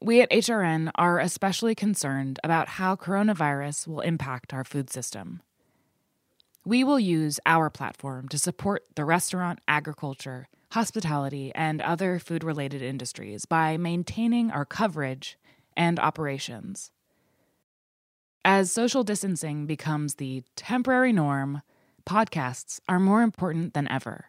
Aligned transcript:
we 0.00 0.20
at 0.20 0.30
HRN 0.30 0.90
are 0.94 1.18
especially 1.18 1.74
concerned 1.74 2.38
about 2.44 2.68
how 2.68 2.96
coronavirus 2.96 3.86
will 3.86 4.00
impact 4.00 4.52
our 4.52 4.64
food 4.64 4.90
system. 4.90 5.40
We 6.64 6.84
will 6.84 7.00
use 7.00 7.40
our 7.46 7.70
platform 7.70 8.28
to 8.28 8.38
support 8.38 8.84
the 8.94 9.04
restaurant, 9.04 9.60
agriculture, 9.68 10.48
hospitality, 10.72 11.52
and 11.54 11.80
other 11.80 12.18
food 12.18 12.44
related 12.44 12.82
industries 12.82 13.46
by 13.46 13.76
maintaining 13.76 14.50
our 14.50 14.64
coverage 14.64 15.38
and 15.76 15.98
operations. 15.98 16.90
As 18.44 18.70
social 18.70 19.02
distancing 19.02 19.66
becomes 19.66 20.16
the 20.16 20.42
temporary 20.56 21.12
norm, 21.12 21.62
podcasts 22.04 22.80
are 22.88 23.00
more 23.00 23.22
important 23.22 23.74
than 23.74 23.88
ever. 23.88 24.26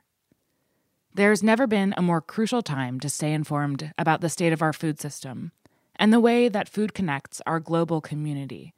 There's 1.17 1.41
never 1.41 1.65
been 1.65 1.95
a 1.97 2.03
more 2.03 2.21
crucial 2.21 2.61
time 2.61 2.99
to 2.99 3.09
stay 3.09 3.33
informed 3.33 3.91
about 3.97 4.21
the 4.21 4.29
state 4.29 4.53
of 4.53 4.61
our 4.61 4.71
food 4.71 4.99
system 4.99 5.51
and 5.95 6.13
the 6.13 6.19
way 6.19 6.47
that 6.47 6.69
food 6.69 6.93
connects 6.93 7.41
our 7.47 7.59
global 7.59 8.01
community. 8.01 8.75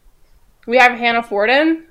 We 0.65 0.77
have 0.77 0.97
Hannah 0.97 1.21
Fordin. 1.21 1.87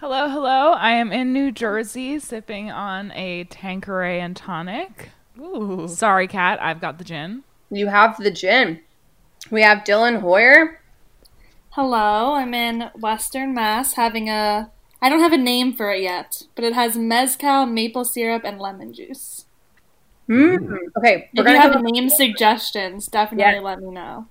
Hello, 0.00 0.30
hello. 0.30 0.72
I 0.72 0.92
am 0.92 1.12
in 1.12 1.34
New 1.34 1.52
Jersey 1.52 2.18
sipping 2.18 2.70
on 2.70 3.12
a 3.12 3.44
Tanqueray 3.44 4.18
and 4.18 4.34
tonic. 4.34 5.10
Ooh. 5.38 5.86
Sorry, 5.88 6.26
Kat, 6.26 6.58
I've 6.62 6.80
got 6.80 6.96
the 6.96 7.04
gin. 7.04 7.44
You 7.70 7.88
have 7.88 8.16
the 8.16 8.30
gin. 8.30 8.80
We 9.50 9.60
have 9.60 9.84
Dylan 9.84 10.20
Hoyer. 10.20 10.80
Hello, 11.72 12.32
I'm 12.32 12.54
in 12.54 12.90
Western 12.94 13.52
Mass 13.52 13.92
having 13.92 14.30
a. 14.30 14.70
I 15.02 15.08
don't 15.10 15.20
have 15.20 15.34
a 15.34 15.38
name 15.38 15.74
for 15.74 15.92
it 15.92 16.00
yet, 16.02 16.44
but 16.54 16.64
it 16.64 16.72
has 16.72 16.96
mezcal, 16.96 17.66
maple 17.66 18.06
syrup, 18.06 18.42
and 18.44 18.58
lemon 18.58 18.94
juice. 18.94 19.44
Mm. 20.30 20.78
Okay, 20.96 21.28
if 21.34 21.46
you 21.46 21.56
have 21.56 21.82
name 21.82 22.08
suggestions, 22.08 23.06
definitely 23.06 23.54
Yeah. 23.54 23.60
let 23.60 23.80
me 23.82 23.90
know. 23.90 24.26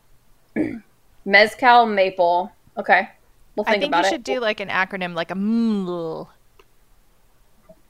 mezcal 1.25 1.85
maple. 1.85 2.51
Okay, 2.75 3.09
we'll 3.59 3.63
think, 3.65 3.77
I 3.77 3.79
think 3.79 3.89
about 3.91 4.03
you 4.03 4.07
it. 4.07 4.11
should 4.11 4.23
do 4.23 4.39
like 4.39 4.59
an 4.59 4.69
acronym, 4.69 5.13
like 5.15 5.31
a 5.31 5.35
ML. 5.35 6.27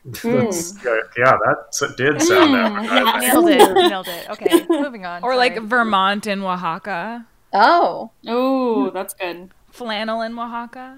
That's, 0.06 0.86
uh, 0.86 0.96
yeah, 1.18 1.38
that 1.46 1.96
did 1.98 2.22
sound 2.22 2.52
Mm, 2.52 2.84
yeah. 2.86 3.20
Nailed 3.20 3.50
it. 3.50 3.74
Nailed 3.90 4.08
it. 4.08 4.30
Okay, 4.30 4.66
moving 4.70 5.06
on. 5.06 5.24
Or 5.24 5.36
like 5.36 5.60
Vermont 5.62 6.26
in 6.26 6.42
Oaxaca. 6.42 7.26
Oh, 7.54 8.10
Oh, 8.28 8.90
that's 8.92 9.14
good. 9.14 9.50
Flannel 9.72 10.22
in 10.22 10.38
Oaxaca. 10.40 10.98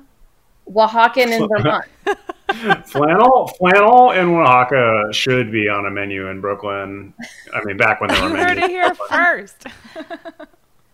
Oaxacan 0.70 1.28
in 1.32 1.48
Vermont. 1.50 2.88
Flannel, 2.88 3.48
flannel 3.58 4.12
in 4.12 4.30
Oaxaca 4.36 5.10
should 5.12 5.52
be 5.52 5.68
on 5.68 5.86
a 5.88 5.90
menu 5.92 6.28
in 6.28 6.40
Brooklyn. 6.40 7.14
I 7.54 7.64
mean, 7.66 7.78
back 7.78 8.00
when 8.02 8.10
there 8.12 8.22
were 8.24 8.30
You 8.30 8.36
heard 8.36 8.58
menus. 8.58 8.64
it 8.66 8.70
here 8.70 8.94
first. 9.10 9.66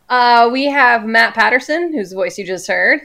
Uh, 0.10 0.50
we 0.52 0.66
have 0.66 1.06
Matt 1.06 1.34
Patterson, 1.34 1.94
whose 1.94 2.14
voice 2.14 2.38
you 2.38 2.46
just 2.46 2.68
heard. 2.68 3.02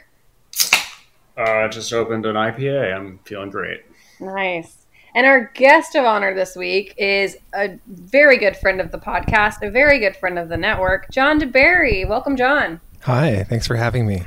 Uh, 1.36 1.68
just 1.68 1.92
opened 1.92 2.26
an 2.26 2.36
IPA. 2.36 2.94
I'm 2.94 3.18
feeling 3.24 3.50
great. 3.50 3.84
Nice. 4.20 4.86
And 5.14 5.26
our 5.26 5.50
guest 5.54 5.94
of 5.94 6.04
honor 6.04 6.34
this 6.34 6.56
week 6.56 6.94
is 6.96 7.36
a 7.54 7.78
very 7.86 8.38
good 8.38 8.56
friend 8.56 8.80
of 8.80 8.92
the 8.92 8.98
podcast, 8.98 9.66
a 9.66 9.70
very 9.70 9.98
good 9.98 10.16
friend 10.16 10.38
of 10.38 10.48
the 10.48 10.56
network, 10.56 11.10
John 11.10 11.38
deBary. 11.38 12.08
Welcome, 12.08 12.36
John. 12.36 12.80
Hi, 13.02 13.44
thanks 13.44 13.66
for 13.66 13.76
having 13.76 14.06
me. 14.06 14.22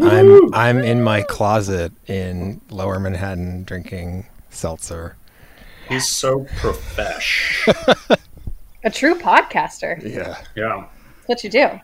I'm 0.00 0.54
I'm 0.54 0.78
in 0.78 1.02
my 1.02 1.22
closet 1.22 1.92
in 2.06 2.60
Lower 2.70 2.98
Manhattan 2.98 3.64
drinking 3.64 4.26
seltzer. 4.48 5.16
He's 5.88 6.08
so 6.10 6.46
profesh. 6.56 7.68
A 8.84 8.90
true 8.90 9.14
podcaster. 9.14 10.02
Yeah. 10.02 10.38
Yeah. 10.54 10.86
That's 11.26 11.44
what 11.44 11.44
you 11.44 11.50
do. 11.50 11.80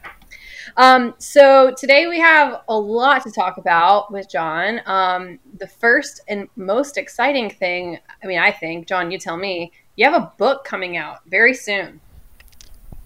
Um, 0.76 1.15
so 1.19 1.75
today 1.76 2.06
we 2.06 2.20
have 2.20 2.62
a 2.69 2.79
lot 2.79 3.23
to 3.25 3.31
talk 3.31 3.59
about 3.59 4.12
with 4.12 4.29
John. 4.29 4.81
Um, 4.87 5.38
the 5.59 5.67
first 5.67 6.20
and 6.29 6.49
most 6.56 6.97
exciting 6.97 7.50
thing, 7.50 7.99
I 8.23 8.26
mean, 8.26 8.38
I 8.38 8.53
think, 8.53 8.87
John, 8.87 9.11
you 9.11 9.19
tell 9.19 9.37
me, 9.37 9.73
you 9.97 10.05
have 10.05 10.15
a 10.15 10.32
book 10.38 10.65
coming 10.65 10.97
out 10.97 11.19
very 11.26 11.55
soon. 11.55 12.00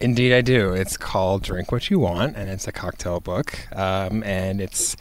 Indeed, 0.01 0.33
I 0.33 0.41
do. 0.41 0.73
It's 0.73 0.97
called 0.97 1.45
Drink 1.45 1.71
What 1.71 1.89
You 1.89 2.01
Want, 2.01 2.37
and 2.37 2.51
it's 2.51 2.67
a 2.67 2.73
cocktail 2.73 3.21
book. 3.21 3.69
Um, 3.75 4.25
and 4.25 4.61
it's 4.61 4.97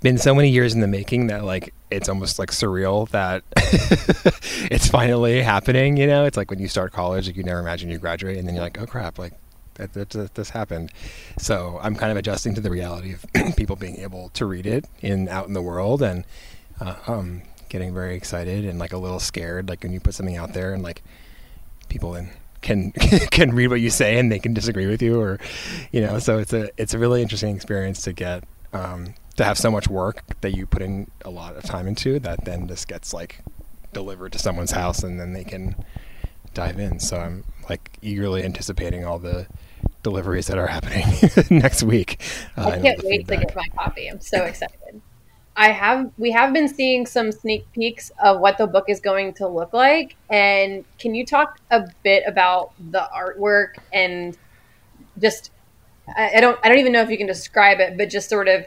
been 0.00 0.18
so 0.18 0.34
many 0.34 0.48
years 0.48 0.74
in 0.74 0.80
the 0.80 0.88
making 0.88 1.28
that 1.28 1.44
like 1.44 1.72
it's 1.92 2.08
almost 2.08 2.38
like 2.40 2.50
surreal 2.50 3.08
that 3.10 3.44
it's 3.56 4.88
finally 4.88 5.42
happening. 5.42 5.96
You 5.96 6.08
know, 6.08 6.24
it's 6.24 6.36
like 6.36 6.50
when 6.50 6.58
you 6.58 6.66
start 6.66 6.92
college, 6.92 7.28
like 7.28 7.36
you 7.36 7.44
never 7.44 7.60
imagine 7.60 7.88
you 7.88 7.98
graduate, 7.98 8.36
and 8.36 8.48
then 8.48 8.56
you're 8.56 8.64
like, 8.64 8.80
oh 8.80 8.86
crap, 8.86 9.18
like 9.18 9.32
that, 9.74 9.92
that, 9.94 10.10
that 10.10 10.34
this 10.34 10.50
happened. 10.50 10.92
So 11.38 11.78
I'm 11.82 11.94
kind 11.94 12.10
of 12.10 12.16
adjusting 12.18 12.54
to 12.54 12.60
the 12.60 12.70
reality 12.70 13.14
of 13.14 13.24
people 13.56 13.76
being 13.76 13.98
able 13.98 14.30
to 14.30 14.46
read 14.46 14.66
it 14.66 14.86
in 15.00 15.28
out 15.28 15.46
in 15.46 15.54
the 15.54 15.62
world, 15.62 16.02
and 16.02 16.24
uh, 16.80 16.96
um, 17.06 17.42
getting 17.68 17.94
very 17.94 18.14
excited 18.14 18.64
and 18.64 18.78
like 18.78 18.92
a 18.92 18.98
little 18.98 19.20
scared, 19.20 19.68
like 19.68 19.82
when 19.82 19.92
you 19.92 20.00
put 20.00 20.14
something 20.14 20.36
out 20.36 20.52
there 20.52 20.74
and 20.74 20.82
like 20.82 21.02
people 21.88 22.14
in 22.14 22.30
can 22.62 22.92
can 23.30 23.52
read 23.52 23.68
what 23.68 23.80
you 23.80 23.90
say 23.90 24.18
and 24.18 24.32
they 24.32 24.38
can 24.38 24.54
disagree 24.54 24.86
with 24.86 25.02
you 25.02 25.20
or 25.20 25.38
you 25.90 26.00
know 26.00 26.18
so 26.18 26.38
it's 26.38 26.52
a 26.52 26.70
it's 26.80 26.94
a 26.94 26.98
really 26.98 27.20
interesting 27.20 27.54
experience 27.54 28.02
to 28.02 28.12
get 28.12 28.44
um, 28.72 29.14
to 29.36 29.44
have 29.44 29.58
so 29.58 29.70
much 29.70 29.88
work 29.88 30.22
that 30.40 30.56
you 30.56 30.64
put 30.64 30.80
in 30.80 31.10
a 31.24 31.30
lot 31.30 31.56
of 31.56 31.64
time 31.64 31.86
into 31.86 32.18
that 32.20 32.44
then 32.44 32.66
just 32.66 32.88
gets 32.88 33.12
like 33.12 33.40
delivered 33.92 34.32
to 34.32 34.38
someone's 34.38 34.70
house 34.70 35.02
and 35.02 35.20
then 35.20 35.34
they 35.34 35.44
can 35.44 35.74
dive 36.54 36.78
in 36.78 36.98
so 36.98 37.18
i'm 37.18 37.44
like 37.68 37.98
eagerly 38.02 38.44
anticipating 38.44 39.04
all 39.04 39.18
the 39.18 39.46
deliveries 40.02 40.46
that 40.48 40.58
are 40.58 40.66
happening 40.66 41.06
next 41.50 41.82
week 41.82 42.20
uh, 42.56 42.66
i 42.68 42.78
can't 42.78 43.02
wait 43.04 43.26
feedback. 43.26 43.40
to 43.40 43.46
get 43.46 43.56
my 43.56 43.66
copy 43.76 44.08
i'm 44.08 44.20
so 44.20 44.44
excited 44.44 45.00
I 45.54 45.70
have 45.70 46.10
we 46.16 46.30
have 46.30 46.54
been 46.54 46.66
seeing 46.66 47.04
some 47.04 47.30
sneak 47.30 47.70
peeks 47.72 48.10
of 48.24 48.40
what 48.40 48.56
the 48.56 48.66
book 48.66 48.86
is 48.88 49.00
going 49.00 49.34
to 49.34 49.46
look 49.46 49.74
like 49.74 50.16
and 50.30 50.82
can 50.98 51.14
you 51.14 51.26
talk 51.26 51.58
a 51.70 51.86
bit 52.02 52.22
about 52.26 52.72
the 52.90 53.06
artwork 53.14 53.74
and 53.92 54.38
just 55.20 55.50
I, 56.08 56.36
I 56.36 56.40
don't 56.40 56.58
I 56.64 56.70
don't 56.70 56.78
even 56.78 56.92
know 56.92 57.02
if 57.02 57.10
you 57.10 57.18
can 57.18 57.26
describe 57.26 57.80
it 57.80 57.98
but 57.98 58.08
just 58.08 58.30
sort 58.30 58.48
of 58.48 58.64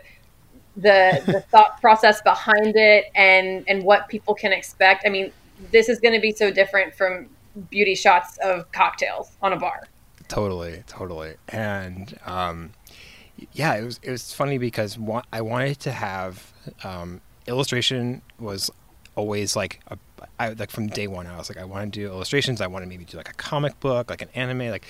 the 0.75 1.21
the 1.25 1.41
thought 1.51 1.79
process 1.81 2.21
behind 2.21 2.75
it 2.75 3.05
and 3.15 3.63
and 3.67 3.83
what 3.83 4.07
people 4.07 4.33
can 4.33 4.51
expect. 4.51 5.03
I 5.05 5.09
mean, 5.09 5.31
this 5.71 5.89
is 5.89 5.99
going 5.99 6.13
to 6.13 6.21
be 6.21 6.31
so 6.31 6.51
different 6.51 6.93
from 6.95 7.29
beauty 7.69 7.95
shots 7.95 8.37
of 8.43 8.71
cocktails 8.71 9.31
on 9.41 9.53
a 9.53 9.57
bar. 9.57 9.87
Totally, 10.27 10.83
totally. 10.87 11.35
And 11.49 12.17
um 12.25 12.71
yeah, 13.53 13.75
it 13.75 13.83
was 13.83 13.99
it 14.01 14.11
was 14.11 14.33
funny 14.33 14.57
because 14.57 14.97
I 15.31 15.41
wanted 15.41 15.79
to 15.81 15.91
have 15.91 16.53
um, 16.83 17.21
illustration 17.47 18.21
was 18.39 18.71
always 19.15 19.55
like 19.55 19.81
a, 19.87 19.97
I, 20.39 20.49
like 20.49 20.71
from 20.71 20.87
day 20.87 21.07
one. 21.07 21.27
I 21.27 21.37
was 21.37 21.49
like, 21.49 21.57
I 21.57 21.63
want 21.63 21.93
to 21.93 21.99
do 21.99 22.07
illustrations. 22.07 22.61
I 22.61 22.67
want 22.67 22.83
to 22.83 22.89
maybe 22.89 23.05
do 23.05 23.17
like 23.17 23.29
a 23.29 23.33
comic 23.33 23.79
book, 23.79 24.09
like 24.09 24.21
an 24.21 24.29
anime. 24.35 24.69
Like 24.69 24.85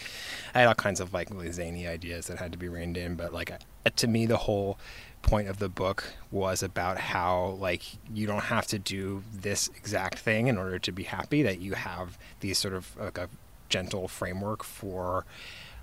I 0.54 0.60
had 0.60 0.68
all 0.68 0.76
kinds 0.76 1.00
of 1.00 1.14
like 1.14 1.30
really 1.30 1.52
zany 1.52 1.88
ideas 1.88 2.28
that 2.28 2.38
had 2.38 2.52
to 2.52 2.58
be 2.58 2.68
reined 2.68 2.98
in. 2.98 3.16
But 3.16 3.34
like 3.34 3.52
to 3.96 4.08
me, 4.08 4.26
the 4.26 4.38
whole 4.38 4.78
point 5.22 5.48
of 5.48 5.60
the 5.60 5.70
book 5.70 6.14
was 6.32 6.62
about 6.62 6.98
how 6.98 7.58
like 7.60 7.84
you 8.14 8.28
don't 8.28 8.44
have 8.46 8.68
to 8.68 8.80
do 8.80 9.24
this 9.34 9.68
exact 9.70 10.20
thing 10.20 10.48
in 10.48 10.58
order 10.58 10.80
to 10.80 10.92
be 10.92 11.04
happy. 11.04 11.44
That 11.44 11.60
you 11.60 11.74
have 11.74 12.18
these 12.40 12.58
sort 12.58 12.74
of 12.74 12.96
like 12.98 13.18
a 13.18 13.30
gentle 13.70 14.08
framework 14.08 14.64
for. 14.64 15.26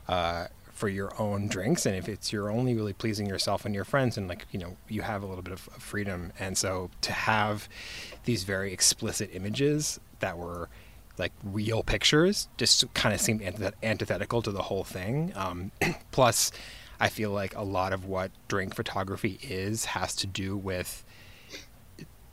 Uh, 0.08 0.48
for 0.82 0.88
your 0.88 1.12
own 1.22 1.46
drinks 1.46 1.86
and 1.86 1.94
if 1.94 2.08
it's 2.08 2.32
you're 2.32 2.50
only 2.50 2.74
really 2.74 2.92
pleasing 2.92 3.24
yourself 3.24 3.64
and 3.64 3.72
your 3.72 3.84
friends 3.84 4.18
and 4.18 4.26
like 4.26 4.46
you 4.50 4.58
know 4.58 4.76
you 4.88 5.00
have 5.00 5.22
a 5.22 5.26
little 5.26 5.40
bit 5.40 5.52
of 5.52 5.60
freedom. 5.60 6.32
And 6.40 6.58
so 6.58 6.90
to 7.02 7.12
have 7.12 7.68
these 8.24 8.42
very 8.42 8.72
explicit 8.72 9.30
images 9.32 10.00
that 10.18 10.36
were 10.36 10.68
like 11.18 11.30
real 11.44 11.84
pictures 11.84 12.48
just 12.56 12.92
kind 12.94 13.14
of 13.14 13.20
seemed 13.20 13.42
antithetical 13.84 14.42
to 14.42 14.50
the 14.50 14.62
whole 14.62 14.82
thing. 14.82 15.32
Um, 15.36 15.70
plus 16.10 16.50
i 16.98 17.08
feel 17.08 17.30
like 17.30 17.54
a 17.54 17.62
lot 17.62 17.92
of 17.92 18.06
what 18.06 18.32
drink 18.48 18.74
photography 18.74 19.38
is 19.40 19.84
has 19.84 20.16
to 20.16 20.26
do 20.26 20.56
with 20.56 21.04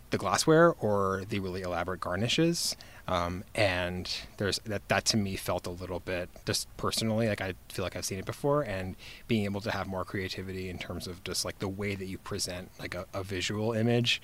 the 0.10 0.18
glassware 0.18 0.74
or 0.80 1.22
the 1.30 1.40
really 1.40 1.62
elaborate 1.62 2.00
garnishes 2.00 2.76
um, 3.10 3.44
and 3.56 4.08
there's 4.38 4.60
that 4.66 4.88
that 4.88 5.04
to 5.04 5.18
me 5.18 5.36
felt 5.36 5.66
a 5.66 5.72
little 5.72 6.00
bit 6.00 6.30
just 6.46 6.68
personally 6.78 7.28
like 7.28 7.42
I 7.42 7.56
feel 7.68 7.84
like 7.84 7.96
I've 7.96 8.06
seen 8.06 8.20
it 8.20 8.26
before 8.26 8.62
and 8.62 8.96
being 9.28 9.46
able 9.46 9.62
to 9.62 9.72
have 9.72 9.88
more 9.88 10.06
creativity 10.06 10.70
in 10.70 10.78
terms 10.78 11.08
of 11.08 11.24
just 11.24 11.44
like 11.44 11.58
the 11.58 11.68
way 11.68 11.96
that 11.96 12.06
you 12.06 12.20
present 12.20 12.70
like 12.80 12.94
a, 12.94 13.08
a 13.12 13.24
visual 13.24 13.74
image 13.74 14.22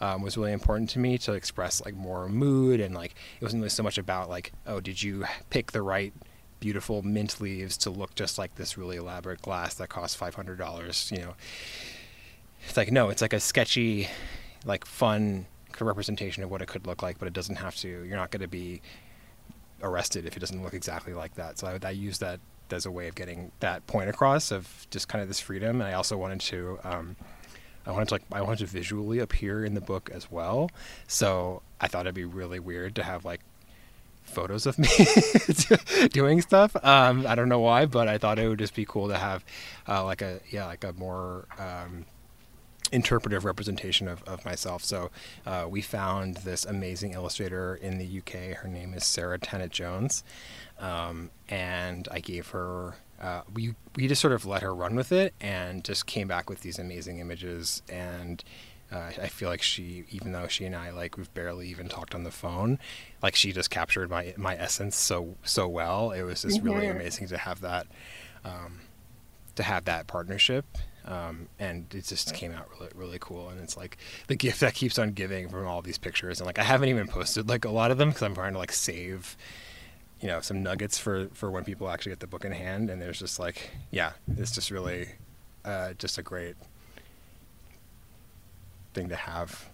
um, 0.00 0.22
was 0.22 0.36
really 0.36 0.52
important 0.52 0.90
to 0.90 1.00
me 1.00 1.18
to 1.18 1.32
express 1.32 1.84
like 1.84 1.94
more 1.94 2.28
mood 2.28 2.78
and 2.78 2.94
like 2.94 3.16
it 3.40 3.44
wasn't 3.44 3.60
really 3.60 3.68
so 3.68 3.82
much 3.82 3.98
about 3.98 4.28
like 4.28 4.52
oh 4.64 4.78
did 4.78 5.02
you 5.02 5.24
pick 5.50 5.72
the 5.72 5.82
right 5.82 6.12
beautiful 6.60 7.02
mint 7.02 7.40
leaves 7.40 7.76
to 7.78 7.90
look 7.90 8.14
just 8.14 8.38
like 8.38 8.54
this 8.54 8.78
really 8.78 8.96
elaborate 8.96 9.42
glass 9.42 9.74
that 9.74 9.88
costs 9.88 10.14
five 10.14 10.36
hundred 10.36 10.56
dollars 10.56 11.10
you 11.10 11.18
know? 11.18 11.34
It's 12.68 12.76
like 12.76 12.92
no 12.92 13.08
it's 13.08 13.22
like 13.22 13.32
a 13.32 13.40
sketchy 13.40 14.08
like 14.64 14.84
fun 14.84 15.46
representation 15.84 16.42
of 16.42 16.50
what 16.50 16.62
it 16.62 16.68
could 16.68 16.86
look 16.86 17.02
like, 17.02 17.18
but 17.18 17.28
it 17.28 17.34
doesn't 17.34 17.56
have 17.56 17.76
to. 17.76 17.88
You're 17.88 18.16
not 18.16 18.30
going 18.30 18.42
to 18.42 18.48
be 18.48 18.82
arrested 19.82 20.26
if 20.26 20.36
it 20.36 20.40
doesn't 20.40 20.62
look 20.62 20.74
exactly 20.74 21.14
like 21.14 21.34
that. 21.34 21.58
So 21.58 21.66
I, 21.66 21.86
I 21.86 21.90
use 21.90 22.18
that 22.18 22.40
as 22.70 22.86
a 22.86 22.90
way 22.90 23.08
of 23.08 23.14
getting 23.14 23.50
that 23.60 23.86
point 23.86 24.08
across 24.08 24.50
of 24.52 24.86
just 24.90 25.08
kind 25.08 25.22
of 25.22 25.28
this 25.28 25.40
freedom. 25.40 25.80
And 25.80 25.88
I 25.88 25.94
also 25.94 26.16
wanted 26.16 26.40
to, 26.40 26.78
um, 26.84 27.16
I 27.86 27.92
wanted 27.92 28.08
to 28.08 28.14
like, 28.14 28.22
I 28.32 28.42
wanted 28.42 28.58
to 28.60 28.66
visually 28.66 29.18
appear 29.18 29.64
in 29.64 29.74
the 29.74 29.80
book 29.80 30.10
as 30.12 30.30
well. 30.30 30.70
So 31.08 31.62
I 31.80 31.88
thought 31.88 32.02
it'd 32.02 32.14
be 32.14 32.24
really 32.24 32.60
weird 32.60 32.94
to 32.96 33.02
have 33.02 33.24
like 33.24 33.40
photos 34.22 34.66
of 34.66 34.78
me 34.78 34.88
doing 36.12 36.40
stuff. 36.40 36.76
Um, 36.84 37.26
I 37.26 37.34
don't 37.34 37.48
know 37.48 37.60
why, 37.60 37.86
but 37.86 38.08
I 38.08 38.18
thought 38.18 38.38
it 38.38 38.48
would 38.48 38.58
just 38.58 38.74
be 38.74 38.84
cool 38.84 39.08
to 39.08 39.18
have 39.18 39.44
uh, 39.88 40.04
like 40.04 40.22
a 40.22 40.40
yeah, 40.50 40.66
like 40.66 40.84
a 40.84 40.92
more 40.92 41.46
um, 41.58 42.04
interpretive 42.92 43.44
representation 43.44 44.08
of, 44.08 44.22
of 44.24 44.44
myself. 44.44 44.82
So 44.82 45.10
uh, 45.46 45.66
we 45.68 45.80
found 45.80 46.38
this 46.38 46.64
amazing 46.64 47.12
illustrator 47.12 47.76
in 47.76 47.98
the 47.98 48.18
UK. 48.18 48.56
Her 48.58 48.68
name 48.68 48.94
is 48.94 49.04
Sarah 49.04 49.38
Tanat-Jones. 49.38 50.24
Um, 50.78 51.30
and 51.48 52.08
I 52.10 52.20
gave 52.20 52.48
her, 52.48 52.94
uh, 53.20 53.42
we, 53.52 53.74
we 53.96 54.08
just 54.08 54.20
sort 54.20 54.32
of 54.32 54.46
let 54.46 54.62
her 54.62 54.74
run 54.74 54.96
with 54.96 55.12
it 55.12 55.34
and 55.40 55.84
just 55.84 56.06
came 56.06 56.26
back 56.26 56.48
with 56.48 56.60
these 56.62 56.78
amazing 56.78 57.18
images. 57.18 57.82
And 57.88 58.42
uh, 58.90 59.10
I 59.20 59.28
feel 59.28 59.48
like 59.48 59.62
she, 59.62 60.04
even 60.10 60.32
though 60.32 60.48
she 60.48 60.64
and 60.64 60.74
I, 60.74 60.90
like, 60.90 61.16
we've 61.16 61.32
barely 61.32 61.68
even 61.68 61.88
talked 61.88 62.14
on 62.14 62.24
the 62.24 62.30
phone, 62.30 62.78
like, 63.22 63.36
she 63.36 63.52
just 63.52 63.70
captured 63.70 64.10
my, 64.10 64.34
my 64.36 64.56
essence 64.56 64.96
so, 64.96 65.36
so 65.44 65.68
well. 65.68 66.10
It 66.10 66.22
was 66.22 66.42
just 66.42 66.58
mm-hmm. 66.58 66.70
really 66.70 66.86
amazing 66.88 67.28
to 67.28 67.38
have 67.38 67.60
that, 67.60 67.86
um, 68.44 68.80
to 69.54 69.62
have 69.62 69.84
that 69.84 70.06
partnership 70.08 70.64
um, 71.06 71.48
and 71.58 71.92
it 71.94 72.04
just 72.04 72.34
came 72.34 72.52
out 72.52 72.68
really 72.78 72.90
really 72.94 73.18
cool. 73.20 73.48
And 73.48 73.60
it's 73.60 73.76
like 73.76 73.96
the 74.26 74.36
gift 74.36 74.60
that 74.60 74.74
keeps 74.74 74.98
on 74.98 75.12
giving 75.12 75.48
from 75.48 75.66
all 75.66 75.82
these 75.82 75.98
pictures. 75.98 76.40
And 76.40 76.46
like 76.46 76.58
i 76.58 76.62
haven't 76.62 76.88
even 76.88 77.06
posted 77.08 77.48
like 77.48 77.64
a 77.64 77.70
lot 77.70 77.90
of 77.90 77.98
them 77.98 78.08
because 78.08 78.22
i'm 78.22 78.34
trying 78.34 78.52
to 78.52 78.58
like 78.58 78.72
save 78.72 79.36
you 80.20 80.28
know 80.28 80.40
some 80.40 80.62
nuggets 80.62 80.98
for 80.98 81.28
for 81.32 81.50
when 81.50 81.64
people 81.64 81.88
actually 81.88 82.12
get 82.12 82.20
the 82.20 82.26
book 82.26 82.44
in 82.44 82.52
hand. 82.52 82.90
And 82.90 83.00
there's 83.00 83.18
just 83.18 83.38
like 83.38 83.70
yeah 83.90 84.12
it's 84.36 84.52
just 84.52 84.70
really 84.70 85.08
uh, 85.64 85.92
just 85.94 86.18
a 86.18 86.22
great 86.22 86.56
thing 88.94 89.08
to 89.08 89.16
have. 89.16 89.68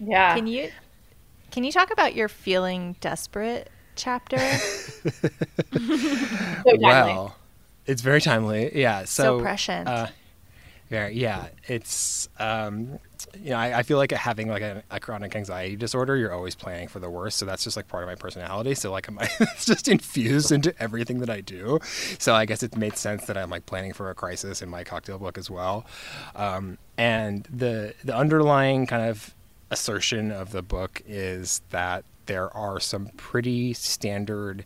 Yeah. 0.00 0.34
Can 0.34 0.46
you 0.46 0.70
can 1.50 1.64
you 1.64 1.72
talk 1.72 1.90
about 1.90 2.14
your 2.14 2.28
feeling 2.28 2.96
desperate 3.00 3.70
chapter? 3.96 4.38
So 6.66 6.76
well 6.80 7.36
it's 7.86 8.02
very 8.02 8.20
timely. 8.20 8.78
Yeah 8.78 9.04
so, 9.04 9.38
so 9.38 9.40
prescient. 9.40 9.88
uh, 9.88 10.08
very, 10.88 11.14
yeah. 11.14 11.48
It's, 11.66 12.28
um, 12.38 12.98
you 13.38 13.50
know, 13.50 13.56
I, 13.56 13.78
I, 13.78 13.82
feel 13.82 13.98
like 13.98 14.10
having 14.12 14.48
like 14.48 14.62
a, 14.62 14.82
a, 14.90 14.98
chronic 15.00 15.36
anxiety 15.36 15.76
disorder, 15.76 16.16
you're 16.16 16.32
always 16.32 16.54
planning 16.54 16.88
for 16.88 16.98
the 16.98 17.10
worst. 17.10 17.38
So 17.38 17.46
that's 17.46 17.64
just 17.64 17.76
like 17.76 17.88
part 17.88 18.02
of 18.02 18.08
my 18.08 18.14
personality. 18.14 18.74
So 18.74 18.90
like, 18.90 19.08
it's 19.40 19.66
just 19.66 19.88
infused 19.88 20.50
into 20.50 20.74
everything 20.82 21.18
that 21.20 21.30
I 21.30 21.40
do. 21.40 21.78
So 22.18 22.34
I 22.34 22.46
guess 22.46 22.62
it 22.62 22.76
made 22.76 22.96
sense 22.96 23.26
that 23.26 23.36
I'm 23.36 23.50
like 23.50 23.66
planning 23.66 23.92
for 23.92 24.08
a 24.10 24.14
crisis 24.14 24.62
in 24.62 24.68
my 24.68 24.84
cocktail 24.84 25.18
book 25.18 25.36
as 25.36 25.50
well. 25.50 25.84
Um, 26.34 26.78
and 26.96 27.46
the 27.52 27.94
the 28.02 28.16
underlying 28.16 28.86
kind 28.86 29.08
of 29.08 29.34
assertion 29.70 30.32
of 30.32 30.52
the 30.52 30.62
book 30.62 31.02
is 31.06 31.60
that 31.70 32.04
there 32.26 32.54
are 32.56 32.80
some 32.80 33.08
pretty 33.16 33.72
standard 33.72 34.64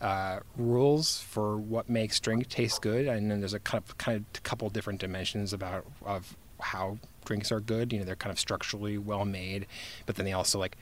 uh, 0.00 0.40
rules 0.56 1.20
for 1.20 1.56
what 1.56 1.88
makes 1.88 2.20
drink 2.20 2.48
taste 2.48 2.82
good, 2.82 3.06
and 3.06 3.30
then 3.30 3.40
there's 3.40 3.54
a 3.54 3.60
kind 3.60 3.82
of 3.82 3.98
kind 3.98 4.24
of 4.34 4.42
couple 4.42 4.68
different 4.70 5.00
dimensions 5.00 5.52
about 5.52 5.84
of 6.04 6.36
how 6.60 6.98
drinks 7.24 7.50
are 7.50 7.60
good. 7.60 7.92
You 7.92 8.00
know, 8.00 8.04
they're 8.04 8.16
kind 8.16 8.32
of 8.32 8.38
structurally 8.38 8.98
well 8.98 9.24
made, 9.24 9.66
but 10.06 10.16
then 10.16 10.24
they 10.24 10.32
also 10.32 10.58
like 10.58 10.76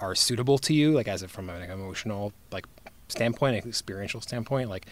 are 0.00 0.14
suitable 0.14 0.58
to 0.58 0.74
you, 0.74 0.92
like 0.92 1.08
as 1.08 1.22
from 1.24 1.50
an 1.50 1.70
emotional 1.70 2.32
like 2.50 2.66
standpoint, 3.08 3.62
an 3.62 3.68
experiential 3.68 4.20
standpoint, 4.20 4.70
like 4.70 4.86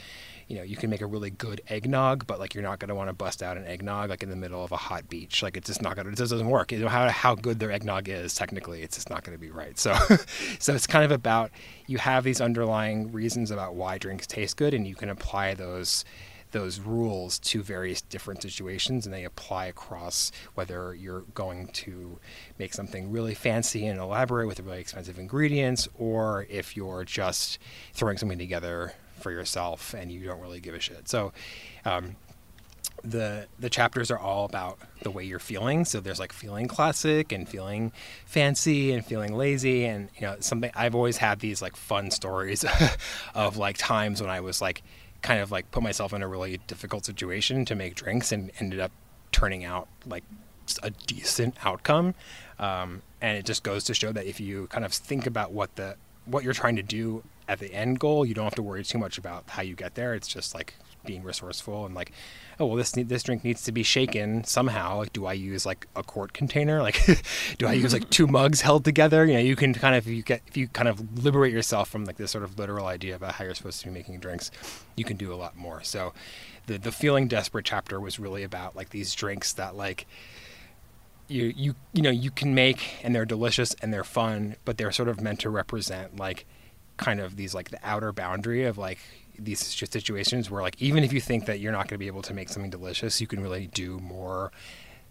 you 0.53 0.59
know, 0.59 0.65
you 0.65 0.77
can 0.77 0.91
make 0.91 1.01
a 1.01 1.07
really 1.07 1.31
good 1.31 1.63
eggnog, 1.69 2.27
but 2.27 2.39
like 2.39 2.55
you're 2.55 2.63
not 2.63 2.79
going 2.79 2.91
to 2.91 2.95
want 2.95 3.09
to 3.09 3.15
bust 3.15 3.43
out 3.43 3.57
an 3.57 3.65
eggnog 3.65 4.11
like 4.11 4.23
in 4.23 4.29
the 4.29 4.37
middle 4.37 4.63
of 4.63 4.71
a 4.71 4.77
hot 4.77 5.09
beach. 5.09 5.43
Like 5.43 5.57
it's 5.57 5.67
just 5.67 5.81
not 5.81 5.97
going 5.97 6.05
to, 6.05 6.13
it 6.13 6.17
just 6.17 6.31
doesn't 6.31 6.47
work. 6.47 6.73
You 6.73 6.81
know, 6.81 6.89
how, 6.89 7.09
how 7.09 7.35
good 7.35 7.59
their 7.59 7.73
eggnog 7.73 8.07
is 8.11 8.35
technically, 8.35 8.83
it's 8.83 8.97
just 8.97 9.09
not 9.09 9.25
going 9.25 9.35
to 9.35 9.41
be 9.41 9.51
right. 9.51 9.79
So, 9.79 9.95
so 10.59 10.75
it's 10.75 10.87
kind 10.87 11.07
of 11.07 11.11
about, 11.11 11.53
you 11.87 11.97
have 11.97 12.23
these 12.23 12.43
underlying 12.43 13.13
reasons 13.13 13.51
about 13.51 13.77
why 13.77 13.97
drinks 13.97 14.27
taste 14.27 14.59
good 14.59 14.75
and 14.75 14.87
you 14.87 14.95
can 14.95 15.09
apply 15.09 15.55
those, 15.55 16.05
those 16.51 16.81
rules 16.81 17.39
to 17.39 17.63
various 17.63 18.03
different 18.03 18.43
situations 18.43 19.07
and 19.07 19.15
they 19.15 19.25
apply 19.25 19.69
across 19.69 20.33
whether 20.53 20.95
you're 20.95 21.23
going 21.33 21.69
to 21.69 22.19
make 22.59 22.75
something 22.75 23.11
really 23.11 23.33
fancy 23.33 23.87
and 23.87 23.99
elaborate 23.99 24.47
with 24.47 24.61
really 24.61 24.81
expensive 24.81 25.19
ingredients 25.19 25.89
or 25.95 26.47
if 26.51 26.77
you're 26.77 27.07
just 27.07 27.59
throwing 27.95 28.19
something 28.19 28.39
together 28.39 28.93
for 29.23 29.31
yourself 29.31 29.95
and 29.95 30.11
you 30.11 30.25
don't 30.25 30.41
really 30.41 30.61
give 30.61 30.75
a 30.75 30.81
shit. 30.81 31.09
So, 31.09 31.33
um, 31.85 32.17
the 33.05 33.47
the 33.59 33.69
chapters 33.69 34.11
are 34.11 34.19
all 34.19 34.45
about 34.45 34.79
the 35.02 35.11
way 35.11 35.25
you're 35.25 35.38
feeling. 35.38 35.85
So 35.85 36.00
there's 36.00 36.21
like 36.21 36.33
feeling 36.33 36.69
classic 36.69 37.33
and 37.33 37.49
feeling 37.49 37.93
fancy 38.26 38.93
and 38.93 39.05
feeling 39.05 39.35
lazy 39.35 39.85
and 39.85 40.09
you 40.17 40.23
know 40.23 40.37
something 40.41 40.71
I've 40.75 40.95
always 40.95 41.17
had 41.17 41.41
these 41.41 41.61
like 41.61 41.75
fun 41.75 42.11
stories 42.11 42.64
of 43.35 43.57
like 43.57 43.76
times 43.76 44.21
when 44.21 44.31
I 44.31 44.41
was 44.41 44.61
like 44.61 44.83
kind 45.21 45.41
of 45.41 45.50
like 45.50 45.71
put 45.71 45.83
myself 45.83 46.12
in 46.12 46.23
a 46.23 46.29
really 46.29 46.59
difficult 46.67 47.05
situation 47.05 47.64
to 47.64 47.75
make 47.75 47.95
drinks 47.95 48.33
and 48.33 48.50
ended 48.61 48.81
up 48.81 48.93
turning 49.33 49.64
out 49.64 49.88
like 50.07 50.25
a 50.83 50.91
decent 50.91 51.57
outcome. 51.64 52.14
Um, 52.59 53.02
and 53.21 53.37
it 53.37 53.45
just 53.45 53.62
goes 53.62 53.85
to 53.85 53.95
show 53.95 54.12
that 54.12 54.26
if 54.26 54.41
you 54.41 54.67
kind 54.69 54.85
of 54.85 54.93
think 54.93 55.26
about 55.26 55.52
what 55.52 55.75
the 55.76 55.97
what 56.25 56.45
you're 56.45 56.52
trying 56.52 56.76
to 56.76 56.83
do 56.83 57.23
at 57.49 57.59
the 57.59 57.73
end 57.73 57.99
goal, 57.99 58.25
you 58.25 58.35
don't 58.35 58.45
have 58.45 58.55
to 58.55 58.63
worry 58.63 58.85
too 58.85 58.99
much 58.99 59.19
about 59.19 59.45
how 59.49 59.63
you 59.63 59.75
get 59.75 59.95
there. 59.95 60.15
It's 60.15 60.29
just 60.29 60.55
like 60.55 60.75
being 61.05 61.23
resourceful 61.23 61.85
and 61.85 61.95
like, 61.95 62.13
oh 62.61 62.67
well, 62.67 62.77
this 62.77 62.93
this 62.93 63.23
drink 63.23 63.45
needs 63.45 63.63
to 63.63 63.73
be 63.73 63.83
shaken 63.83 64.45
somehow. 64.45 64.99
Like, 64.99 65.13
do 65.13 65.27
I 65.27 65.33
use 65.33 65.67
like 65.67 65.87
a 65.97 66.03
quart 66.03 66.33
container? 66.33 66.81
Like, 66.83 67.01
do 67.59 67.67
I 67.67 67.73
use 67.73 67.93
like 67.93 68.09
two 68.11 68.27
mugs 68.27 68.61
held 68.61 68.85
together? 68.85 69.25
You 69.25 69.35
know, 69.35 69.41
you 69.41 69.57
can 69.57 69.75
kind 69.75 69.95
of 69.95 70.07
if 70.07 70.13
you 70.13 70.23
get 70.23 70.43
if 70.47 70.57
you 70.57 70.69
kind 70.69 70.89
of 70.89 71.25
liberate 71.25 71.53
yourself 71.53 71.89
from 71.89 72.05
like 72.05 72.17
this 72.17 72.31
sort 72.31 72.45
of 72.45 72.59
literal 72.59 72.87
idea 72.87 73.17
about 73.17 73.35
how 73.35 73.45
you're 73.45 73.55
supposed 73.55 73.81
to 73.81 73.87
be 73.87 73.93
making 73.93 74.21
drinks, 74.21 74.51
you 74.97 75.05
can 75.05 75.17
do 75.17 75.33
a 75.33 75.37
lot 75.37 75.57
more. 75.57 75.83
So, 75.83 76.13
the 76.67 76.79
the 76.79 76.93
feeling 76.93 77.29
desperate 77.29 77.65
chapter 77.65 78.01
was 78.01 78.19
really 78.19 78.43
about 78.43 78.77
like 78.77 78.91
these 78.91 79.15
drinks 79.15 79.53
that 79.55 79.77
like 79.77 80.07
you 81.29 81.53
you 81.57 81.75
you 81.93 82.03
know 82.03 82.11
you 82.11 82.31
can 82.31 82.55
make 82.55 82.97
and 83.03 83.15
they're 83.15 83.25
delicious 83.25 83.75
and 83.83 83.93
they're 83.93 84.05
fun, 84.05 84.57
but 84.65 84.79
they're 84.79 84.93
sort 84.93 85.09
of 85.09 85.21
meant 85.21 85.41
to 85.41 85.51
represent 85.51 86.17
like 86.17 86.47
kind 87.03 87.21
of 87.21 87.37
these 87.37 87.55
like 87.55 87.71
the 87.71 87.79
outer 87.83 88.13
boundary 88.13 88.65
of 88.65 88.79
like 88.79 88.99
these 89.39 89.61
situations 89.61 90.51
where 90.51 90.63
like 90.63 90.81
even 90.81 91.05
if 91.05 91.13
you 91.13 91.21
think 91.21 91.47
that 91.47 91.59
you're 91.61 91.73
not 91.73 91.89
going 91.89 91.97
to 91.97 91.99
be 91.99 92.07
able 92.07 92.23
to 92.23 92.35
make 92.35 92.49
something 92.49 92.71
delicious, 92.71 93.21
you 93.21 93.27
can 93.27 93.41
really 93.41 93.67
do 93.67 93.99
more 93.99 94.53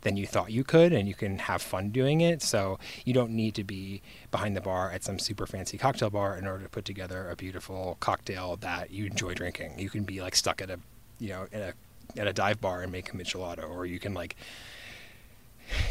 than 0.02 0.18
you 0.18 0.26
thought 0.26 0.52
you 0.52 0.64
could 0.64 0.94
and 0.94 1.08
you 1.08 1.14
can 1.14 1.38
have 1.38 1.62
fun 1.62 1.90
doing 1.90 2.22
it. 2.22 2.42
So 2.42 2.80
you 3.06 3.14
don't 3.14 3.32
need 3.32 3.56
to 3.56 3.64
be 3.64 4.02
behind 4.32 4.56
the 4.56 4.62
bar 4.62 4.92
at 4.92 5.04
some 5.04 5.20
super 5.20 5.46
fancy 5.46 5.78
cocktail 5.78 6.10
bar 6.10 6.38
in 6.38 6.48
order 6.48 6.64
to 6.64 6.70
put 6.70 6.86
together 6.86 7.30
a 7.30 7.36
beautiful 7.36 7.98
cocktail 8.00 8.58
that 8.58 8.92
you 8.92 9.06
enjoy 9.06 9.34
drinking. 9.34 9.78
You 9.78 9.90
can 9.90 10.04
be 10.04 10.22
like 10.22 10.36
stuck 10.36 10.62
at 10.62 10.70
a 10.70 10.80
you 11.20 11.30
know, 11.30 11.46
at 11.54 11.62
a 11.62 12.20
at 12.20 12.28
a 12.28 12.34
dive 12.34 12.60
bar 12.60 12.82
and 12.82 12.92
make 12.92 13.14
a 13.14 13.16
michelada 13.16 13.70
or 13.70 13.86
you 13.86 14.00
can 14.00 14.14
like 14.14 14.36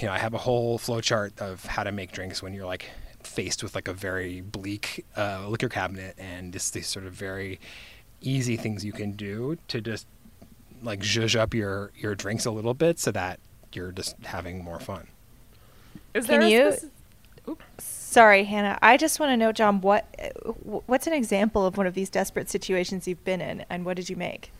you 0.01 0.07
know, 0.07 0.13
I 0.13 0.19
have 0.19 0.35
a 0.35 0.39
whole 0.39 0.79
flowchart 0.79 1.39
of 1.39 1.65
how 1.65 1.85
to 1.85 1.93
make 1.93 2.13
drinks 2.13 2.43
when 2.43 2.53
you're 2.53 2.67
like 2.67 2.91
faced 3.23 3.63
with 3.63 3.75
like 3.75 3.89
a 3.89 3.93
very 3.93 4.41
bleak 4.41 5.05
uh, 5.17 5.47
liquor 5.49 5.69
cabinet 5.69 6.15
and 6.19 6.53
just 6.53 6.73
these 6.75 6.87
sort 6.87 7.07
of 7.07 7.13
very 7.13 7.61
easy 8.21 8.57
things 8.57 8.85
you 8.85 8.93
can 8.93 9.13
do 9.13 9.57
to 9.69 9.81
just 9.81 10.07
like 10.83 11.01
zhuzh 11.01 11.39
up 11.39 11.55
your 11.55 11.91
your 11.97 12.15
drinks 12.15 12.45
a 12.45 12.51
little 12.51 12.75
bit 12.75 12.99
so 12.99 13.11
that 13.11 13.39
you're 13.73 13.93
just 13.93 14.17
having 14.25 14.65
more 14.65 14.81
fun. 14.81 15.07
Is 16.15 16.27
Can 16.27 16.43
you? 16.49 16.75
Sorry, 17.79 18.45
Hannah. 18.45 18.79
I 18.83 18.97
just 18.97 19.21
want 19.21 19.31
to 19.31 19.37
know, 19.37 19.53
John, 19.53 19.81
what 19.81 20.05
what's 20.87 21.07
an 21.07 21.13
example 21.13 21.65
of 21.65 21.77
one 21.77 21.87
of 21.87 21.95
these 21.95 22.11
desperate 22.11 22.51
situations 22.51 23.07
you've 23.07 23.25
been 23.25 23.41
in, 23.41 23.65
and 23.71 23.85
what 23.85 23.97
did 23.97 24.11
you 24.11 24.17
make? 24.17 24.51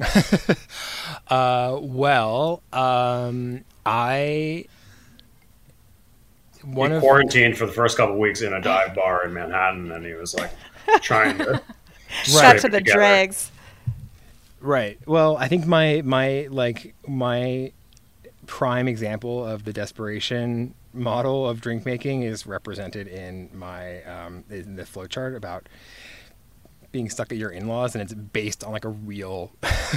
uh, 1.28 1.78
well, 1.80 2.62
um, 2.72 3.64
I 3.84 4.66
one 6.74 6.92
he 6.92 7.00
quarantined 7.00 7.56
for 7.56 7.66
the 7.66 7.72
first 7.72 7.96
couple 7.96 8.18
weeks 8.18 8.42
in 8.42 8.52
a 8.52 8.60
dive 8.60 8.94
bar 8.94 9.24
in 9.24 9.32
Manhattan, 9.34 9.90
and 9.92 10.04
he 10.04 10.14
was 10.14 10.34
like 10.34 10.50
trying 11.00 11.38
to 11.38 11.62
right. 12.34 12.60
to 12.60 12.68
the 12.68 12.78
together. 12.78 12.98
dregs. 12.98 13.50
Right. 14.60 14.98
Well, 15.06 15.36
I 15.36 15.48
think 15.48 15.66
my 15.66 16.02
my 16.04 16.48
like 16.50 16.94
my 17.06 17.72
prime 18.46 18.88
example 18.88 19.46
of 19.46 19.64
the 19.64 19.72
desperation 19.72 20.74
model 20.92 21.48
of 21.48 21.60
drink 21.60 21.84
making 21.84 22.22
is 22.22 22.46
represented 22.46 23.06
in 23.06 23.50
my 23.54 24.02
um, 24.04 24.44
in 24.50 24.76
the 24.76 24.82
flowchart 24.82 25.36
about 25.36 25.68
being 26.90 27.10
stuck 27.10 27.30
at 27.30 27.38
your 27.38 27.50
in-laws 27.50 27.94
and 27.94 28.02
it's 28.02 28.14
based 28.14 28.64
on 28.64 28.72
like 28.72 28.84
a 28.84 28.88
real 28.88 29.52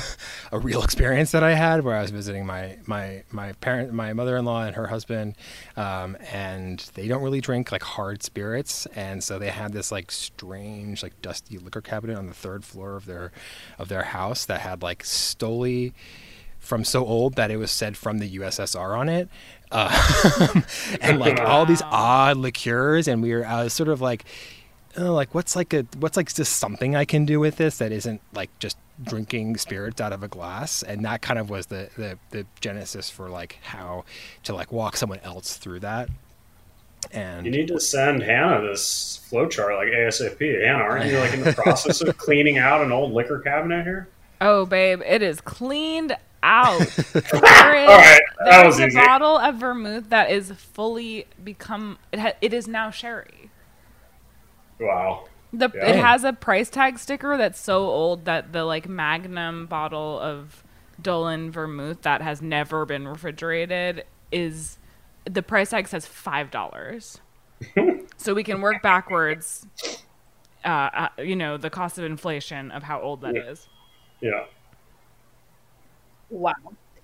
a 0.52 0.60
real 0.60 0.84
experience 0.84 1.32
that 1.32 1.44
I 1.44 1.54
had 1.54 1.84
where 1.84 1.96
I 1.96 2.02
was 2.02 2.12
visiting 2.12 2.46
my 2.46 2.78
my 2.86 3.24
my 3.32 3.54
parent 3.54 3.94
my 3.94 4.12
mother-in-law 4.14 4.66
and 4.66 4.76
her 4.76 4.88
husband 4.88 5.36
um, 5.78 6.18
and 6.32 6.80
they 6.96 7.08
don't 7.08 7.24
really 7.24 7.40
drink 7.40 7.72
like 7.72 7.84
hard 7.84 8.24
spirits 8.24 8.88
and 8.88 9.24
so 9.24 9.40
they 9.40 9.50
had 9.50 9.72
this 9.72 9.92
like 9.92 10.12
strange 10.12 11.02
like 11.02 11.22
dusty 11.22 11.58
liquor 11.58 11.82
cabinet 11.82 12.18
on 12.18 12.28
the 12.28 12.34
third 12.34 12.66
floor 12.66 12.96
of 12.98 13.06
their 13.06 13.32
of 13.80 13.88
their 13.88 14.04
house 14.04 14.46
that 14.46 14.62
had 14.62 14.82
like 14.82 15.04
Stoli 15.04 15.94
from 16.60 16.84
so 16.84 17.06
old 17.06 17.36
that 17.36 17.50
it 17.50 17.58
was 17.58 17.72
said 17.72 17.96
from 17.96 18.20
the 18.20 18.38
USSR 18.38 18.98
on 18.98 19.08
it 19.08 19.30
uh, 19.72 20.62
and 21.02 21.20
like 21.20 21.40
all 21.40 21.66
these 21.66 21.82
odd 21.84 22.36
liqueurs 22.36 23.08
and 23.08 23.24
we 23.24 23.34
were 23.34 23.46
I 23.46 23.64
was 23.64 23.74
sort 23.74 23.90
of 23.90 24.02
like 24.02 24.26
oh, 24.98 25.14
like 25.14 25.34
what's 25.34 25.56
like 25.56 25.74
a 25.74 25.86
what's 25.98 26.18
like 26.18 26.34
just 26.34 26.58
something 26.58 26.96
I 26.96 27.06
can 27.06 27.26
do 27.26 27.40
with 27.40 27.58
this 27.58 27.78
that 27.78 27.92
isn't 27.92 28.22
like 28.34 28.50
just 28.60 28.78
drinking 29.02 29.58
spirits 29.58 30.00
out 30.00 30.14
of 30.14 30.22
a 30.22 30.28
glass 30.28 30.84
and 30.84 31.04
that 31.06 31.22
kind 31.22 31.40
of 31.40 31.50
was 31.50 31.68
the 31.68 31.90
the, 31.98 32.18
the 32.30 32.46
genesis 32.60 33.10
for 33.10 33.30
like 33.30 33.58
how 33.64 34.06
to 34.44 34.54
like 34.54 34.72
walk 34.72 34.96
someone 34.96 35.20
else 35.24 35.58
through 35.58 35.80
that 35.80 36.10
and 37.12 37.46
you 37.46 37.52
need 37.52 37.68
to 37.68 37.80
send 37.80 38.24
Hannah 38.24 38.62
this 38.62 39.28
flowchart 39.30 39.78
like 39.78 39.88
ASAP. 39.88 40.66
Hannah, 40.66 40.84
aren't 40.84 41.06
you 41.06 41.18
like 41.18 41.34
in 41.34 41.42
the 41.42 41.54
process 41.64 42.02
of 42.02 42.18
cleaning 42.18 42.58
out 42.58 42.82
an 42.82 42.92
old 42.92 43.12
liquor 43.12 43.40
cabinet 43.40 43.84
here? 43.84 44.08
Oh, 44.40 44.66
babe, 44.66 45.02
it 45.06 45.22
is 45.22 45.42
cleaned 45.42 46.16
out. 46.44 46.80
there 47.14 47.24
is, 47.24 47.42
right, 47.42 48.22
there 48.46 48.68
is 48.68 48.80
a 48.80 48.88
easy. 48.88 48.98
bottle 48.98 49.38
of 49.38 49.56
vermouth 49.56 50.10
that 50.10 50.32
is 50.32 50.52
fully 50.52 51.26
become 51.44 51.98
it. 52.12 52.20
Ha- 52.20 52.34
it 52.42 52.54
is 52.54 52.68
now 52.68 52.92
sherry. 52.92 53.51
Wow. 54.82 55.26
The 55.54 55.70
yeah. 55.74 55.88
it 55.88 55.96
has 55.98 56.24
a 56.24 56.34
price 56.34 56.70
tag 56.70 56.98
sticker 56.98 57.38
that's 57.38 57.60
so 57.60 57.90
old 57.90 58.26
that 58.26 58.54
the 58.54 58.64
like 58.64 58.88
Magnum 58.88 59.68
bottle 59.68 60.20
of 60.20 60.64
Dolin 61.02 61.52
vermouth 61.52 62.02
that 62.04 62.22
has 62.22 62.42
never 62.42 62.86
been 62.86 63.08
refrigerated 63.08 64.06
is 64.32 64.78
the 65.26 65.44
price 65.44 65.70
tag 65.70 65.88
says 65.88 66.06
five 66.06 66.52
dollars. 66.52 67.20
so 68.18 68.34
we 68.34 68.44
can 68.44 68.62
work 68.62 68.82
backwards. 68.82 69.66
Uh, 70.64 70.68
uh, 70.68 71.10
you 71.18 71.36
know 71.36 71.58
the 71.58 71.70
cost 71.70 71.98
of 71.98 72.06
inflation 72.06 72.72
of 72.72 72.84
how 72.84 73.02
old 73.02 73.22
that 73.22 73.36
yeah. 73.36 73.50
is. 73.50 73.68
yeah. 74.22 74.46
Wow. 76.30 76.54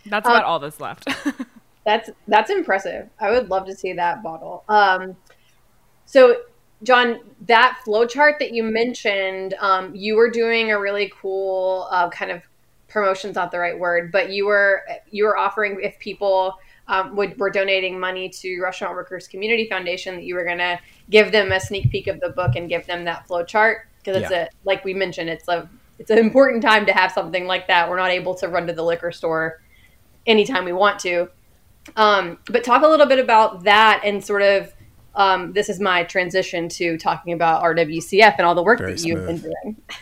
That's 0.05 0.25
about 0.25 0.43
um, 0.43 0.49
all 0.49 0.59
that's 0.59 0.79
left. 0.79 1.07
that's 1.85 2.09
that's 2.27 2.49
impressive. 2.49 3.09
I 3.19 3.31
would 3.31 3.49
love 3.49 3.65
to 3.65 3.75
see 3.75 3.93
that 3.93 4.23
bottle. 4.23 4.63
Um, 4.69 5.17
so 6.05 6.37
John, 6.83 7.19
that 7.47 7.79
flowchart 7.85 8.39
that 8.39 8.51
you 8.53 8.63
mentioned, 8.63 9.55
um, 9.59 9.95
you 9.95 10.15
were 10.15 10.29
doing 10.29 10.71
a 10.71 10.79
really 10.79 11.11
cool 11.19 11.87
uh, 11.89 12.09
kind 12.09 12.31
of 12.31 12.43
promotion's 12.87 13.35
not 13.35 13.51
the 13.51 13.59
right 13.59 13.77
word, 13.77 14.11
but 14.11 14.31
you 14.31 14.45
were 14.45 14.83
you 15.09 15.23
were 15.23 15.37
offering 15.37 15.79
if 15.81 15.97
people 15.99 16.55
um, 16.87 17.15
would 17.15 17.37
were 17.39 17.49
donating 17.49 17.99
money 17.99 18.29
to 18.29 18.61
Restaurant 18.61 18.93
Workers 18.93 19.27
Community 19.27 19.67
Foundation 19.67 20.15
that 20.15 20.23
you 20.23 20.35
were 20.35 20.45
going 20.45 20.59
to 20.59 20.79
give 21.09 21.31
them 21.31 21.51
a 21.51 21.59
sneak 21.59 21.91
peek 21.91 22.07
of 22.07 22.19
the 22.19 22.29
book 22.29 22.55
and 22.55 22.69
give 22.69 22.85
them 22.85 23.03
that 23.05 23.27
flowchart 23.27 23.81
because 23.99 24.21
it's 24.21 24.31
yeah. 24.31 24.43
a 24.43 24.47
like 24.63 24.85
we 24.85 24.93
mentioned 24.93 25.29
it's 25.29 25.47
a 25.47 25.69
it's 25.99 26.11
an 26.11 26.17
important 26.17 26.61
time 26.61 26.85
to 26.85 26.93
have 26.93 27.11
something 27.11 27.47
like 27.47 27.67
that. 27.67 27.89
We're 27.89 27.97
not 27.97 28.11
able 28.11 28.35
to 28.35 28.47
run 28.47 28.67
to 28.67 28.73
the 28.73 28.83
liquor 28.83 29.11
store 29.11 29.61
anytime 30.25 30.63
we 30.63 30.73
want 30.73 30.99
to. 30.99 31.29
Um, 31.95 32.37
but 32.45 32.63
talk 32.63 32.83
a 32.83 32.87
little 32.87 33.05
bit 33.05 33.19
about 33.19 33.63
that 33.63 34.01
and 34.03 34.23
sort 34.23 34.41
of 34.41 34.73
um, 35.17 35.51
this 35.53 35.67
is 35.67 35.79
my 35.79 36.03
transition 36.03 36.69
to 36.69 36.97
talking 36.97 37.33
about 37.33 37.63
RWCF 37.63 38.35
and 38.37 38.45
all 38.45 38.55
the 38.55 38.63
work 38.63 38.79
Very 38.79 38.93
that 38.93 39.03
you've 39.03 39.25
been 39.25 39.53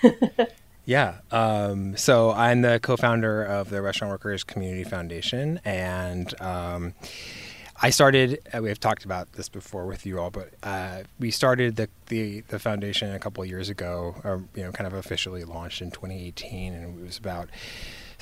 doing. 0.04 0.48
yeah. 0.86 1.16
Um, 1.32 1.96
so 1.96 2.32
I'm 2.32 2.62
the 2.62 2.80
co-founder 2.82 3.44
of 3.44 3.70
the 3.70 3.82
Restaurant 3.82 4.12
Workers 4.12 4.44
Community 4.44 4.84
Foundation, 4.84 5.62
and 5.64 6.40
um, 6.42 6.94
I 7.82 7.92
started. 7.92 8.40
Uh, 8.54 8.62
we 8.62 8.68
have 8.68 8.80
talked 8.80 9.06
about 9.06 9.32
this 9.34 9.48
before 9.48 9.86
with 9.86 10.06
you 10.06 10.20
all, 10.20 10.32
but 10.32 10.54
uh, 10.64 11.04
we 11.18 11.32
started 11.32 11.78
the, 11.78 11.88
the, 12.08 12.42
the 12.50 12.60
foundation 12.60 13.16
a 13.16 13.20
couple 13.20 13.42
of 13.42 13.50
years 13.50 13.70
ago. 13.70 14.16
Or, 14.26 14.44
you 14.54 14.64
know, 14.64 14.72
kind 14.74 14.86
of 14.86 14.94
officially 14.94 15.46
launched 15.46 15.82
in 15.82 15.92
2018, 15.92 16.74
and 16.74 17.00
it 17.00 17.06
was 17.06 17.18
about 17.18 17.50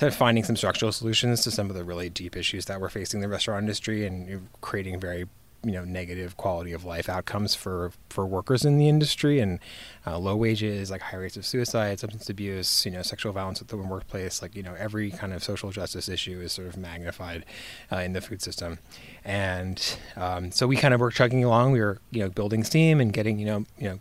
of 0.01 0.13
finding 0.13 0.43
some 0.43 0.55
structural 0.55 0.91
solutions 0.91 1.41
to 1.41 1.51
some 1.51 1.69
of 1.69 1.75
the 1.75 1.83
really 1.83 2.09
deep 2.09 2.35
issues 2.35 2.65
that 2.65 2.81
we're 2.81 2.89
facing 2.89 3.21
the 3.21 3.27
restaurant 3.29 3.63
industry 3.63 4.05
and 4.05 4.49
creating 4.59 4.99
very 4.99 5.25
you 5.63 5.71
know 5.71 5.83
negative 5.83 6.37
quality 6.37 6.73
of 6.73 6.83
life 6.85 7.07
outcomes 7.09 7.55
for 7.55 7.91
for 8.09 8.25
workers 8.25 8.65
in 8.65 8.77
the 8.77 8.89
industry 8.89 9.39
and 9.39 9.59
uh, 10.05 10.17
low 10.17 10.35
wages, 10.35 10.91
like 10.91 11.01
high 11.01 11.17
rates 11.17 11.37
of 11.37 11.45
suicide, 11.45 11.99
substance 11.99 12.29
abuse, 12.29 12.85
you 12.85 12.91
know, 12.91 13.01
sexual 13.01 13.31
violence 13.31 13.61
at 13.61 13.69
the 13.69 13.77
workplace, 13.77 14.41
like 14.41 14.55
you 14.55 14.63
know 14.63 14.75
every 14.77 15.11
kind 15.11 15.33
of 15.33 15.43
social 15.43 15.71
justice 15.71 16.09
issue 16.09 16.39
is 16.41 16.51
sort 16.51 16.67
of 16.67 16.77
magnified 16.77 17.45
uh, 17.91 17.97
in 17.97 18.13
the 18.13 18.21
food 18.21 18.41
system, 18.41 18.79
and 19.23 19.97
um, 20.15 20.51
so 20.51 20.67
we 20.67 20.75
kind 20.75 20.93
of 20.93 20.99
were 20.99 21.11
chugging 21.11 21.43
along. 21.43 21.71
We 21.71 21.81
were 21.81 21.99
you 22.11 22.21
know 22.21 22.29
building 22.29 22.63
steam 22.63 22.99
and 22.99 23.13
getting 23.13 23.39
you 23.39 23.45
know 23.45 23.65
you 23.77 23.89
know 23.89 23.99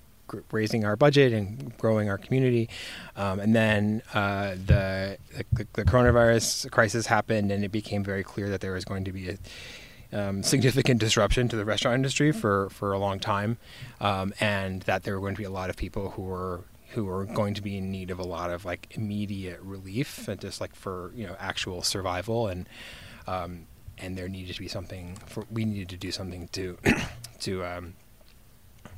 raising 0.51 0.85
our 0.85 0.97
budget 0.97 1.33
and 1.33 1.77
growing 1.79 2.09
our 2.09 2.19
community. 2.19 2.69
Um, 3.17 3.41
and 3.41 3.55
then 3.55 4.03
uh, 4.15 4.53
the, 4.53 5.19
the, 5.53 5.67
the 5.75 5.85
coronavirus 5.85 6.71
crisis 6.71 7.07
happened, 7.07 7.51
and 7.51 7.65
it 7.65 7.73
became 7.73 8.03
very 8.03 8.23
clear 8.23 8.49
that 8.49 8.61
there 8.61 8.73
was 8.73 8.85
going 8.85 9.05
to 9.05 9.13
be 9.13 9.29
a 9.29 9.39
um, 10.13 10.43
significant 10.43 11.01
disruption 11.01 11.49
to 11.49 11.57
the 11.57 11.65
restaurant 11.65 11.95
industry 11.95 12.33
for 12.33 12.69
for 12.71 12.93
a 12.93 12.99
long 12.99 13.19
time, 13.19 13.59
um, 14.01 14.33
and 14.41 14.83
that 14.83 15.05
there 15.05 15.15
were 15.15 15.21
going 15.21 15.35
to 15.35 15.41
be 15.41 15.45
a 15.45 15.51
lot 15.51 15.71
of 15.71 15.77
people 15.77 16.11
who 16.11 16.23
were 16.23 16.65
who 16.91 17.05
were 17.05 17.25
going 17.25 17.55
to 17.55 17.63
be 17.63 17.79
in 17.79 17.91
need 17.91 18.11
of 18.11 18.19
a 18.19 18.25
lot 18.25 18.51
of 18.51 18.65
like 18.65 18.89
immediate 18.93 19.61
relief, 19.61 20.29
and 20.29 20.41
just 20.41 20.61
like 20.61 20.75
for 20.75 21.13
you 21.15 21.27
know 21.27 21.37
actual 21.39 21.83
survival 21.83 22.49
and. 22.49 22.69
Um, 23.27 23.67
and 23.99 24.19
there 24.19 24.29
needed 24.29 24.53
to 24.55 24.59
be 24.59 24.67
something 24.67 25.17
for 25.27 25.45
we 25.49 25.65
needed 25.65 25.89
to 25.91 25.97
do 25.97 26.11
something 26.11 26.49
to 26.49 26.77
to 27.41 27.65
um, 27.65 27.95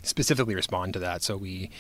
specifically 0.02 0.54
respond 0.54 0.94
to 0.94 0.98
that. 1.00 1.22
So 1.22 1.36
we 1.36 1.70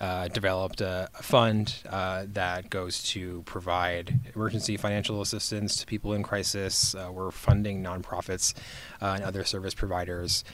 uh, 0.00 0.28
developed 0.28 0.80
a, 0.80 1.08
a 1.18 1.22
fund 1.22 1.74
uh, 1.88 2.24
that 2.32 2.70
goes 2.70 3.02
to 3.02 3.42
provide 3.42 4.20
emergency 4.34 4.76
financial 4.76 5.20
assistance 5.20 5.76
to 5.76 5.86
people 5.86 6.12
in 6.12 6.22
crisis. 6.22 6.94
Uh, 6.94 7.10
we're 7.12 7.30
funding 7.30 7.82
nonprofits 7.82 8.54
uh, 9.02 9.14
and 9.16 9.24
other 9.24 9.44
service 9.44 9.74
providers 9.74 10.44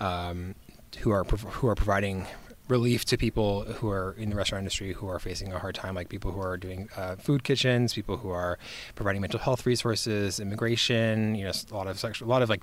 um, 0.00 0.54
who 1.00 1.10
are 1.10 1.24
who 1.24 1.68
are 1.68 1.74
providing 1.74 2.26
relief 2.68 3.04
to 3.06 3.16
people 3.16 3.64
who 3.64 3.88
are 3.88 4.14
in 4.18 4.28
the 4.30 4.36
restaurant 4.36 4.60
industry 4.60 4.92
who 4.92 5.08
are 5.08 5.18
facing 5.18 5.52
a 5.52 5.58
hard 5.58 5.74
time, 5.74 5.94
like 5.94 6.08
people 6.08 6.32
who 6.32 6.40
are 6.40 6.56
doing 6.56 6.88
uh, 6.96 7.16
food 7.16 7.42
kitchens, 7.42 7.94
people 7.94 8.18
who 8.18 8.30
are 8.30 8.58
providing 8.94 9.20
mental 9.22 9.40
health 9.40 9.64
resources, 9.64 10.38
immigration. 10.38 11.34
You 11.34 11.44
know, 11.44 11.52
a 11.70 11.74
lot 11.74 11.86
of 11.86 11.98
sexual, 11.98 12.28
a 12.28 12.30
lot 12.30 12.42
of 12.42 12.48
like 12.48 12.62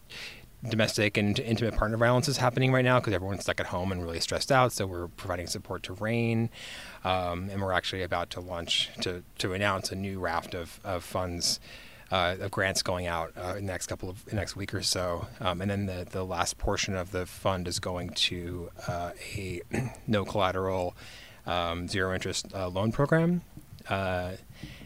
domestic 0.70 1.18
and 1.18 1.38
intimate 1.40 1.76
partner 1.76 1.98
violence 1.98 2.28
is 2.28 2.38
happening 2.38 2.72
right 2.72 2.86
now 2.86 3.00
because 3.00 3.14
everyone's 3.14 3.42
stuck 3.42 3.60
at 3.60 3.68
home 3.68 3.92
and 3.92 4.04
really 4.04 4.20
stressed 4.20 4.52
out. 4.52 4.72
So 4.72 4.86
we're 4.86 5.08
providing 5.08 5.48
support 5.48 5.84
to 5.84 5.94
RAINN, 5.94 6.50
um, 7.04 7.50
and 7.50 7.62
we're 7.62 7.72
actually 7.72 8.04
about 8.04 8.30
to 8.32 8.40
launch 8.40 8.90
to 9.02 9.24
to 9.40 9.54
announce 9.54 9.92
a 9.92 9.96
new 9.96 10.20
raft 10.20 10.54
of 10.54 10.80
of 10.84 11.04
funds. 11.04 11.60
Uh, 12.12 12.38
of 12.40 12.52
grants 12.52 12.84
going 12.84 13.08
out 13.08 13.34
uh, 13.36 13.56
in 13.58 13.66
the 13.66 13.72
next 13.72 13.88
couple 13.88 14.08
of 14.08 14.32
next 14.32 14.56
week 14.56 14.76
or 14.76 14.84
so, 14.84 15.26
um, 15.42 15.60
and 15.60 15.72
then 15.72 15.88
the 15.88 16.06
the 16.12 16.24
last 16.24 16.56
portion 16.60 16.96
of 16.96 17.12
the 17.12 17.26
fund 17.26 17.68
is 17.68 17.80
going 17.80 18.12
to 18.12 18.70
uh, 18.88 19.10
a 19.36 19.60
no 20.08 20.24
collateral, 20.24 20.96
um, 21.48 21.88
zero 21.88 22.14
interest 22.14 22.46
uh, 22.54 22.68
loan 22.68 22.92
program, 22.92 23.42
uh, 23.90 24.34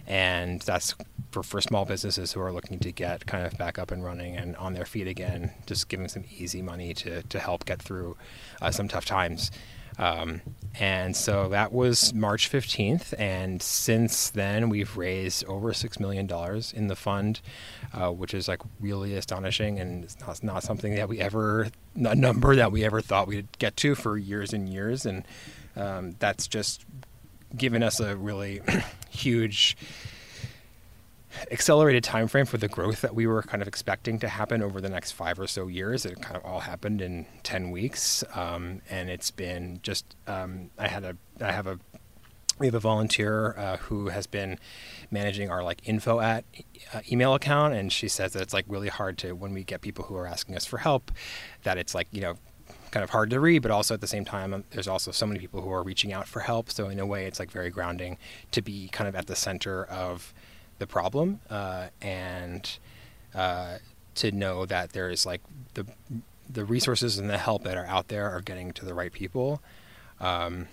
and 0.10 0.62
that's 0.64 0.96
for, 1.32 1.44
for 1.44 1.62
small 1.62 1.86
businesses 1.86 2.34
who 2.34 2.42
are 2.42 2.52
looking 2.52 2.80
to 2.80 2.92
get 2.92 3.28
kind 3.28 3.46
of 3.46 3.58
back 3.58 3.78
up 3.78 3.92
and 3.92 4.04
running 4.04 4.36
and 4.36 4.56
on 4.56 4.74
their 4.74 4.86
feet 4.86 5.08
again, 5.08 5.52
just 5.68 5.88
giving 5.88 6.08
some 6.08 6.26
easy 6.36 6.64
money 6.64 6.96
to, 6.96 7.22
to 7.24 7.40
help 7.40 7.64
get 7.66 7.80
through 7.82 8.18
uh, 8.62 8.72
some 8.72 8.88
tough 8.88 9.06
times. 9.06 9.52
Um, 10.00 10.42
and 10.80 11.16
so 11.16 11.50
that 11.50 11.72
was 11.72 12.14
March 12.14 12.50
15th. 12.50 13.14
And 13.20 13.62
since 13.62 14.30
then, 14.30 14.70
we've 14.70 14.98
raised 14.98 15.46
over 15.46 15.74
$6 15.74 16.00
million 16.00 16.28
in 16.74 16.88
the 16.88 16.96
fund, 16.96 17.42
uh, 17.94 18.10
which 18.10 18.34
is 18.34 18.48
like 18.48 18.62
really 18.80 19.16
astonishing. 19.16 19.78
And 19.78 20.06
it's 20.06 20.20
not, 20.22 20.42
not 20.44 20.64
something 20.64 20.96
that 20.96 21.10
we 21.10 21.20
ever, 21.20 21.68
a 21.96 22.16
number 22.16 22.56
that 22.56 22.72
we 22.72 22.84
ever 22.84 23.02
thought 23.02 23.28
we'd 23.28 23.60
get 23.60 23.76
to 23.78 23.94
for 23.94 24.18
years 24.18 24.54
and 24.54 24.70
years. 24.70 25.06
And 25.06 25.24
um, 25.76 26.16
that's 26.20 26.48
just 26.48 26.86
given 27.56 27.84
us 27.84 28.00
a 28.00 28.16
really 28.16 28.62
huge 29.10 29.78
accelerated 31.52 32.04
time 32.04 32.28
frame 32.28 32.46
for 32.46 32.58
the 32.58 32.68
growth 32.68 33.02
that 33.02 33.16
we 33.16 33.28
were 33.28 33.42
kind 33.44 33.62
of 33.62 33.68
expecting 33.68 34.20
to 34.20 34.28
happen 34.28 34.62
over 34.62 34.82
the 34.82 34.90
next 34.90 35.12
five 35.12 35.40
or 35.40 35.48
so 35.48 35.68
years. 35.68 36.06
It 36.06 36.22
kind 36.22 36.36
of 36.36 36.44
all 36.44 36.62
happened 36.62 37.02
in 37.02 37.26
ten 37.44 37.72
weeks, 37.72 38.24
um, 38.34 38.82
and 38.90 39.10
it's 39.10 39.32
been 39.32 39.80
just. 39.84 40.16
Um, 40.28 40.72
I 40.78 40.88
had 40.88 41.04
a. 41.04 41.18
I 41.42 41.52
have 41.52 41.68
a. 41.68 41.80
We 42.58 42.68
have 42.68 42.76
a 42.76 42.80
volunteer 42.80 43.56
uh, 43.58 43.78
who 43.78 44.10
has 44.10 44.28
been 44.28 44.60
managing 45.12 45.50
our 45.50 45.64
like 45.64 45.88
info 45.88 46.20
at 46.20 46.44
uh, 46.94 47.02
email 47.10 47.34
account, 47.34 47.74
and 47.74 47.92
she 47.92 48.10
says 48.10 48.34
that 48.34 48.42
it's 48.42 48.54
like 48.54 48.66
really 48.68 48.90
hard 48.90 49.18
to 49.20 49.32
when 49.34 49.54
we 49.54 49.64
get 49.64 49.80
people 49.82 50.06
who 50.06 50.16
are 50.16 50.28
asking 50.28 50.58
us 50.58 50.66
for 50.66 50.80
help, 50.80 51.12
that 51.64 51.78
it's 51.78 51.96
like 51.96 52.08
you 52.12 52.22
know 52.22 52.36
kind 52.92 53.04
of 53.04 53.10
hard 53.12 53.30
to 53.32 53.40
read, 53.40 53.62
but 53.62 53.72
also 53.72 53.94
at 53.94 54.02
the 54.02 54.08
same 54.08 54.26
time, 54.26 54.54
um, 54.54 54.64
there's 54.72 54.88
also 54.88 55.12
so 55.12 55.26
many 55.26 55.40
people 55.40 55.62
who 55.62 55.72
are 55.72 55.84
reaching 55.84 56.14
out 56.14 56.28
for 56.28 56.42
help. 56.42 56.70
So 56.70 56.90
in 56.90 57.00
a 57.00 57.06
way, 57.06 57.26
it's 57.26 57.40
like 57.40 57.52
very 57.52 57.70
grounding 57.70 58.18
to 58.52 58.62
be 58.62 58.88
kind 58.90 59.08
of 59.08 59.16
at 59.16 59.28
the 59.28 59.36
center 59.36 59.86
of 59.86 60.34
the 60.80 60.88
problem 60.88 61.40
uh, 61.50 61.88
and 62.02 62.78
uh, 63.36 63.78
to 64.16 64.32
know 64.32 64.66
that 64.66 64.94
there 64.94 65.10
is 65.10 65.26
like 65.26 65.42
the 65.76 65.86
the 66.52 66.66
resources 66.66 67.20
and 67.20 67.30
the 67.30 67.38
help 67.38 67.64
that 67.64 67.78
are 67.78 67.86
out 67.86 68.08
there 68.08 68.28
are 68.28 68.42
getting 68.42 68.72
to 68.72 68.84
the 68.84 68.94
right 68.96 69.14
people. 69.14 69.62
Um, 70.20 70.68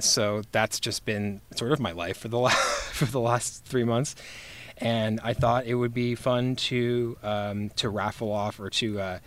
so 0.00 0.42
that's 0.50 0.80
just 0.80 1.04
been 1.04 1.42
sort 1.54 1.70
of 1.70 1.78
my 1.78 1.92
life 1.92 2.16
for 2.16 2.28
the 2.28 2.38
last 2.38 2.56
for 2.92 3.04
the 3.04 3.20
last 3.20 3.64
three 3.64 3.84
months, 3.84 4.16
and 4.78 5.20
I 5.22 5.34
thought 5.34 5.66
it 5.66 5.74
would 5.74 5.94
be 5.94 6.14
fun 6.14 6.56
to 6.56 7.16
um, 7.22 7.70
to 7.76 7.88
raffle 7.88 8.32
off 8.32 8.58
or 8.58 8.70
to 8.70 9.00
uh, 9.00 9.18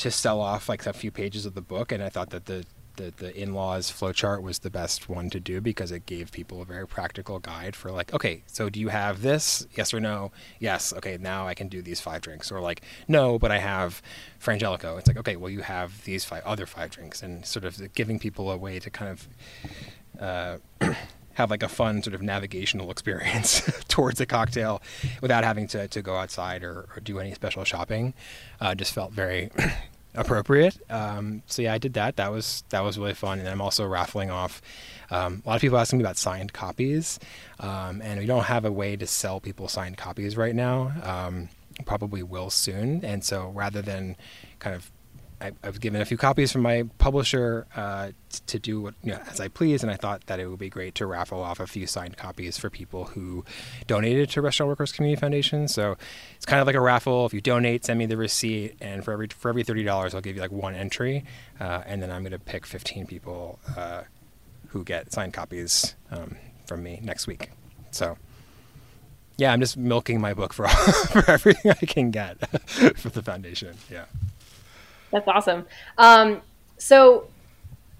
to 0.00 0.10
sell 0.10 0.40
off 0.40 0.68
like 0.68 0.86
a 0.86 0.92
few 0.92 1.10
pages 1.10 1.44
of 1.44 1.54
the 1.54 1.60
book, 1.60 1.92
and 1.92 2.02
I 2.02 2.08
thought 2.08 2.30
that 2.30 2.46
the 2.46 2.64
the, 2.96 3.12
the 3.16 3.40
in-laws 3.40 3.90
flowchart 3.90 4.42
was 4.42 4.58
the 4.58 4.68
best 4.68 5.08
one 5.08 5.30
to 5.30 5.40
do 5.40 5.60
because 5.60 5.90
it 5.90 6.06
gave 6.06 6.32
people 6.32 6.60
a 6.60 6.64
very 6.64 6.86
practical 6.86 7.38
guide 7.38 7.74
for 7.74 7.90
like, 7.90 8.12
okay, 8.12 8.42
so 8.46 8.68
do 8.68 8.78
you 8.78 8.88
have 8.88 9.22
this? 9.22 9.66
Yes 9.74 9.94
or 9.94 10.00
no? 10.00 10.32
Yes. 10.58 10.92
Okay, 10.92 11.16
now 11.18 11.46
I 11.46 11.54
can 11.54 11.68
do 11.68 11.80
these 11.80 12.00
five 12.00 12.20
drinks. 12.20 12.50
Or 12.50 12.60
like, 12.60 12.82
no, 13.08 13.38
but 13.38 13.50
I 13.50 13.58
have 13.58 14.02
Frangelico. 14.38 14.98
It's 14.98 15.08
like, 15.08 15.16
okay, 15.18 15.36
well 15.36 15.50
you 15.50 15.60
have 15.60 16.04
these 16.04 16.24
five 16.24 16.42
other 16.44 16.66
five 16.66 16.90
drinks, 16.90 17.22
and 17.22 17.46
sort 17.46 17.64
of 17.64 17.94
giving 17.94 18.18
people 18.18 18.50
a 18.50 18.56
way 18.56 18.78
to 18.78 18.90
kind 18.90 19.10
of. 19.10 19.28
Uh, 20.20 20.58
have 21.34 21.50
like 21.50 21.62
a 21.62 21.68
fun 21.68 22.02
sort 22.02 22.14
of 22.14 22.22
navigational 22.22 22.90
experience 22.90 23.60
towards 23.88 24.20
a 24.20 24.26
cocktail 24.26 24.82
without 25.20 25.44
having 25.44 25.66
to, 25.68 25.88
to 25.88 26.02
go 26.02 26.16
outside 26.16 26.62
or, 26.62 26.88
or 26.94 27.00
do 27.02 27.18
any 27.18 27.34
special 27.34 27.64
shopping. 27.64 28.14
Uh, 28.60 28.74
just 28.74 28.92
felt 28.92 29.12
very 29.12 29.50
appropriate. 30.14 30.78
Um, 30.90 31.42
so 31.46 31.62
yeah, 31.62 31.72
I 31.72 31.78
did 31.78 31.94
that. 31.94 32.16
That 32.16 32.32
was 32.32 32.64
that 32.70 32.80
was 32.80 32.98
really 32.98 33.14
fun. 33.14 33.38
And 33.38 33.48
I'm 33.48 33.60
also 33.60 33.86
raffling 33.86 34.30
off. 34.30 34.60
Um, 35.10 35.42
a 35.44 35.48
lot 35.48 35.54
of 35.56 35.60
people 35.60 35.78
asking 35.78 35.98
me 35.98 36.04
about 36.04 36.16
signed 36.16 36.52
copies, 36.52 37.18
um, 37.58 38.00
and 38.02 38.20
we 38.20 38.26
don't 38.26 38.44
have 38.44 38.64
a 38.64 38.70
way 38.70 38.96
to 38.96 39.06
sell 39.06 39.40
people 39.40 39.66
signed 39.66 39.96
copies 39.96 40.36
right 40.36 40.54
now. 40.54 40.92
Um, 41.02 41.48
probably 41.84 42.22
will 42.22 42.50
soon. 42.50 43.04
And 43.04 43.24
so 43.24 43.50
rather 43.54 43.82
than 43.82 44.16
kind 44.58 44.74
of 44.74 44.90
I, 45.40 45.52
have 45.64 45.80
given 45.80 46.00
a 46.00 46.04
few 46.04 46.16
copies 46.16 46.52
from 46.52 46.62
my 46.62 46.84
publisher 46.98 47.66
uh, 47.74 48.10
to 48.46 48.58
do 48.58 48.80
what, 48.80 48.94
you 49.02 49.12
know, 49.12 49.20
as 49.30 49.40
I 49.40 49.48
please, 49.48 49.82
and 49.82 49.90
I 49.90 49.96
thought 49.96 50.26
that 50.26 50.38
it 50.40 50.46
would 50.46 50.58
be 50.58 50.68
great 50.68 50.94
to 50.96 51.06
raffle 51.06 51.40
off 51.42 51.60
a 51.60 51.66
few 51.66 51.86
signed 51.86 52.16
copies 52.16 52.58
for 52.58 52.70
people 52.70 53.06
who 53.06 53.44
donated 53.86 54.30
to 54.30 54.42
Restaurant 54.42 54.68
Workers 54.68 54.92
Community 54.92 55.18
Foundation. 55.18 55.68
So 55.68 55.96
it's 56.36 56.46
kind 56.46 56.60
of 56.60 56.66
like 56.66 56.76
a 56.76 56.80
raffle. 56.80 57.26
If 57.26 57.34
you 57.34 57.40
donate, 57.40 57.84
send 57.84 57.98
me 57.98 58.06
the 58.06 58.16
receipt, 58.16 58.76
and 58.80 59.04
for 59.04 59.12
every 59.12 59.28
for 59.28 59.48
every 59.48 59.64
thirty 59.64 59.82
dollars, 59.82 60.14
I'll 60.14 60.20
give 60.20 60.36
you 60.36 60.42
like 60.42 60.52
one 60.52 60.74
entry, 60.74 61.24
uh, 61.58 61.82
and 61.86 62.02
then 62.02 62.10
I'm 62.10 62.22
going 62.22 62.32
to 62.32 62.38
pick 62.38 62.66
fifteen 62.66 63.06
people 63.06 63.58
uh, 63.76 64.02
who 64.68 64.84
get 64.84 65.12
signed 65.12 65.32
copies 65.32 65.94
um, 66.10 66.36
from 66.66 66.82
me 66.82 67.00
next 67.02 67.26
week. 67.26 67.50
So 67.90 68.16
yeah, 69.40 69.52
I'm 69.52 69.60
just 69.60 69.76
milking 69.76 70.20
my 70.20 70.34
book 70.34 70.52
for 70.52 70.68
for 70.68 71.28
everything 71.30 71.70
I 71.70 71.86
can 71.86 72.10
get 72.10 72.38
for 72.96 73.08
the 73.08 73.22
foundation. 73.22 73.74
Yeah. 73.90 74.04
That's 75.10 75.28
awesome. 75.28 75.66
Um, 75.98 76.40
so 76.78 77.28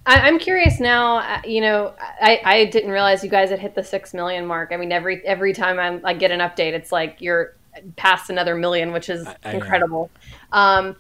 I, 0.07 0.29
am 0.29 0.39
curious 0.39 0.81
now. 0.81 1.19
Uh, 1.19 1.41
you 1.45 1.61
know, 1.61 1.95
I, 2.21 2.41
I 2.45 2.65
didn't 2.67 2.91
realize 2.91 3.23
you 3.23 3.31
guys 3.31 3.51
had 3.51 3.59
hit 3.59 3.75
the 3.75 3.85
six 3.85 4.15
million 4.15 4.47
mark. 4.47 4.71
I 4.73 4.77
mean, 4.77 4.93
every 4.93 5.25
every 5.27 5.53
time 5.53 5.79
I'm, 5.79 6.05
I 6.05 6.15
get 6.15 6.31
an 6.31 6.41
update, 6.41 6.73
it's 6.73 6.93
like 6.93 7.21
you're 7.21 7.55
past 7.97 8.31
another 8.31 8.55
million, 8.55 8.93
which 8.93 9.09
is 9.09 9.27
I, 9.45 9.53
incredible. 9.53 10.11
Um, 10.53 10.97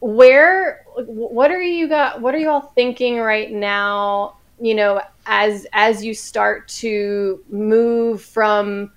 where, 0.00 0.84
what 0.96 1.50
are 1.50 1.60
you 1.60 1.88
got? 1.88 2.20
What 2.20 2.34
are 2.34 2.38
you 2.38 2.48
all 2.48 2.72
thinking 2.74 3.18
right 3.18 3.50
now? 3.50 4.36
You 4.60 4.74
know, 4.74 5.02
as 5.26 5.66
as 5.72 6.04
you 6.04 6.14
start 6.14 6.68
to 6.68 7.42
move 7.48 8.22
from 8.22 8.92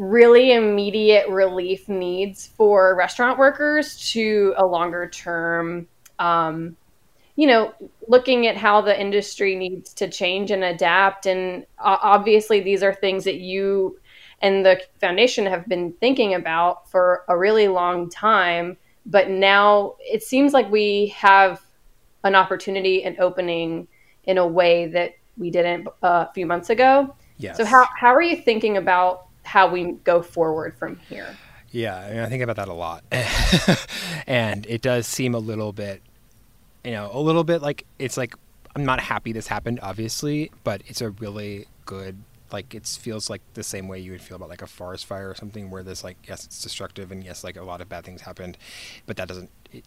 really 0.00 0.52
immediate 0.52 1.28
relief 1.28 1.86
needs 1.86 2.46
for 2.46 2.96
restaurant 2.96 3.38
workers 3.38 4.10
to 4.12 4.54
a 4.56 4.64
longer 4.64 5.06
term 5.10 5.86
um, 6.18 6.74
you 7.36 7.46
know 7.46 7.74
looking 8.08 8.46
at 8.46 8.56
how 8.56 8.80
the 8.80 8.98
industry 8.98 9.54
needs 9.54 9.92
to 9.92 10.08
change 10.08 10.50
and 10.50 10.64
adapt 10.64 11.26
and 11.26 11.66
uh, 11.78 11.98
obviously 12.00 12.60
these 12.60 12.82
are 12.82 12.94
things 12.94 13.24
that 13.24 13.40
you 13.40 13.98
and 14.40 14.64
the 14.64 14.80
foundation 15.02 15.44
have 15.44 15.68
been 15.68 15.92
thinking 16.00 16.32
about 16.32 16.90
for 16.90 17.24
a 17.28 17.36
really 17.36 17.68
long 17.68 18.08
time 18.08 18.78
but 19.04 19.28
now 19.28 19.96
it 20.00 20.22
seems 20.22 20.54
like 20.54 20.70
we 20.70 21.08
have 21.08 21.60
an 22.24 22.34
opportunity 22.34 23.04
and 23.04 23.18
opening 23.18 23.86
in 24.24 24.38
a 24.38 24.46
way 24.46 24.86
that 24.86 25.12
we 25.36 25.50
didn't 25.50 25.88
uh, 26.02 26.26
a 26.28 26.32
few 26.34 26.46
months 26.46 26.70
ago. 26.70 27.14
Yes. 27.38 27.56
So 27.56 27.64
how 27.64 27.86
how 27.98 28.14
are 28.14 28.22
you 28.22 28.36
thinking 28.36 28.76
about 28.76 29.26
how 29.50 29.66
we 29.66 29.92
go 30.04 30.22
forward 30.22 30.78
from 30.78 30.94
here? 31.08 31.36
Yeah, 31.72 31.98
I, 31.98 32.10
mean, 32.10 32.20
I 32.20 32.26
think 32.26 32.44
about 32.44 32.54
that 32.54 32.68
a 32.68 32.72
lot, 32.72 33.02
and 34.26 34.64
it 34.66 34.80
does 34.80 35.08
seem 35.08 35.34
a 35.34 35.40
little 35.40 35.72
bit, 35.72 36.02
you 36.84 36.92
know, 36.92 37.10
a 37.12 37.18
little 37.20 37.42
bit 37.42 37.60
like 37.60 37.84
it's 37.98 38.16
like 38.16 38.34
I'm 38.76 38.84
not 38.84 39.00
happy 39.00 39.32
this 39.32 39.48
happened, 39.48 39.80
obviously, 39.82 40.52
but 40.62 40.82
it's 40.86 41.00
a 41.00 41.10
really 41.10 41.66
good 41.84 42.16
like 42.52 42.76
it 42.76 42.86
feels 42.86 43.28
like 43.28 43.42
the 43.54 43.64
same 43.64 43.88
way 43.88 43.98
you 43.98 44.12
would 44.12 44.22
feel 44.22 44.36
about 44.36 44.48
like 44.48 44.62
a 44.62 44.66
forest 44.68 45.06
fire 45.06 45.30
or 45.30 45.34
something 45.34 45.70
where 45.70 45.82
there's 45.84 46.02
like 46.02 46.16
yes 46.26 46.44
it's 46.44 46.60
destructive 46.62 47.12
and 47.12 47.22
yes 47.22 47.44
like 47.44 47.56
a 47.56 47.62
lot 47.62 47.80
of 47.80 47.88
bad 47.88 48.04
things 48.04 48.22
happened 48.22 48.58
but 49.06 49.16
that 49.16 49.28
doesn't 49.28 49.48
it, 49.70 49.84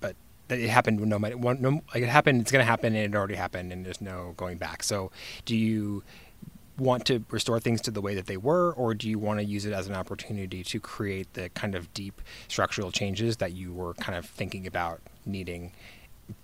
but 0.00 0.16
it 0.48 0.70
happened 0.70 0.98
no 1.00 1.18
matter 1.18 1.36
no 1.36 1.82
like 1.92 2.02
it 2.02 2.08
happened 2.08 2.40
it's 2.40 2.50
going 2.50 2.62
to 2.62 2.66
happen 2.66 2.94
and 2.94 3.14
it 3.14 3.16
already 3.16 3.34
happened 3.34 3.70
and 3.72 3.84
there's 3.84 4.00
no 4.00 4.32
going 4.38 4.56
back 4.56 4.82
so 4.82 5.10
do 5.44 5.54
you 5.54 6.02
want 6.78 7.04
to 7.06 7.24
restore 7.30 7.60
things 7.60 7.80
to 7.82 7.90
the 7.90 8.00
way 8.00 8.14
that 8.14 8.26
they 8.26 8.36
were, 8.36 8.72
or 8.72 8.94
do 8.94 9.08
you 9.08 9.18
want 9.18 9.40
to 9.40 9.44
use 9.44 9.66
it 9.66 9.72
as 9.72 9.88
an 9.88 9.94
opportunity 9.94 10.62
to 10.62 10.80
create 10.80 11.32
the 11.34 11.48
kind 11.50 11.74
of 11.74 11.92
deep 11.92 12.22
structural 12.46 12.90
changes 12.90 13.38
that 13.38 13.52
you 13.52 13.72
were 13.72 13.94
kind 13.94 14.16
of 14.16 14.24
thinking 14.26 14.66
about 14.66 15.00
needing 15.26 15.72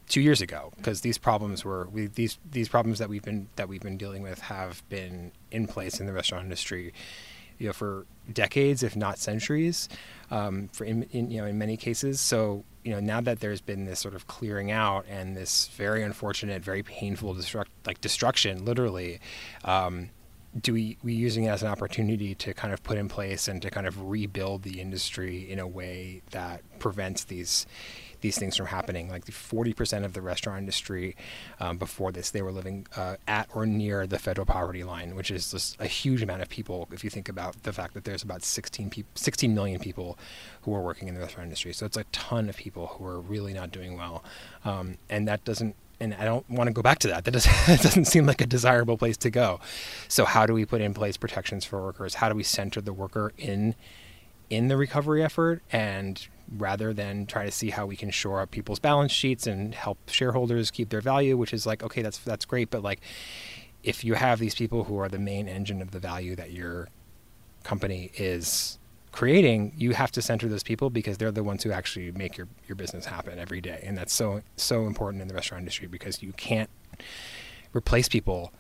two 0.09 0.21
years 0.21 0.41
ago? 0.41 0.73
Because 0.77 1.03
these 1.03 1.19
problems 1.19 1.65
were 1.65 1.89
we, 1.91 2.07
these 2.07 2.39
these 2.51 2.69
problems 2.69 2.99
that 2.99 3.09
we've 3.09 3.23
been 3.23 3.49
that 3.57 3.69
we've 3.69 3.83
been 3.83 3.97
dealing 3.97 4.23
with 4.23 4.41
have 4.41 4.87
been 4.89 5.33
in 5.51 5.67
place 5.67 6.01
in 6.01 6.07
the 6.07 6.13
restaurant 6.13 6.45
industry, 6.45 6.93
you 7.59 7.69
know, 7.69 7.73
for 7.73 8.07
decades, 8.33 8.83
if 8.83 8.97
not 8.97 9.19
centuries, 9.19 9.89
um, 10.31 10.69
for 10.73 10.85
in, 10.85 11.05
in 11.13 11.31
you 11.31 11.41
know 11.41 11.47
in 11.47 11.59
many 11.59 11.77
cases. 11.77 12.21
So 12.21 12.65
you 12.83 12.93
know 12.93 13.01
now 13.01 13.21
that 13.21 13.41
there's 13.41 13.61
been 13.61 13.85
this 13.85 14.01
sort 14.01 14.15
of 14.15 14.27
clearing 14.27 14.73
out 14.73 15.07
and 15.09 15.37
this 15.37 15.69
very 15.77 16.03
unfortunate, 16.03 16.63
very 16.63 16.83
painful 16.83 17.35
destruct 17.35 17.67
like 17.87 18.01
destruction, 18.01 18.65
literally. 18.65 19.21
Um, 19.65 20.11
do 20.61 20.73
we 20.73 20.97
we 21.03 21.13
using 21.13 21.45
it 21.45 21.49
as 21.49 21.63
an 21.63 21.69
opportunity 21.69 22.35
to 22.35 22.55
kind 22.55 22.73
of 22.73 22.83
put 22.83 22.97
in 22.97 23.09
place 23.09 23.49
and 23.49 23.61
to 23.63 23.71
kind 23.71 23.87
of 23.87 24.09
rebuild 24.09 24.63
the 24.63 24.81
industry 24.81 25.51
in 25.51 25.59
a 25.59 25.67
way 25.67 26.23
that 26.31 26.63
prevents 26.79 27.25
these 27.25 27.67
these 28.25 28.39
things 28.39 28.57
from 28.57 28.65
happening. 28.65 29.11
Like 29.11 29.27
40% 29.27 30.03
of 30.03 30.15
the 30.15 30.23
restaurant 30.23 30.61
industry 30.61 31.15
um, 31.61 31.77
before 31.77 32.11
this, 32.11 32.31
they 32.31 32.41
were 32.41 32.53
living 32.53 32.87
uh, 32.97 33.17
at 33.29 33.51
or 33.55 33.67
near 33.67 34.07
the 34.07 34.19
federal 34.19 34.47
poverty 34.47 34.83
line, 34.83 35.15
which 35.15 35.31
is 35.31 35.51
just 35.51 35.79
a 35.79 35.87
huge 35.87 36.23
amount 36.23 36.41
of 36.41 36.49
people 36.49 36.89
if 36.91 37.05
you 37.05 37.11
think 37.11 37.29
about 37.29 37.65
the 37.65 37.73
fact 37.73 37.93
that 37.93 38.05
there's 38.05 38.23
about 38.23 38.43
16, 38.43 38.89
pe- 38.89 39.03
16 39.15 39.55
million 39.55 39.79
people 39.79 40.19
who 40.63 40.75
are 40.75 40.81
working 40.81 41.07
in 41.07 41.13
the 41.13 41.21
restaurant 41.21 41.49
industry. 41.49 41.75
So 41.75 41.85
it's 41.85 41.99
a 41.99 42.05
ton 42.13 42.49
of 42.49 42.57
people 42.57 42.87
who 42.87 43.05
are 43.05 43.21
really 43.21 43.53
not 43.53 43.71
doing 43.71 43.95
well. 43.95 44.25
Um, 44.65 44.97
and 45.11 45.29
that 45.29 45.45
doesn't 45.45 45.77
and 46.05 46.15
I 46.15 46.25
don't 46.25 46.49
want 46.51 46.69
to 46.69 46.73
go 46.73 46.83
back 46.83 46.99
to 47.01 47.09
that. 47.09 47.25
That 47.25 47.31
doesn't, 47.31 47.67
doesn't 47.83 48.05
seem 48.05 48.27
like 48.27 48.41
a 48.41 48.47
desirable 48.47 48.99
place 48.99 49.17
to 49.19 49.31
go. 49.31 49.61
So 50.09 50.25
how 50.25 50.47
do 50.47 50.53
we 50.53 50.65
put 50.65 50.81
in 50.81 50.93
place 50.95 51.17
protections 51.17 51.65
for 51.65 51.83
workers? 51.83 52.17
How 52.17 52.29
do 52.29 52.35
we 52.35 52.43
center 52.43 52.81
the 52.81 52.93
worker 52.93 53.33
in 53.39 53.75
in 54.51 54.69
the 54.69 54.77
recovery 54.77 55.25
effort 55.25 55.63
and 55.73 56.29
rather 56.59 56.93
than 56.93 57.25
try 57.25 57.47
to 57.47 57.51
see 57.51 57.71
how 57.71 57.87
we 57.87 57.97
can 57.97 58.11
shore 58.11 58.43
up 58.43 58.51
people's 58.51 58.79
balance 58.79 59.11
sheets 59.11 59.47
and 59.47 59.75
help 59.75 59.99
shareholders 60.09 60.71
keep 60.71 60.91
their 60.91 61.01
value, 61.01 61.37
which 61.37 61.55
is 61.55 61.67
like 61.67 61.83
okay, 61.83 62.03
that's 62.03 62.19
that's 62.19 62.45
great, 62.45 62.71
but 62.71 62.83
like 62.83 63.01
if 63.83 64.05
you 64.05 64.15
have 64.15 64.39
these 64.39 64.55
people 64.55 64.85
who 64.85 64.99
are 64.99 65.09
the 65.09 65.19
main 65.19 65.49
engine 65.49 65.81
of 65.81 65.91
the 65.91 65.99
value 65.99 66.37
that 66.37 66.53
your 66.53 66.89
company 67.63 68.11
is 68.17 68.79
creating, 69.15 69.73
you 69.77 69.93
have 69.93 70.11
to 70.11 70.21
center 70.21 70.49
those 70.49 70.65
people 70.65 70.91
because 70.91 71.19
they're 71.19 71.31
the 71.31 71.45
ones 71.45 71.63
who 71.63 71.71
actually 71.71 72.11
make 72.11 72.37
your, 72.37 72.49
your 72.67 72.75
business 72.75 73.07
happen 73.07 73.39
every 73.39 73.61
day. 73.61 73.81
And 73.87 73.97
that's 73.97 74.13
so 74.13 74.43
so 74.57 74.87
important 74.89 75.23
in 75.23 75.29
the 75.29 75.35
restaurant 75.35 75.61
industry 75.63 75.87
because 75.87 76.21
you 76.21 76.33
can't 76.33 76.69
replace 77.73 78.09
people, 78.09 78.53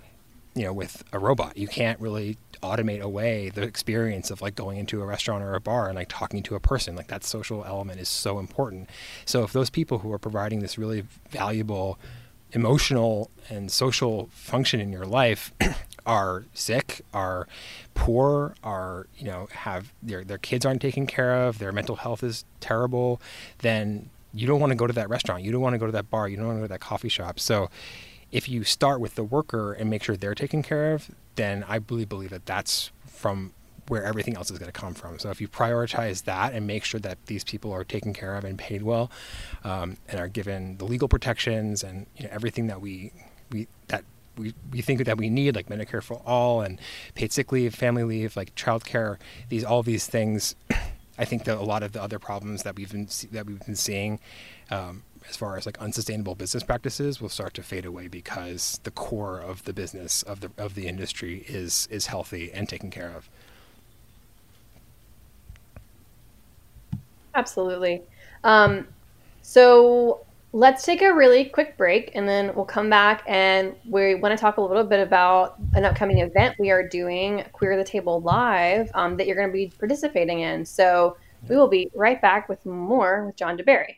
you 0.54 0.62
know, 0.62 0.72
with 0.72 1.02
a 1.12 1.18
robot. 1.18 1.56
You 1.56 1.66
can't 1.66 1.98
really 1.98 2.38
automate 2.62 3.00
away 3.00 3.50
the 3.50 3.62
experience 3.62 4.30
of 4.30 4.40
like 4.40 4.54
going 4.54 4.78
into 4.78 5.02
a 5.02 5.06
restaurant 5.06 5.42
or 5.42 5.54
a 5.54 5.60
bar 5.60 5.88
and 5.88 5.96
like 5.96 6.08
talking 6.08 6.40
to 6.44 6.54
a 6.54 6.60
person. 6.60 6.94
Like 6.94 7.08
that 7.08 7.24
social 7.24 7.64
element 7.64 7.98
is 7.98 8.08
so 8.08 8.38
important. 8.38 8.88
So 9.24 9.42
if 9.42 9.52
those 9.52 9.70
people 9.70 9.98
who 9.98 10.12
are 10.12 10.20
providing 10.20 10.60
this 10.60 10.78
really 10.78 11.02
valuable 11.30 11.98
emotional 12.54 13.30
and 13.50 13.70
social 13.70 14.28
function 14.32 14.80
in 14.80 14.92
your 14.92 15.04
life 15.04 15.52
are 16.06 16.44
sick, 16.54 17.02
are 17.12 17.46
poor, 17.94 18.54
are 18.62 19.06
you 19.18 19.26
know 19.26 19.48
have 19.52 19.92
their 20.02 20.24
their 20.24 20.38
kids 20.38 20.64
aren't 20.64 20.80
taken 20.80 21.06
care 21.06 21.46
of, 21.46 21.58
their 21.58 21.72
mental 21.72 21.96
health 21.96 22.22
is 22.22 22.44
terrible, 22.60 23.20
then 23.58 24.08
you 24.32 24.46
don't 24.46 24.60
want 24.60 24.70
to 24.70 24.76
go 24.76 24.86
to 24.86 24.92
that 24.92 25.08
restaurant, 25.08 25.42
you 25.42 25.52
don't 25.52 25.60
want 25.60 25.74
to 25.74 25.78
go 25.78 25.86
to 25.86 25.92
that 25.92 26.10
bar, 26.10 26.28
you 26.28 26.36
don't 26.36 26.46
want 26.46 26.56
to 26.56 26.60
go 26.60 26.66
to 26.66 26.72
that 26.72 26.80
coffee 26.80 27.08
shop. 27.08 27.38
So 27.38 27.68
if 28.32 28.48
you 28.48 28.64
start 28.64 29.00
with 29.00 29.14
the 29.14 29.24
worker 29.24 29.72
and 29.72 29.90
make 29.90 30.02
sure 30.02 30.16
they're 30.16 30.34
taken 30.34 30.62
care 30.62 30.92
of, 30.92 31.10
then 31.36 31.64
I 31.68 31.80
really 31.88 32.04
believe 32.04 32.30
that 32.30 32.46
that's 32.46 32.90
from 33.06 33.52
where 33.88 34.04
everything 34.04 34.36
else 34.36 34.50
is 34.50 34.58
going 34.58 34.70
to 34.70 34.78
come 34.78 34.94
from. 34.94 35.18
So 35.18 35.30
if 35.30 35.40
you 35.40 35.48
prioritize 35.48 36.24
that 36.24 36.52
and 36.52 36.66
make 36.66 36.84
sure 36.84 37.00
that 37.00 37.18
these 37.26 37.44
people 37.44 37.72
are 37.72 37.84
taken 37.84 38.12
care 38.12 38.36
of 38.36 38.44
and 38.44 38.58
paid 38.58 38.82
well, 38.82 39.10
um, 39.62 39.96
and 40.08 40.20
are 40.20 40.28
given 40.28 40.78
the 40.78 40.84
legal 40.84 41.08
protections 41.08 41.82
and 41.82 42.06
you 42.16 42.24
know, 42.24 42.30
everything 42.32 42.66
that 42.68 42.80
we 42.80 43.12
we 43.50 43.68
that 43.88 44.04
we, 44.36 44.54
we 44.72 44.80
think 44.80 45.04
that 45.04 45.16
we 45.16 45.30
need, 45.30 45.54
like 45.54 45.68
Medicare 45.68 46.02
for 46.02 46.20
all 46.26 46.60
and 46.60 46.80
paid 47.14 47.32
sick 47.32 47.52
leave, 47.52 47.74
family 47.74 48.04
leave, 48.04 48.36
like 48.36 48.54
childcare, 48.54 49.18
these 49.48 49.64
all 49.64 49.82
these 49.82 50.06
things. 50.06 50.54
I 51.18 51.24
think 51.24 51.44
that 51.44 51.56
a 51.56 51.62
lot 51.62 51.84
of 51.84 51.92
the 51.92 52.02
other 52.02 52.18
problems 52.18 52.64
that 52.64 52.74
we've 52.74 52.90
been 52.90 53.08
that 53.30 53.46
we've 53.46 53.64
been 53.64 53.76
seeing 53.76 54.18
um, 54.70 55.04
as 55.28 55.36
far 55.36 55.56
as 55.56 55.66
like 55.66 55.78
unsustainable 55.78 56.34
business 56.34 56.62
practices 56.62 57.20
will 57.20 57.28
start 57.28 57.54
to 57.54 57.62
fade 57.62 57.84
away 57.84 58.08
because 58.08 58.80
the 58.82 58.90
core 58.90 59.38
of 59.38 59.64
the 59.64 59.72
business 59.72 60.22
of 60.22 60.40
the 60.40 60.50
of 60.58 60.74
the 60.74 60.86
industry 60.86 61.44
is 61.46 61.88
is 61.90 62.06
healthy 62.06 62.52
and 62.52 62.68
taken 62.68 62.90
care 62.90 63.12
of. 63.16 63.30
Absolutely. 67.34 68.02
Um, 68.44 68.86
so 69.42 70.24
let's 70.52 70.84
take 70.84 71.02
a 71.02 71.12
really 71.12 71.46
quick 71.46 71.76
break 71.76 72.12
and 72.14 72.28
then 72.28 72.54
we'll 72.54 72.64
come 72.64 72.88
back 72.88 73.24
and 73.26 73.74
we 73.88 74.14
want 74.14 74.36
to 74.36 74.40
talk 74.40 74.56
a 74.56 74.60
little 74.60 74.84
bit 74.84 75.00
about 75.00 75.56
an 75.74 75.84
upcoming 75.84 76.20
event 76.20 76.54
we 76.60 76.70
are 76.70 76.86
doing, 76.86 77.44
Queer 77.52 77.76
the 77.76 77.84
Table 77.84 78.20
Live, 78.20 78.88
um, 78.94 79.16
that 79.16 79.26
you're 79.26 79.36
going 79.36 79.48
to 79.48 79.52
be 79.52 79.72
participating 79.78 80.40
in. 80.40 80.64
So 80.64 81.16
we 81.48 81.56
will 81.56 81.68
be 81.68 81.90
right 81.94 82.22
back 82.22 82.48
with 82.48 82.64
more 82.64 83.26
with 83.26 83.36
John 83.36 83.58
deBary. 83.58 83.96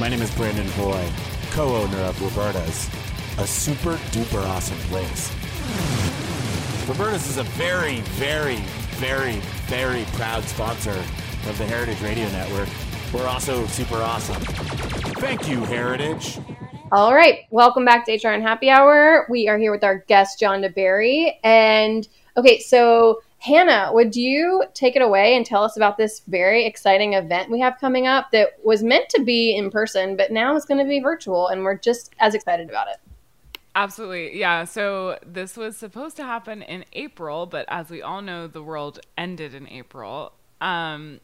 My 0.00 0.08
name 0.08 0.22
is 0.22 0.34
Brandon 0.34 0.66
Hoy, 0.68 1.06
co 1.50 1.76
owner 1.76 1.98
of 1.98 2.20
Roberta's, 2.20 2.88
a 3.38 3.46
super 3.46 3.96
duper 4.10 4.42
awesome 4.42 4.78
place. 4.88 5.30
Roberta's 6.88 7.28
is 7.28 7.36
a 7.36 7.42
very, 7.42 8.00
very, 8.16 8.56
very, 8.96 9.36
very 9.66 10.04
proud 10.14 10.44
sponsor 10.44 11.04
of 11.48 11.58
the 11.58 11.66
Heritage 11.66 12.00
Radio 12.02 12.28
Network. 12.30 12.68
We're 13.12 13.26
also 13.26 13.66
super 13.66 13.96
awesome. 13.96 14.40
Thank 15.16 15.48
you, 15.48 15.64
Heritage. 15.64 16.38
All 16.92 17.14
right, 17.14 17.40
welcome 17.50 17.84
back 17.84 18.04
to 18.06 18.12
HRN 18.12 18.42
Happy 18.42 18.70
Hour. 18.70 19.26
We 19.28 19.48
are 19.48 19.58
here 19.58 19.72
with 19.72 19.84
our 19.84 19.98
guest, 20.08 20.38
John 20.38 20.62
deBary. 20.62 21.36
And 21.42 22.06
okay, 22.36 22.58
so 22.58 23.22
Hannah, 23.38 23.90
would 23.92 24.16
you 24.16 24.64
take 24.74 24.96
it 24.96 25.02
away 25.02 25.36
and 25.36 25.44
tell 25.44 25.62
us 25.62 25.76
about 25.76 25.96
this 25.96 26.22
very 26.26 26.64
exciting 26.64 27.14
event 27.14 27.50
we 27.50 27.60
have 27.60 27.78
coming 27.80 28.06
up 28.06 28.30
that 28.32 28.50
was 28.64 28.82
meant 28.82 29.08
to 29.10 29.22
be 29.22 29.56
in 29.56 29.70
person, 29.70 30.16
but 30.16 30.32
now 30.32 30.56
it's 30.56 30.66
going 30.66 30.82
to 30.82 30.88
be 30.88 31.00
virtual, 31.00 31.48
and 31.48 31.62
we're 31.62 31.78
just 31.78 32.12
as 32.18 32.34
excited 32.34 32.68
about 32.68 32.88
it? 32.88 32.96
Absolutely. 33.74 34.38
Yeah. 34.38 34.64
So 34.64 35.18
this 35.24 35.56
was 35.56 35.76
supposed 35.76 36.16
to 36.16 36.24
happen 36.24 36.62
in 36.62 36.84
April, 36.94 37.46
but 37.46 37.66
as 37.68 37.90
we 37.90 38.00
all 38.00 38.22
know, 38.22 38.46
the 38.46 38.62
world 38.62 39.00
ended 39.18 39.54
in 39.54 39.68
April. 39.68 40.32
Um, 40.60 41.20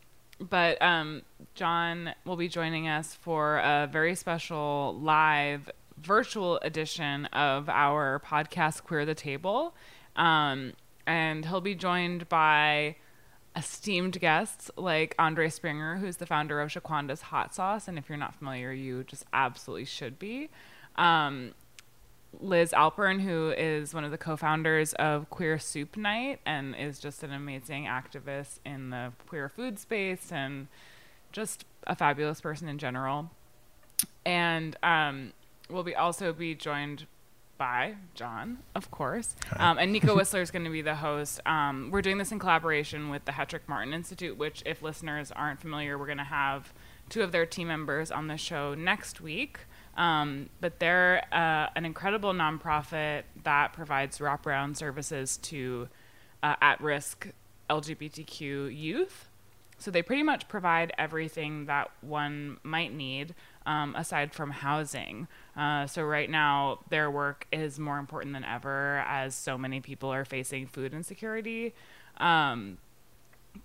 but 0.48 0.80
um, 0.82 1.22
John 1.54 2.14
will 2.24 2.36
be 2.36 2.48
joining 2.48 2.88
us 2.88 3.14
for 3.14 3.58
a 3.58 3.88
very 3.90 4.14
special 4.14 4.98
live 5.00 5.70
virtual 5.98 6.58
edition 6.58 7.26
of 7.26 7.68
our 7.68 8.20
podcast, 8.24 8.84
Queer 8.84 9.04
the 9.04 9.14
Table. 9.14 9.74
Um, 10.16 10.72
and 11.06 11.44
he'll 11.44 11.60
be 11.60 11.74
joined 11.74 12.28
by 12.28 12.96
esteemed 13.56 14.18
guests 14.20 14.70
like 14.76 15.14
Andre 15.18 15.48
Springer, 15.48 15.96
who's 15.96 16.16
the 16.16 16.26
founder 16.26 16.60
of 16.60 16.70
Shaquanda's 16.70 17.22
Hot 17.22 17.54
Sauce. 17.54 17.88
And 17.88 17.98
if 17.98 18.08
you're 18.08 18.18
not 18.18 18.34
familiar, 18.34 18.72
you 18.72 19.04
just 19.04 19.24
absolutely 19.32 19.84
should 19.84 20.18
be. 20.18 20.48
Um, 20.96 21.52
Liz 22.40 22.72
Alpern, 22.72 23.20
who 23.20 23.50
is 23.50 23.94
one 23.94 24.04
of 24.04 24.10
the 24.10 24.18
co 24.18 24.36
founders 24.36 24.92
of 24.94 25.28
Queer 25.30 25.58
Soup 25.58 25.96
Night 25.96 26.40
and 26.46 26.74
is 26.74 26.98
just 26.98 27.22
an 27.22 27.32
amazing 27.32 27.84
activist 27.84 28.58
in 28.64 28.90
the 28.90 29.12
queer 29.26 29.48
food 29.48 29.78
space 29.78 30.32
and 30.32 30.68
just 31.30 31.64
a 31.86 31.94
fabulous 31.94 32.40
person 32.40 32.68
in 32.68 32.78
general. 32.78 33.30
And 34.24 34.76
um, 34.82 35.32
we'll 35.68 35.82
be 35.82 35.94
also 35.94 36.32
be 36.32 36.54
joined 36.54 37.06
by 37.58 37.94
John, 38.14 38.58
of 38.74 38.90
course. 38.90 39.36
Um, 39.56 39.78
and 39.78 39.92
Nico 39.92 40.16
Whistler 40.16 40.40
is 40.40 40.50
going 40.50 40.64
to 40.64 40.70
be 40.70 40.82
the 40.82 40.96
host. 40.96 41.40
Um, 41.46 41.90
we're 41.92 42.02
doing 42.02 42.18
this 42.18 42.32
in 42.32 42.38
collaboration 42.38 43.08
with 43.08 43.24
the 43.24 43.32
Hetrick 43.32 43.68
Martin 43.68 43.94
Institute, 43.94 44.36
which, 44.36 44.62
if 44.66 44.82
listeners 44.82 45.30
aren't 45.30 45.60
familiar, 45.60 45.96
we're 45.96 46.06
going 46.06 46.18
to 46.18 46.24
have 46.24 46.72
two 47.08 47.22
of 47.22 47.30
their 47.30 47.46
team 47.46 47.68
members 47.68 48.10
on 48.10 48.26
the 48.26 48.36
show 48.36 48.74
next 48.74 49.20
week. 49.20 49.60
Um, 49.96 50.48
but 50.60 50.78
they're 50.78 51.24
uh, 51.32 51.68
an 51.76 51.84
incredible 51.84 52.32
nonprofit 52.32 53.24
that 53.44 53.72
provides 53.72 54.18
wraparound 54.18 54.76
services 54.76 55.36
to 55.38 55.88
uh, 56.42 56.56
at 56.60 56.80
risk 56.80 57.28
LGBTQ 57.68 58.74
youth. 58.76 59.28
So 59.78 59.90
they 59.90 60.02
pretty 60.02 60.22
much 60.22 60.48
provide 60.48 60.92
everything 60.96 61.66
that 61.66 61.90
one 62.02 62.58
might 62.62 62.94
need 62.94 63.34
um, 63.66 63.94
aside 63.96 64.32
from 64.32 64.50
housing. 64.50 65.26
Uh, 65.56 65.86
so 65.86 66.04
right 66.04 66.30
now, 66.30 66.78
their 66.88 67.10
work 67.10 67.46
is 67.52 67.80
more 67.80 67.98
important 67.98 68.32
than 68.32 68.44
ever 68.44 69.04
as 69.08 69.34
so 69.34 69.58
many 69.58 69.80
people 69.80 70.12
are 70.12 70.24
facing 70.24 70.68
food 70.68 70.94
insecurity. 70.94 71.74
Um, 72.18 72.78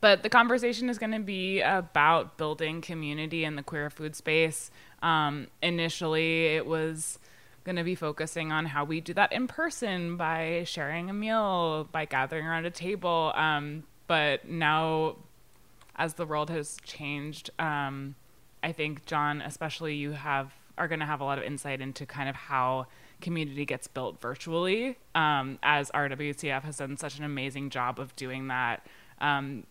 but 0.02 0.24
the 0.24 0.30
conversation 0.30 0.90
is 0.90 0.98
going 0.98 1.12
to 1.12 1.20
be 1.20 1.62
about 1.62 2.38
building 2.38 2.82
community 2.82 3.44
in 3.44 3.56
the 3.56 3.64
queer 3.64 3.90
food 3.90 4.16
space. 4.16 4.70
Um, 5.02 5.48
initially, 5.62 6.48
it 6.56 6.66
was 6.66 7.20
going 7.64 7.76
to 7.76 7.84
be 7.84 7.96
focusing 7.96 8.52
on 8.52 8.66
how 8.66 8.84
we 8.86 9.02
do 9.02 9.14
that 9.14 9.32
in 9.32 9.48
person 9.48 10.18
by 10.18 10.64
sharing 10.66 11.10
a 11.10 11.14
meal, 11.14 11.88
by 11.92 12.06
gathering 12.06 12.46
around 12.46 12.66
a 12.66 12.72
table. 12.72 13.34
Um, 13.36 13.84
but 14.08 14.48
now, 14.48 15.18
as 15.96 16.14
the 16.14 16.26
world 16.26 16.50
has 16.50 16.78
changed, 16.84 17.50
um, 17.60 18.16
I 18.64 18.72
think 18.72 19.06
John, 19.06 19.42
especially 19.42 19.96
you 19.96 20.12
have 20.12 20.54
are 20.78 20.88
going 20.88 21.00
to 21.00 21.06
have 21.06 21.22
a 21.22 21.24
lot 21.24 21.40
of 21.40 21.44
insight 21.44 21.82
into 21.82 22.06
kind 22.06 22.30
of 22.30 22.36
how 22.36 22.86
community 23.20 23.66
gets 23.66 23.88
built 23.88 24.22
virtually. 24.22 24.98
Um, 25.16 25.58
as 25.64 25.90
RWCF 25.92 26.62
has 26.64 26.78
done 26.78 26.98
such 26.98 27.18
an 27.18 27.24
amazing 27.24 27.72
job 27.72 28.00
of 28.00 28.16
doing 28.16 28.48
that, 28.50 28.86
um, 29.20 29.64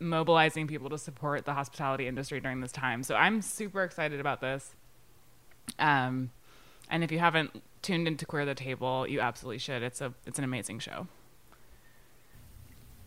mobilizing 0.00 0.66
people 0.66 0.90
to 0.90 0.98
support 0.98 1.44
the 1.44 1.54
hospitality 1.54 2.06
industry 2.06 2.40
during 2.40 2.60
this 2.60 2.72
time. 2.72 3.02
So 3.02 3.14
I'm 3.14 3.42
super 3.42 3.82
excited 3.82 4.20
about 4.20 4.40
this. 4.40 4.74
Um, 5.78 6.30
and 6.90 7.04
if 7.04 7.12
you 7.12 7.18
haven't 7.18 7.62
tuned 7.82 8.08
into 8.08 8.26
Queer 8.26 8.44
the 8.44 8.54
Table, 8.54 9.06
you 9.06 9.20
absolutely 9.20 9.58
should. 9.58 9.82
It's 9.82 10.00
a 10.00 10.12
it's 10.26 10.38
an 10.38 10.44
amazing 10.44 10.78
show. 10.78 11.06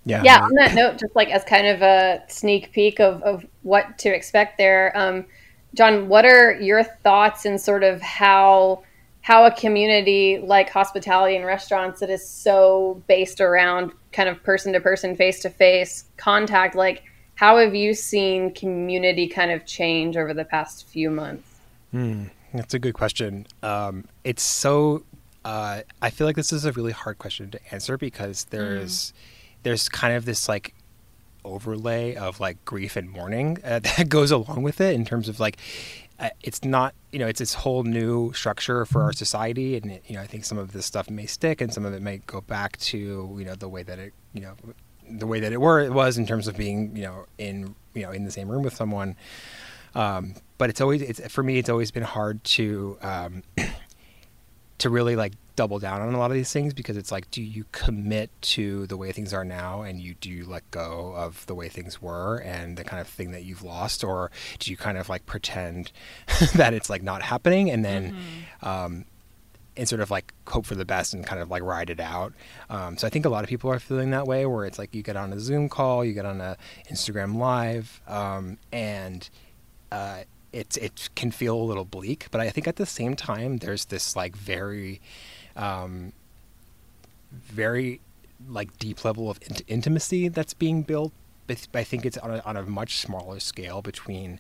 Yeah. 0.06 0.24
Yeah. 0.24 0.42
On 0.42 0.54
that 0.56 0.74
note, 0.74 1.00
just 1.00 1.16
like 1.16 1.30
as 1.30 1.44
kind 1.44 1.68
of 1.68 1.82
a 1.82 2.24
sneak 2.28 2.72
peek 2.72 3.00
of, 3.00 3.22
of 3.22 3.46
what 3.62 4.00
to 4.00 4.10
expect 4.10 4.58
there, 4.58 4.92
um, 4.98 5.26
John, 5.76 6.08
what 6.08 6.26
are 6.26 6.60
your 6.60 6.84
thoughts 6.84 7.46
and 7.46 7.62
sort 7.62 7.84
of 7.84 8.02
how 8.02 8.84
how 9.22 9.46
a 9.46 9.52
community 9.52 10.40
like 10.44 10.70
hospitality 10.70 11.36
and 11.36 11.46
restaurants 11.46 12.00
that 12.00 12.10
is 12.10 12.28
so 12.28 13.02
based 13.08 13.40
around 13.40 13.92
kind 14.12 14.28
of 14.28 14.42
person 14.44 14.74
to 14.74 14.80
person, 14.80 15.16
face 15.16 15.42
to 15.42 15.50
face 15.50 16.06
contact, 16.18 16.76
like 16.76 17.04
how 17.36 17.58
have 17.58 17.76
you 17.76 17.94
seen 17.94 18.54
community 18.54 19.28
kind 19.28 19.52
of 19.52 19.66
change 19.66 20.18
over 20.18 20.34
the 20.34 20.46
past 20.46 20.88
few 20.88 21.10
months? 21.10 21.48
Hmm, 21.92 22.26
that's 22.54 22.74
a 22.74 22.80
good 22.80 22.94
question. 22.94 23.48
Um, 23.64 24.06
it's 24.24 24.44
so. 24.44 25.04
Uh, 25.44 25.82
I 26.04 26.12
feel 26.12 26.28
like 26.28 26.36
this 26.36 26.54
is 26.54 26.66
a 26.66 26.72
really 26.74 26.92
hard 26.92 27.18
question 27.18 27.50
to 27.52 27.60
answer 27.74 27.98
because 27.98 28.46
there's. 28.46 29.12
Mm 29.12 29.14
there's 29.64 29.90
kind 29.90 30.16
of 30.16 30.26
this 30.26 30.50
like 30.50 30.74
overlay 31.44 32.16
of 32.16 32.40
like 32.40 32.64
grief 32.66 32.96
and 32.96 33.10
mourning 33.10 33.58
uh, 33.64 33.80
that 33.98 34.10
goes 34.10 34.32
along 34.32 34.64
with 34.64 34.82
it 34.82 34.94
in 34.94 35.06
terms 35.06 35.28
of 35.30 35.40
like 35.40 35.58
uh, 36.20 36.30
it's 36.44 36.64
not 36.64 36.94
you 37.12 37.20
know 37.20 37.28
it's 37.28 37.40
this 37.40 37.56
whole 37.56 37.84
new 37.84 38.32
structure 38.34 38.86
for 38.86 39.02
our 39.02 39.14
society 39.14 39.76
and 39.76 39.92
it, 39.92 40.04
you 40.08 40.16
know 40.16 40.22
i 40.22 40.28
think 40.28 40.46
some 40.46 40.58
of 40.58 40.72
this 40.72 40.86
stuff 40.86 41.10
may 41.10 41.26
stick 41.26 41.62
and 41.62 41.74
some 41.74 41.86
of 41.86 41.94
it 41.94 42.02
may 42.02 42.18
go 42.28 42.42
back 42.42 42.78
to 42.78 42.98
you 43.38 43.46
know 43.46 43.56
the 43.56 43.70
way 43.70 43.84
that 43.84 43.98
it 43.98 44.14
you 44.34 44.42
know 44.42 44.56
the 45.18 45.28
way 45.28 45.40
that 45.40 45.52
it 45.52 45.60
were 45.60 45.80
it 45.80 45.92
was 45.92 46.18
in 46.18 46.26
terms 46.26 46.48
of 46.48 46.56
being 46.58 46.96
you 46.96 47.04
know 47.04 47.26
in 47.38 47.76
you 47.94 48.04
know 48.04 48.12
in 48.12 48.24
the 48.24 48.32
same 48.32 48.50
room 48.50 48.64
with 48.64 48.76
someone. 48.76 49.16
Um, 49.94 50.36
but 50.58 50.70
it's 50.70 50.80
always 50.80 51.02
it's 51.02 51.28
for 51.28 51.44
me 51.44 51.58
it's 51.58 51.70
always 51.70 51.92
been 51.92 52.04
hard 52.04 52.44
to 52.46 52.98
um, 53.02 53.44
to 54.82 54.90
really 54.90 55.16
like 55.16 55.34
double 55.56 55.78
down 55.78 56.02
on 56.02 56.12
a 56.16 56.18
lot 56.18 56.32
of 56.32 56.36
these 56.36 56.52
things 56.52 56.74
because 56.74 56.98
it's 56.98 57.12
like, 57.12 57.30
do 57.30 57.42
you 57.44 57.66
commit 57.72 58.32
to 58.42 58.88
the 58.88 58.98
way 58.98 59.12
things 59.12 59.32
are 59.32 59.46
now 59.46 59.84
and 59.84 60.02
you 60.02 60.16
do 60.16 60.28
you 60.28 60.44
let 60.44 60.70
go 60.72 61.14
of 61.16 61.46
the 61.46 61.54
way 61.54 61.70
things 61.70 62.02
were 62.02 62.38
and 62.38 62.78
the 62.78 62.84
kind 62.84 63.00
of 63.00 63.08
thing 63.08 63.30
that 63.30 63.44
you've 63.44 63.62
lost, 63.62 64.04
or 64.04 64.32
do 64.58 64.72
you 64.72 64.78
kind 64.78 64.98
of 64.98 65.08
like 65.08 65.28
pretend 65.28 65.92
that 66.56 66.74
it's 66.74 66.90
like 66.90 67.04
not 67.04 67.22
happening 67.22 67.70
and 67.70 67.86
then 67.86 68.12
mm-hmm. 68.12 68.68
um, 68.68 69.06
and 69.78 69.88
sort 69.88 70.02
of 70.02 70.10
like 70.10 70.34
hope 70.48 70.66
for 70.66 70.74
the 70.74 70.84
best 70.84 71.14
and 71.14 71.28
kind 71.28 71.40
of 71.40 71.52
like 71.52 71.62
ride 71.62 71.92
it 71.92 72.00
out. 72.00 72.34
Um, 72.72 72.98
so 72.98 73.06
I 73.06 73.12
think 73.12 73.26
a 73.26 73.30
lot 73.30 73.44
of 73.44 73.50
people 73.50 73.70
are 73.70 73.80
feeling 73.80 74.10
that 74.12 74.26
way, 74.26 74.48
where 74.48 74.66
it's 74.66 74.80
like 74.80 74.96
you 74.96 75.04
get 75.04 75.16
on 75.16 75.32
a 75.32 75.40
Zoom 75.40 75.70
call, 75.70 76.04
you 76.04 76.14
get 76.14 76.26
on 76.26 76.42
a 76.42 76.58
Instagram 76.92 77.36
live, 77.36 78.02
um, 78.08 78.58
and 78.72 79.30
uh, 79.92 80.22
it 80.54 80.78
it 80.78 81.10
can 81.16 81.32
feel 81.32 81.56
a 81.56 81.64
little 81.64 81.86
bleak. 81.86 82.28
But 82.32 82.42
I 82.42 82.50
think 82.50 82.68
at 82.68 82.76
the 82.76 82.86
same 82.86 83.16
time, 83.16 83.58
there's 83.58 83.86
this 83.86 84.16
like 84.16 84.36
very 84.36 85.02
um, 85.56 86.14
very 87.32 88.02
like 88.48 88.78
deep 88.80 89.04
level 89.06 89.30
of 89.30 89.40
int- 89.44 89.64
intimacy 89.68 90.28
that's 90.28 90.54
being 90.54 90.84
built. 90.84 91.14
But 91.48 91.68
I 91.74 91.84
think 91.84 92.06
it's 92.06 92.18
on 92.18 92.32
a, 92.32 92.40
on 92.46 92.56
a 92.56 92.64
much 92.64 92.98
smaller 92.98 93.40
scale 93.40 93.82
between 93.82 94.40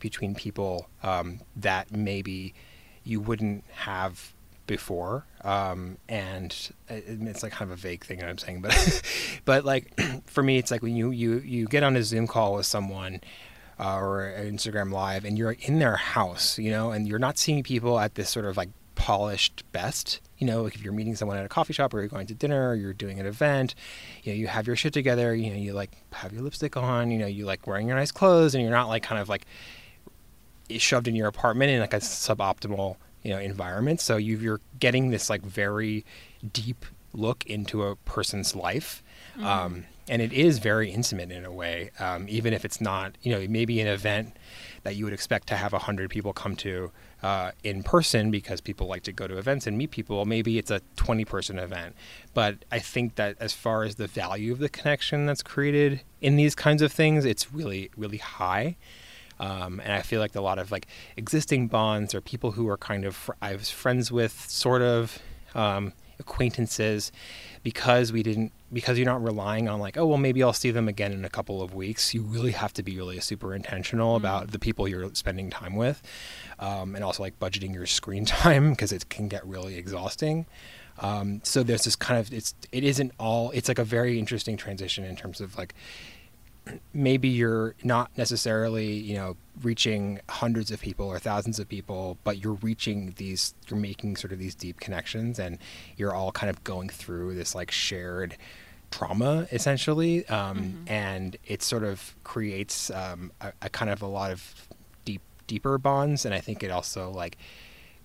between 0.00 0.34
people 0.34 0.88
um, 1.02 1.40
that 1.56 1.90
maybe 1.92 2.54
you 3.04 3.20
wouldn't 3.20 3.64
have 3.72 4.34
before. 4.66 5.24
Um, 5.42 5.98
and 6.08 6.54
it's 6.88 7.42
like 7.42 7.52
kind 7.52 7.70
of 7.70 7.78
a 7.78 7.80
vague 7.80 8.04
thing 8.04 8.18
that 8.18 8.28
I'm 8.28 8.38
saying, 8.38 8.60
but 8.62 9.02
but 9.44 9.64
like 9.64 9.92
for 10.26 10.42
me, 10.42 10.58
it's 10.58 10.70
like 10.70 10.82
when 10.82 10.96
you 10.96 11.10
you 11.10 11.38
you 11.38 11.66
get 11.66 11.82
on 11.82 11.96
a 11.96 12.02
Zoom 12.02 12.26
call 12.26 12.54
with 12.54 12.66
someone. 12.66 13.20
Uh, 13.82 13.98
or 13.98 14.34
Instagram 14.38 14.92
live, 14.92 15.24
and 15.24 15.36
you're 15.36 15.56
in 15.60 15.80
their 15.80 15.96
house, 15.96 16.56
you 16.58 16.70
know, 16.70 16.92
and 16.92 17.08
you're 17.08 17.18
not 17.18 17.36
seeing 17.36 17.64
people 17.64 17.98
at 17.98 18.14
this 18.14 18.30
sort 18.30 18.44
of 18.44 18.56
like 18.56 18.68
polished 18.94 19.64
best 19.72 20.20
you 20.42 20.48
know, 20.48 20.62
like 20.64 20.74
if 20.74 20.82
you're 20.82 20.92
meeting 20.92 21.14
someone 21.14 21.36
at 21.36 21.44
a 21.44 21.48
coffee 21.48 21.72
shop 21.72 21.94
or 21.94 22.00
you're 22.00 22.08
going 22.08 22.26
to 22.26 22.34
dinner 22.34 22.70
or 22.70 22.74
you're 22.74 22.92
doing 22.92 23.20
an 23.20 23.26
event, 23.26 23.76
you 24.24 24.32
know, 24.32 24.36
you 24.36 24.48
have 24.48 24.66
your 24.66 24.74
shit 24.74 24.92
together, 24.92 25.36
you 25.36 25.50
know, 25.50 25.56
you 25.56 25.72
like 25.72 25.92
have 26.10 26.32
your 26.32 26.42
lipstick 26.42 26.76
on, 26.76 27.12
you 27.12 27.18
know, 27.18 27.28
you 27.28 27.44
like 27.44 27.64
wearing 27.68 27.86
your 27.86 27.96
nice 27.96 28.10
clothes 28.10 28.52
and 28.52 28.60
you're 28.60 28.72
not 28.72 28.88
like 28.88 29.04
kind 29.04 29.20
of 29.20 29.28
like 29.28 29.46
shoved 30.68 31.06
in 31.06 31.14
your 31.14 31.28
apartment 31.28 31.70
in 31.70 31.78
like 31.78 31.94
a 31.94 31.98
suboptimal, 31.98 32.96
you 33.22 33.30
know, 33.30 33.38
environment. 33.38 34.00
So 34.00 34.16
you 34.16 34.52
are 34.52 34.60
getting 34.80 35.10
this 35.10 35.30
like 35.30 35.42
very 35.42 36.04
deep 36.52 36.86
look 37.12 37.44
into 37.46 37.82
a 37.84 37.96
person's 37.96 38.54
life. 38.54 39.02
Mm-hmm. 39.34 39.46
Um, 39.46 39.84
and 40.08 40.20
it 40.20 40.32
is 40.32 40.58
very 40.58 40.90
intimate 40.90 41.30
in 41.30 41.44
a 41.44 41.52
way, 41.52 41.90
um, 42.00 42.26
even 42.28 42.52
if 42.52 42.64
it's 42.64 42.80
not, 42.80 43.16
you 43.22 43.32
know, 43.32 43.46
maybe 43.48 43.80
an 43.80 43.86
event 43.86 44.36
that 44.82 44.96
you 44.96 45.04
would 45.04 45.14
expect 45.14 45.46
to 45.48 45.56
have 45.56 45.72
a 45.72 45.78
hundred 45.78 46.10
people 46.10 46.32
come 46.32 46.56
to 46.56 46.90
uh, 47.22 47.52
in 47.62 47.84
person 47.84 48.30
because 48.30 48.60
people 48.60 48.88
like 48.88 49.04
to 49.04 49.12
go 49.12 49.28
to 49.28 49.38
events 49.38 49.66
and 49.66 49.78
meet 49.78 49.92
people. 49.92 50.24
Maybe 50.24 50.58
it's 50.58 50.70
a 50.70 50.80
20 50.96 51.24
person 51.24 51.58
event. 51.58 51.94
But 52.34 52.64
I 52.72 52.80
think 52.80 53.14
that 53.14 53.36
as 53.38 53.52
far 53.52 53.84
as 53.84 53.94
the 53.94 54.08
value 54.08 54.52
of 54.52 54.58
the 54.58 54.68
connection 54.68 55.24
that's 55.24 55.42
created 55.42 56.00
in 56.20 56.36
these 56.36 56.54
kinds 56.56 56.82
of 56.82 56.92
things, 56.92 57.24
it's 57.24 57.52
really, 57.52 57.90
really 57.96 58.18
high. 58.18 58.76
Um, 59.38 59.80
and 59.80 59.92
I 59.92 60.02
feel 60.02 60.20
like 60.20 60.34
a 60.34 60.40
lot 60.40 60.58
of 60.58 60.70
like 60.70 60.88
existing 61.16 61.68
bonds 61.68 62.14
or 62.14 62.20
people 62.20 62.52
who 62.52 62.68
are 62.68 62.76
kind 62.76 63.04
of 63.04 63.30
I 63.40 63.54
was 63.54 63.70
friends 63.70 64.10
with, 64.12 64.48
sort 64.48 64.82
of 64.82 65.18
um, 65.54 65.92
acquaintances, 66.22 67.12
because 67.62 68.12
we 68.12 68.22
didn't 68.22 68.52
because 68.72 68.96
you're 68.98 69.06
not 69.06 69.22
relying 69.22 69.68
on 69.68 69.78
like 69.78 69.96
oh 69.98 70.06
well 70.06 70.18
maybe 70.18 70.42
I'll 70.42 70.52
see 70.52 70.70
them 70.70 70.88
again 70.88 71.12
in 71.12 71.24
a 71.24 71.28
couple 71.28 71.60
of 71.62 71.74
weeks. 71.74 72.14
You 72.14 72.22
really 72.22 72.52
have 72.52 72.72
to 72.74 72.82
be 72.82 72.96
really 72.96 73.20
super 73.20 73.54
intentional 73.54 74.16
mm-hmm. 74.16 74.24
about 74.24 74.50
the 74.52 74.58
people 74.58 74.88
you're 74.88 75.14
spending 75.14 75.50
time 75.50 75.76
with 75.76 76.02
um, 76.58 76.94
and 76.94 77.04
also 77.04 77.22
like 77.22 77.38
budgeting 77.38 77.74
your 77.74 77.86
screen 77.86 78.24
time 78.42 78.70
because 78.70 78.92
it 78.92 79.08
can 79.08 79.28
get 79.28 79.46
really 79.46 79.76
exhausting. 79.76 80.46
Um, 80.98 81.40
so 81.42 81.62
there's 81.62 81.84
this 81.84 81.96
kind 81.96 82.20
of 82.20 82.32
it's 82.32 82.54
it 82.70 82.84
isn't 82.84 83.12
all 83.18 83.50
it's 83.52 83.68
like 83.68 83.78
a 83.78 83.84
very 83.84 84.18
interesting 84.18 84.56
transition 84.56 85.04
in 85.04 85.16
terms 85.16 85.40
of 85.40 85.56
like 85.56 85.74
maybe 86.92 87.28
you're 87.28 87.74
not 87.82 88.10
necessarily 88.16 88.92
you 88.92 89.14
know 89.14 89.36
reaching 89.62 90.20
hundreds 90.28 90.70
of 90.70 90.80
people 90.80 91.06
or 91.06 91.18
thousands 91.18 91.58
of 91.58 91.68
people 91.68 92.16
but 92.24 92.38
you're 92.38 92.54
reaching 92.54 93.12
these 93.16 93.54
you're 93.68 93.78
making 93.78 94.16
sort 94.16 94.32
of 94.32 94.38
these 94.38 94.54
deep 94.54 94.78
connections 94.78 95.38
and 95.38 95.58
you're 95.96 96.14
all 96.14 96.30
kind 96.32 96.48
of 96.48 96.62
going 96.64 96.88
through 96.88 97.34
this 97.34 97.54
like 97.54 97.70
shared 97.70 98.36
trauma 98.92 99.48
essentially 99.50 100.26
um, 100.28 100.58
mm-hmm. 100.58 100.84
and 100.86 101.36
it 101.46 101.62
sort 101.62 101.82
of 101.82 102.14
creates 102.22 102.90
um, 102.90 103.32
a, 103.40 103.52
a, 103.62 103.68
kind 103.68 103.90
of 103.90 104.02
a 104.02 104.06
lot 104.06 104.30
of 104.30 104.68
deep 105.04 105.22
deeper 105.46 105.78
bonds, 105.78 106.24
and 106.24 106.34
I 106.34 106.40
think 106.40 106.62
it 106.62 106.70
also 106.70 107.10
like 107.10 107.36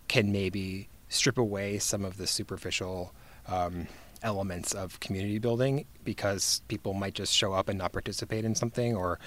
can 0.08 0.32
maybe 0.32 0.90
strip 1.10 1.38
away 1.38 1.80
some 1.80 2.04
of 2.04 2.18
the 2.18 2.28
superficial 2.28 3.14
um, 3.48 3.88
elements 4.24 4.74
of 4.74 5.00
community 5.00 5.40
building 5.40 5.86
because 6.04 6.62
people 6.68 6.94
might 6.94 7.14
just 7.14 7.34
show 7.34 7.54
up 7.54 7.70
and 7.70 7.78
not 7.78 7.92
participate 7.92 8.46
in 8.46 8.56
something, 8.56 8.96
or 8.96 9.20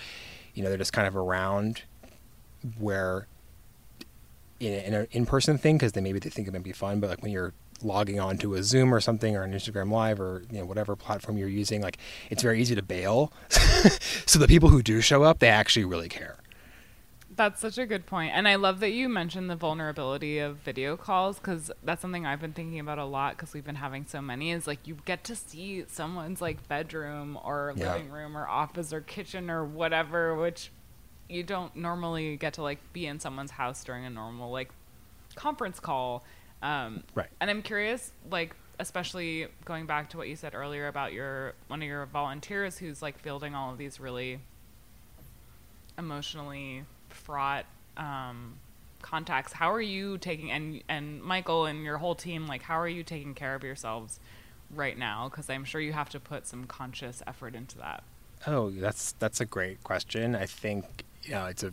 you 0.55 0.63
know 0.63 0.69
they're 0.69 0.79
just 0.79 0.93
kind 0.93 1.09
of 1.09 1.17
around 1.17 1.83
where 2.79 3.27
in, 4.59 4.73
in 4.73 4.95
an 4.95 5.07
in-person 5.13 5.59
thing 5.59 5.77
because 5.77 5.93
they 5.93 6.01
maybe 6.01 6.19
they 6.19 6.31
think 6.31 6.47
it 6.49 6.53
might 6.53 6.63
be 6.63 6.73
fun, 6.73 7.01
but 7.01 7.11
like 7.11 7.23
when 7.23 7.33
you're 7.33 7.55
logging 7.83 8.21
on 8.21 8.37
to 8.37 8.55
a 8.55 8.63
Zoom 8.63 8.93
or 8.93 9.01
something 9.01 9.35
or 9.35 9.43
an 9.43 9.53
Instagram 9.53 9.91
Live 9.91 10.21
or 10.21 10.43
you 10.51 10.59
know 10.59 10.67
whatever 10.67 10.97
platform 10.97 11.39
you're 11.39 11.49
using, 11.49 11.81
like 11.81 11.99
it's 12.31 12.43
very 12.43 12.61
easy 12.61 12.75
to 12.75 12.83
bail. 12.83 13.33
so 13.49 14.39
the 14.39 14.49
people 14.49 14.69
who 14.69 14.83
do 14.83 15.01
show 15.01 15.23
up, 15.23 15.39
they 15.39 15.49
actually 15.49 15.85
really 15.85 16.09
care 16.09 16.40
That's 17.41 17.59
such 17.59 17.79
a 17.79 17.87
good 17.87 18.05
point. 18.05 18.33
And 18.35 18.47
I 18.47 18.57
love 18.57 18.81
that 18.81 18.91
you 18.91 19.09
mentioned 19.09 19.49
the 19.49 19.57
vulnerability 19.57 20.41
of 20.41 20.59
video 20.59 20.99
calls 20.99 21.39
because 21.39 21.71
that's 21.83 22.03
something 22.03 22.27
I've 22.27 22.39
been 22.43 22.53
thinking 22.53 22.79
about 22.81 22.99
a 22.99 23.07
lot 23.07 23.35
because 23.35 23.55
we've 23.55 23.65
been 23.65 23.77
having 23.77 24.05
so 24.05 24.21
many 24.21 24.51
is 24.51 24.67
like 24.67 24.87
you 24.87 24.99
get 25.07 25.25
to 25.25 25.35
see 25.35 25.87
someone's 25.89 26.43
like 26.43 26.69
bedroom 26.69 27.39
or 27.43 27.73
yeah. 27.77 27.95
living 27.95 28.11
room 28.11 28.37
or 28.37 28.47
office 28.47 28.93
or 28.93 29.01
kitchen 29.01 29.49
or 29.49 29.65
whatever, 29.65 30.35
which 30.35 30.71
you 31.31 31.43
don't 31.43 31.75
normally 31.75 32.37
get 32.37 32.53
to 32.55 32.63
like 32.63 32.79
be 32.93 33.07
in 33.07 33.19
someone's 33.19 33.53
house 33.53 33.83
during 33.85 34.05
a 34.05 34.11
normal 34.11 34.51
like 34.51 34.71
conference 35.35 35.81
call. 35.81 36.23
Um, 36.61 37.05
right. 37.15 37.29
And 37.41 37.49
I'm 37.49 37.63
curious, 37.63 38.13
like, 38.31 38.55
especially 38.79 39.47
going 39.65 39.87
back 39.87 40.11
to 40.11 40.19
what 40.19 40.29
you 40.29 40.37
said 40.37 40.55
earlier 40.55 40.89
about 40.89 41.15
your 41.15 41.55
one 41.69 41.81
of 41.81 41.89
your 41.89 42.05
volunteers 42.05 42.77
who's 42.77 43.01
like 43.01 43.19
fielding 43.19 43.55
all 43.55 43.73
of 43.73 43.79
these 43.79 43.99
really 43.99 44.41
emotionally 45.97 46.85
fraught 47.13 47.67
um, 47.97 48.57
contacts. 49.03 49.53
How 49.53 49.73
are 49.73 49.81
you 49.81 50.19
taking 50.19 50.51
and 50.51 50.83
and 50.89 51.23
Michael 51.23 51.67
and 51.67 51.85
your 51.85 51.99
whole 51.99 52.15
team 52.15 52.47
like 52.47 52.63
how 52.63 52.79
are 52.79 52.89
you 52.89 53.03
taking 53.03 53.35
care 53.35 53.55
of 53.55 53.63
yourselves 53.63 54.21
right 54.71 54.97
now? 54.97 55.29
Because 55.29 55.49
I'm 55.51 55.65
sure 55.65 55.81
you 55.81 55.93
have 55.93 56.09
to 56.11 56.21
put 56.21 56.47
some 56.47 56.65
conscious 56.65 57.23
effort 57.27 57.55
into 57.55 57.79
that. 57.79 58.03
Oh, 58.47 58.71
that's 58.71 59.13
that's 59.13 59.41
a 59.41 59.45
great 59.45 59.83
question. 59.85 60.35
I 60.35 60.47
think 60.47 61.05
you 61.23 61.33
know 61.33 61.47
it's 61.47 61.63
a. 61.63 61.73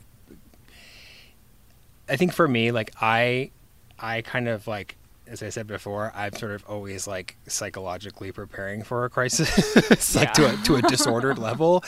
I 2.09 2.15
think 2.15 2.33
for 2.33 2.47
me, 2.47 2.71
like 2.71 2.93
I, 3.01 3.51
I 3.99 4.21
kind 4.21 4.47
of 4.47 4.67
like 4.67 4.95
as 5.29 5.43
I 5.43 5.49
said 5.49 5.67
before, 5.67 6.11
I'm 6.15 6.33
sort 6.33 6.53
of 6.53 6.63
always 6.67 7.07
like 7.07 7.37
psychologically 7.47 8.31
preparing 8.31 8.83
for 8.83 9.05
a 9.05 9.09
crisis, 9.09 10.15
like 10.15 10.33
to 10.33 10.53
a, 10.53 10.57
to 10.63 10.75
a 10.75 10.81
disordered 10.83 11.37
level. 11.37 11.83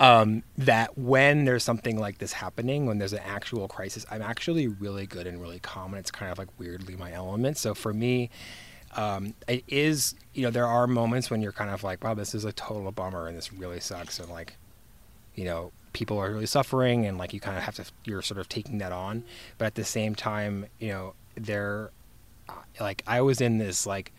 Um, 0.00 0.42
that 0.58 0.96
when 0.98 1.44
there's 1.44 1.64
something 1.64 1.98
like 1.98 2.18
this 2.18 2.32
happening, 2.32 2.86
when 2.86 2.98
there's 2.98 3.12
an 3.12 3.22
actual 3.24 3.68
crisis, 3.68 4.04
I'm 4.10 4.22
actually 4.22 4.68
really 4.68 5.06
good 5.06 5.26
and 5.26 5.40
really 5.40 5.58
calm, 5.58 5.94
and 5.94 6.00
it's 6.00 6.10
kind 6.10 6.30
of 6.30 6.38
like 6.38 6.48
weirdly 6.58 6.96
my 6.96 7.12
element. 7.12 7.58
So 7.58 7.74
for 7.74 7.92
me, 7.92 8.30
um, 8.94 9.34
it 9.48 9.64
is 9.68 10.14
you 10.34 10.42
know 10.42 10.50
there 10.50 10.66
are 10.66 10.86
moments 10.86 11.30
when 11.30 11.42
you're 11.42 11.52
kind 11.52 11.70
of 11.70 11.82
like, 11.82 12.04
wow, 12.04 12.14
this 12.14 12.34
is 12.34 12.44
a 12.44 12.52
total 12.52 12.90
bummer, 12.92 13.26
and 13.26 13.36
this 13.36 13.52
really 13.52 13.80
sucks, 13.80 14.18
and 14.18 14.28
like, 14.28 14.56
you 15.34 15.44
know, 15.44 15.72
people 15.92 16.18
are 16.18 16.30
really 16.30 16.46
suffering, 16.46 17.06
and 17.06 17.18
like 17.18 17.32
you 17.32 17.40
kind 17.40 17.56
of 17.56 17.64
have 17.64 17.76
to 17.76 17.84
you're 18.04 18.22
sort 18.22 18.38
of 18.38 18.48
taking 18.48 18.78
that 18.78 18.92
on, 18.92 19.24
but 19.58 19.66
at 19.66 19.74
the 19.74 19.84
same 19.84 20.14
time, 20.14 20.66
you 20.78 20.88
know, 20.88 21.14
there 21.34 21.90
like 22.80 23.02
I 23.06 23.20
was 23.20 23.40
in 23.40 23.58
this 23.58 23.86
like 23.86 24.12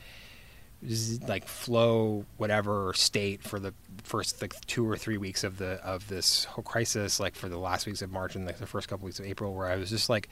like 1.27 1.47
flow 1.47 2.25
whatever 2.37 2.93
state 2.93 3.41
for 3.41 3.59
the 3.59 3.73
first 4.03 4.41
like 4.41 4.53
two 4.65 4.87
or 4.87 4.97
three 4.97 5.17
weeks 5.17 5.43
of 5.43 5.57
the 5.57 5.81
of 5.83 6.07
this 6.09 6.43
whole 6.45 6.63
crisis 6.63 7.19
like 7.19 7.35
for 7.35 7.47
the 7.47 7.57
last 7.57 7.85
weeks 7.85 8.01
of 8.01 8.11
march 8.11 8.35
and 8.35 8.45
like 8.45 8.57
the 8.57 8.65
first 8.65 8.89
couple 8.89 9.05
weeks 9.05 9.19
of 9.19 9.25
april 9.25 9.53
where 9.53 9.67
i 9.67 9.77
was 9.77 9.89
just 9.89 10.09
like 10.09 10.27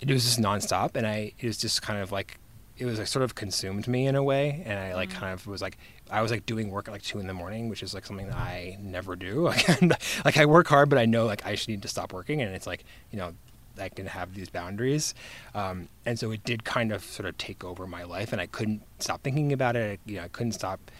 it 0.00 0.10
was 0.10 0.24
just 0.24 0.40
nonstop 0.40 0.96
and 0.96 1.06
i 1.06 1.32
it 1.38 1.46
was 1.46 1.56
just 1.56 1.80
kind 1.80 2.00
of 2.00 2.10
like 2.10 2.38
it 2.76 2.84
was 2.84 2.98
like 2.98 3.06
sort 3.06 3.22
of 3.22 3.34
consumed 3.34 3.86
me 3.86 4.06
in 4.06 4.16
a 4.16 4.22
way 4.22 4.62
and 4.66 4.78
i 4.78 4.94
like 4.94 5.10
mm-hmm. 5.10 5.20
kind 5.20 5.32
of 5.32 5.46
was 5.46 5.62
like 5.62 5.78
i 6.10 6.20
was 6.20 6.32
like 6.32 6.44
doing 6.44 6.70
work 6.70 6.88
at 6.88 6.92
like 6.92 7.02
two 7.02 7.20
in 7.20 7.28
the 7.28 7.34
morning 7.34 7.68
which 7.68 7.82
is 7.84 7.94
like 7.94 8.04
something 8.04 8.26
that 8.26 8.36
i 8.36 8.76
never 8.80 9.14
do 9.14 9.42
like, 9.42 9.68
like 10.24 10.36
i 10.36 10.44
work 10.44 10.66
hard 10.66 10.88
but 10.88 10.98
i 10.98 11.06
know 11.06 11.24
like 11.24 11.46
i 11.46 11.54
should 11.54 11.68
need 11.68 11.82
to 11.82 11.88
stop 11.88 12.12
working 12.12 12.42
and 12.42 12.52
it's 12.54 12.66
like 12.66 12.84
you 13.12 13.18
know 13.18 13.32
I 13.80 13.88
can 13.88 14.06
have 14.06 14.34
these 14.34 14.48
boundaries. 14.48 15.14
Um, 15.54 15.88
and 16.04 16.18
so 16.18 16.30
it 16.30 16.44
did 16.44 16.64
kind 16.64 16.92
of 16.92 17.02
sort 17.04 17.28
of 17.28 17.36
take 17.38 17.64
over 17.64 17.86
my 17.86 18.04
life, 18.04 18.32
and 18.32 18.40
I 18.40 18.46
couldn't 18.46 18.82
stop 18.98 19.22
thinking 19.22 19.52
about 19.52 19.76
it. 19.76 20.00
You 20.06 20.16
know, 20.16 20.24
I 20.24 20.28
couldn't 20.28 20.52
stop 20.52 20.90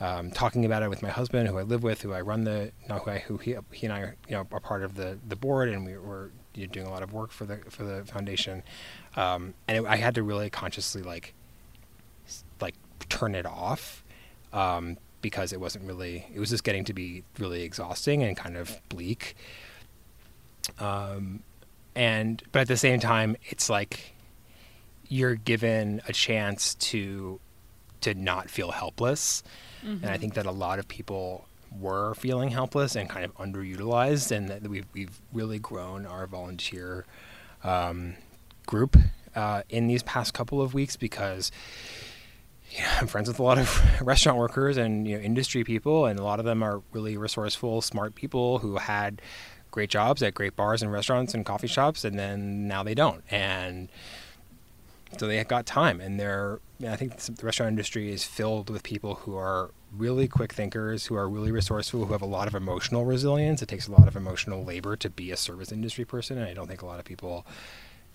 um, 0.00 0.30
talking 0.30 0.64
about 0.64 0.82
it 0.82 0.90
with 0.90 1.02
my 1.02 1.10
husband, 1.10 1.48
who 1.48 1.58
I 1.58 1.62
live 1.62 1.82
with, 1.82 2.02
who 2.02 2.12
I 2.12 2.20
run 2.20 2.44
the, 2.44 2.72
not 2.88 3.04
who 3.04 3.10
I, 3.12 3.18
who 3.18 3.36
he, 3.36 3.56
he 3.70 3.86
and 3.86 3.92
I, 3.92 4.00
are, 4.00 4.16
you 4.28 4.34
know, 4.34 4.46
are 4.50 4.60
part 4.60 4.82
of 4.82 4.96
the 4.96 5.18
the 5.28 5.36
board, 5.36 5.68
and 5.68 5.86
we 5.86 5.96
were 5.96 6.32
you 6.54 6.66
know, 6.66 6.72
doing 6.72 6.86
a 6.86 6.90
lot 6.90 7.02
of 7.02 7.12
work 7.12 7.30
for 7.30 7.44
the 7.44 7.58
for 7.68 7.84
the 7.84 8.04
foundation. 8.04 8.62
Um, 9.16 9.54
and 9.68 9.78
it, 9.78 9.84
I 9.86 9.96
had 9.96 10.14
to 10.16 10.22
really 10.22 10.50
consciously 10.50 11.02
like 11.02 11.34
like 12.60 12.74
turn 13.08 13.34
it 13.34 13.46
off 13.46 14.02
um, 14.52 14.96
because 15.20 15.52
it 15.52 15.60
wasn't 15.60 15.84
really 15.84 16.26
it 16.34 16.40
was 16.40 16.50
just 16.50 16.64
getting 16.64 16.84
to 16.84 16.92
be 16.92 17.22
really 17.38 17.62
exhausting 17.62 18.22
and 18.22 18.36
kind 18.36 18.56
of 18.56 18.80
bleak. 18.88 19.36
Um, 20.78 21.42
and 21.94 22.42
but 22.52 22.60
at 22.60 22.68
the 22.68 22.76
same 22.76 23.00
time 23.00 23.36
it's 23.44 23.68
like 23.68 24.14
you're 25.08 25.34
given 25.34 26.00
a 26.08 26.12
chance 26.12 26.74
to 26.76 27.38
to 28.00 28.14
not 28.14 28.50
feel 28.50 28.70
helpless 28.70 29.42
mm-hmm. 29.84 30.02
and 30.02 30.04
i 30.04 30.08
mm-hmm. 30.08 30.20
think 30.20 30.34
that 30.34 30.46
a 30.46 30.50
lot 30.50 30.78
of 30.78 30.88
people 30.88 31.46
were 31.80 32.14
feeling 32.14 32.50
helpless 32.50 32.96
and 32.96 33.08
kind 33.08 33.24
of 33.24 33.34
underutilized 33.36 34.30
and 34.30 34.48
that 34.48 34.62
we've, 34.68 34.86
we've 34.92 35.20
really 35.32 35.58
grown 35.58 36.06
our 36.06 36.26
volunteer 36.26 37.06
um, 37.64 38.14
group 38.66 38.96
uh, 39.34 39.62
in 39.68 39.86
these 39.86 40.02
past 40.02 40.34
couple 40.34 40.60
of 40.60 40.74
weeks 40.74 40.96
because 40.96 41.50
you 42.70 42.82
know, 42.82 42.88
I'm 43.00 43.06
friends 43.06 43.28
with 43.28 43.38
a 43.38 43.42
lot 43.42 43.58
of 43.58 43.82
restaurant 44.02 44.38
workers 44.38 44.76
and 44.76 45.06
you 45.06 45.16
know, 45.16 45.22
industry 45.22 45.62
people, 45.64 46.06
and 46.06 46.18
a 46.18 46.22
lot 46.22 46.38
of 46.38 46.44
them 46.44 46.62
are 46.62 46.82
really 46.92 47.16
resourceful, 47.16 47.82
smart 47.82 48.14
people 48.14 48.58
who 48.58 48.76
had 48.76 49.20
great 49.72 49.90
jobs 49.90 50.22
at 50.22 50.34
great 50.34 50.54
bars 50.54 50.82
and 50.82 50.92
restaurants 50.92 51.34
and 51.34 51.44
coffee 51.44 51.66
shops, 51.66 52.04
and 52.04 52.16
then 52.16 52.68
now 52.68 52.84
they 52.84 52.94
don't. 52.94 53.24
And 53.30 53.88
so 55.18 55.26
they 55.26 55.38
have 55.38 55.48
got 55.48 55.66
time, 55.66 56.00
and 56.00 56.20
they're. 56.20 56.60
I 56.86 56.96
think 56.96 57.16
the 57.16 57.46
restaurant 57.46 57.70
industry 57.70 58.12
is 58.12 58.24
filled 58.24 58.68
with 58.68 58.82
people 58.82 59.14
who 59.14 59.36
are 59.36 59.70
really 59.96 60.26
quick 60.26 60.52
thinkers, 60.52 61.06
who 61.06 61.14
are 61.14 61.28
really 61.28 61.52
resourceful, 61.52 62.04
who 62.06 62.12
have 62.12 62.22
a 62.22 62.26
lot 62.26 62.48
of 62.48 62.54
emotional 62.54 63.04
resilience. 63.04 63.62
It 63.62 63.68
takes 63.68 63.86
a 63.86 63.92
lot 63.92 64.08
of 64.08 64.16
emotional 64.16 64.64
labor 64.64 64.96
to 64.96 65.10
be 65.10 65.30
a 65.30 65.36
service 65.36 65.70
industry 65.70 66.04
person, 66.04 66.38
and 66.38 66.46
I 66.46 66.54
don't 66.54 66.66
think 66.66 66.82
a 66.82 66.86
lot 66.86 66.98
of 66.98 67.04
people 67.04 67.46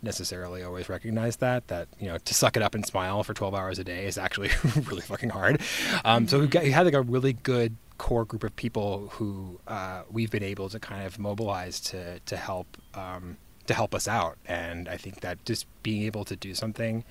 necessarily 0.01 0.61
always 0.61 0.89
recognize 0.89 1.37
that 1.37 1.67
that 1.69 1.87
you 1.99 2.07
know 2.07 2.19
to 2.19 2.33
suck 2.33 2.55
it 2.55 2.61
up 2.61 2.75
and 2.75 2.85
smile 2.85 3.23
for 3.23 3.33
12 3.33 3.55
hours 3.55 3.79
a 3.79 3.83
day 3.83 4.05
is 4.05 4.15
actually 4.15 4.49
really 4.85 5.01
fucking 5.01 5.31
hard 5.31 5.59
um, 6.05 6.27
so 6.27 6.39
we, 6.39 6.45
got, 6.45 6.61
we 6.61 6.69
had 6.69 6.85
like 6.85 6.93
a 6.93 7.01
really 7.01 7.33
good 7.33 7.75
core 7.97 8.25
group 8.25 8.43
of 8.43 8.55
people 8.55 9.09
who 9.13 9.59
uh, 9.67 10.03
we've 10.09 10.31
been 10.31 10.43
able 10.43 10.69
to 10.69 10.79
kind 10.79 11.05
of 11.05 11.19
mobilize 11.19 11.79
to 11.79 12.19
to 12.19 12.37
help 12.37 12.77
um, 12.93 13.37
to 13.67 13.73
help 13.73 13.93
us 13.93 14.07
out. 14.07 14.37
And 14.45 14.89
I 14.89 14.97
think 14.97 15.21
that 15.21 15.43
just 15.45 15.65
being 15.83 16.03
able 16.03 16.25
to 16.25 16.35
do 16.35 16.53
something 16.53 17.03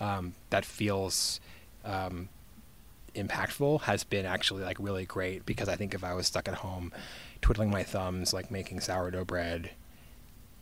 um, 0.00 0.34
that 0.50 0.64
feels 0.64 1.40
um, 1.84 2.28
impactful 3.14 3.82
has 3.82 4.04
been 4.04 4.26
actually 4.26 4.62
like 4.62 4.76
really 4.78 5.06
great 5.06 5.46
because 5.46 5.68
I 5.68 5.76
think 5.76 5.94
if 5.94 6.04
I 6.04 6.14
was 6.14 6.26
stuck 6.26 6.48
at 6.48 6.54
home 6.54 6.92
twiddling 7.40 7.70
my 7.70 7.82
thumbs 7.82 8.32
like 8.32 8.50
making 8.50 8.80
sourdough 8.80 9.24
bread 9.24 9.70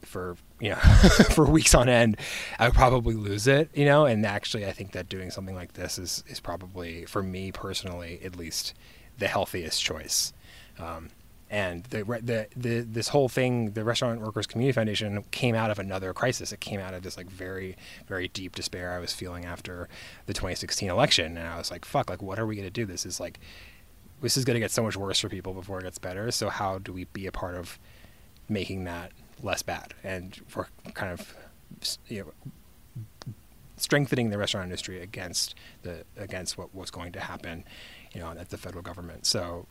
for 0.03 0.37
you 0.61 0.71
know 0.71 0.77
for 1.35 1.45
weeks 1.45 1.75
on 1.75 1.89
end 1.89 2.17
I 2.59 2.69
would 2.69 2.75
probably 2.75 3.15
lose 3.15 3.47
it 3.47 3.69
you 3.75 3.85
know 3.85 4.07
and 4.07 4.25
actually 4.25 4.65
I 4.65 4.73
think 4.73 4.93
that 4.93 5.09
doing 5.09 5.31
something 5.31 5.55
like 5.55 5.75
this 5.75 5.99
is 5.99 6.25
is 6.29 6.41
probably 6.41 7.05
for 7.05 7.23
me 7.23 7.53
personally 7.53 8.21
at 8.25 8.37
least 8.37 8.75
the 9.19 9.29
healthiest 9.29 9.83
choice. 9.83 10.33
Um, 10.79 11.11
and 11.51 11.85
the, 11.85 12.05
the, 12.05 12.47
the, 12.57 12.81
this 12.81 13.09
whole 13.09 13.29
thing, 13.29 13.71
the 13.71 13.83
Restaurant 13.83 14.21
Workers 14.21 14.47
Community 14.47 14.73
Foundation 14.73 15.25
came 15.31 15.55
out 15.55 15.71
of 15.71 15.79
another 15.79 16.13
crisis. 16.13 16.53
It 16.53 16.61
came 16.61 16.79
out 16.79 16.93
of 16.93 17.03
this 17.03 17.17
like 17.17 17.29
very, 17.31 17.77
very 18.07 18.29
deep 18.29 18.55
despair 18.55 18.93
I 18.93 18.99
was 18.99 19.15
feeling 19.15 19.47
after 19.47 19.89
the 20.27 20.35
2016 20.35 20.91
election. 20.91 21.39
And 21.39 21.49
I 21.49 21.57
was 21.57 21.71
like, 21.71 21.87
fuck, 21.87 22.11
like, 22.11 22.21
what 22.21 22.39
are 22.39 22.47
we 22.47 22.55
going 22.55 22.67
to 22.67 22.71
do? 22.71 22.85
This 22.85 23.07
is 23.07 23.19
like, 23.19 23.41
this 24.21 24.37
is 24.37 24.45
going 24.45 24.55
to 24.55 24.61
get 24.61 24.71
so 24.71 24.83
much 24.83 24.97
worse 24.97 25.21
for 25.21 25.31
people 25.31 25.55
before 25.55 25.81
it 25.81 25.85
gets 25.85 25.99
better. 25.99 26.31
So 26.31 26.51
how 26.51 26.79
do 26.79 26.93
we 26.93 27.05
be 27.05 27.27
a 27.27 27.33
part 27.33 27.55
of 27.55 27.79
making 28.49 28.85
that 28.85 29.13
less 29.43 29.63
bad? 29.63 29.95
And 30.05 30.39
for 30.49 30.69
kind 30.93 31.13
of, 31.13 31.35
you 32.09 32.25
know, 32.25 33.33
strengthening 33.79 34.29
the 34.29 34.37
restaurant 34.37 34.67
industry 34.67 35.01
against 35.01 35.55
the, 35.83 36.05
against 36.19 36.59
what 36.59 36.75
was 36.75 36.91
going 36.91 37.13
to 37.13 37.21
happen 37.21 37.65
you 38.13 38.21
know, 38.21 38.31
at 38.31 38.51
the 38.51 38.57
federal 38.57 38.83
government. 38.83 39.27
So 39.27 39.67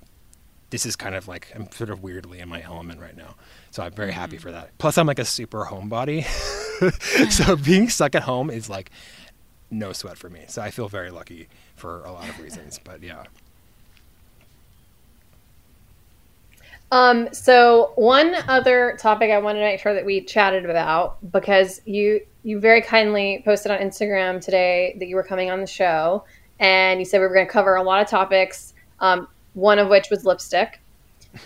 this 0.69 0.85
is 0.85 0.95
kind 0.95 1.15
of 1.15 1.27
like 1.27 1.51
I'm 1.55 1.71
sort 1.71 1.89
of 1.89 2.03
weirdly 2.03 2.39
in 2.39 2.49
my 2.49 2.61
element 2.61 2.99
right 2.99 3.15
now. 3.15 3.35
So 3.71 3.83
I'm 3.83 3.91
very 3.91 4.11
mm-hmm. 4.11 4.19
happy 4.19 4.37
for 4.37 4.51
that. 4.51 4.77
Plus, 4.77 4.97
I'm 4.97 5.07
like 5.07 5.19
a 5.19 5.25
super 5.25 5.65
homebody, 5.65 6.23
so 7.31 7.55
being 7.65 7.89
stuck 7.89 8.15
at 8.15 8.23
home 8.23 8.49
is 8.49 8.69
like 8.69 8.91
no 9.71 9.93
sweat 9.93 10.17
for 10.17 10.29
me. 10.29 10.45
So 10.47 10.61
I 10.61 10.71
feel 10.71 10.87
very 10.87 11.11
lucky 11.11 11.47
for 11.75 12.03
a 12.03 12.11
lot 12.11 12.29
of 12.29 12.39
reasons. 12.39 12.79
But 12.83 13.03
yeah. 13.03 13.23
Um, 16.89 17.33
so 17.33 17.91
one 17.95 18.33
other 18.47 18.97
topic 18.97 19.29
I 19.29 19.39
wanted 19.39 19.59
to 19.59 19.65
make 19.65 19.81
sure 19.81 19.93
that 19.93 20.05
we 20.05 20.21
chatted 20.21 20.63
about 20.65 21.17
because 21.31 21.81
you 21.85 22.21
you 22.43 22.61
very 22.61 22.81
kindly 22.81 23.41
posted 23.43 23.73
on 23.73 23.79
Instagram 23.79 24.39
today 24.39 24.95
that 24.99 25.07
you 25.07 25.17
were 25.17 25.23
coming 25.23 25.51
on 25.51 25.59
the 25.59 25.67
show 25.67 26.23
and 26.59 26.99
you 26.99 27.05
said 27.05 27.19
we 27.19 27.27
were 27.27 27.33
going 27.33 27.45
to 27.45 27.51
cover 27.51 27.75
a 27.75 27.83
lot 27.83 28.01
of 28.01 28.07
topics, 28.07 28.73
um, 28.99 29.27
one 29.53 29.79
of 29.79 29.89
which 29.89 30.09
was 30.09 30.25
lipstick. 30.25 30.79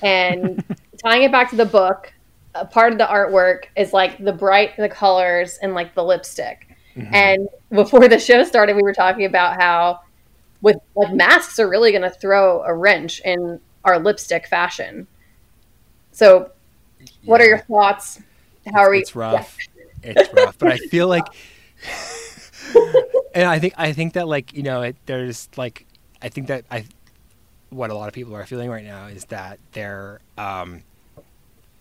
And 0.01 0.63
tying 1.03 1.23
it 1.23 1.31
back 1.31 1.49
to 1.49 1.55
the 1.55 1.65
book, 1.65 2.13
a 2.55 2.65
part 2.65 2.91
of 2.91 2.97
the 2.97 3.05
artwork 3.05 3.65
is 3.75 3.93
like 3.93 4.23
the 4.23 4.33
bright 4.33 4.75
the 4.77 4.89
colors 4.89 5.57
and 5.61 5.73
like 5.73 5.95
the 5.95 6.03
lipstick. 6.03 6.67
Mm-hmm. 6.95 7.13
And 7.13 7.47
before 7.71 8.07
the 8.07 8.19
show 8.19 8.43
started, 8.43 8.75
we 8.75 8.83
were 8.83 8.93
talking 8.93 9.25
about 9.25 9.61
how 9.61 10.01
with 10.61 10.77
like 10.95 11.13
masks 11.13 11.59
are 11.59 11.69
really 11.69 11.91
going 11.91 12.03
to 12.03 12.09
throw 12.09 12.63
a 12.63 12.73
wrench 12.73 13.21
in 13.25 13.59
our 13.83 13.99
lipstick 13.99 14.47
fashion. 14.47 15.07
So, 16.11 16.51
yeah. 16.99 17.07
what 17.25 17.41
are 17.41 17.45
your 17.45 17.59
thoughts 17.59 18.21
How 18.71 18.81
are 18.81 18.91
we? 18.91 18.99
It's 18.99 19.15
rough. 19.15 19.57
Yeah. 20.03 20.13
It's 20.15 20.33
rough, 20.33 20.57
but 20.57 20.71
I 20.71 20.77
feel 20.77 21.07
like, 21.07 21.25
and 23.33 23.45
I 23.45 23.59
think 23.59 23.73
I 23.77 23.93
think 23.93 24.13
that 24.13 24.27
like 24.27 24.53
you 24.53 24.63
know 24.63 24.81
it, 24.81 24.95
there's 25.05 25.49
like 25.57 25.85
I 26.21 26.29
think 26.29 26.47
that 26.47 26.65
I 26.71 26.85
what 27.69 27.89
a 27.89 27.93
lot 27.93 28.07
of 28.07 28.13
people 28.13 28.35
are 28.35 28.45
feeling 28.45 28.69
right 28.69 28.83
now 28.83 29.07
is 29.07 29.25
that 29.25 29.59
they're 29.71 30.19
um, 30.37 30.83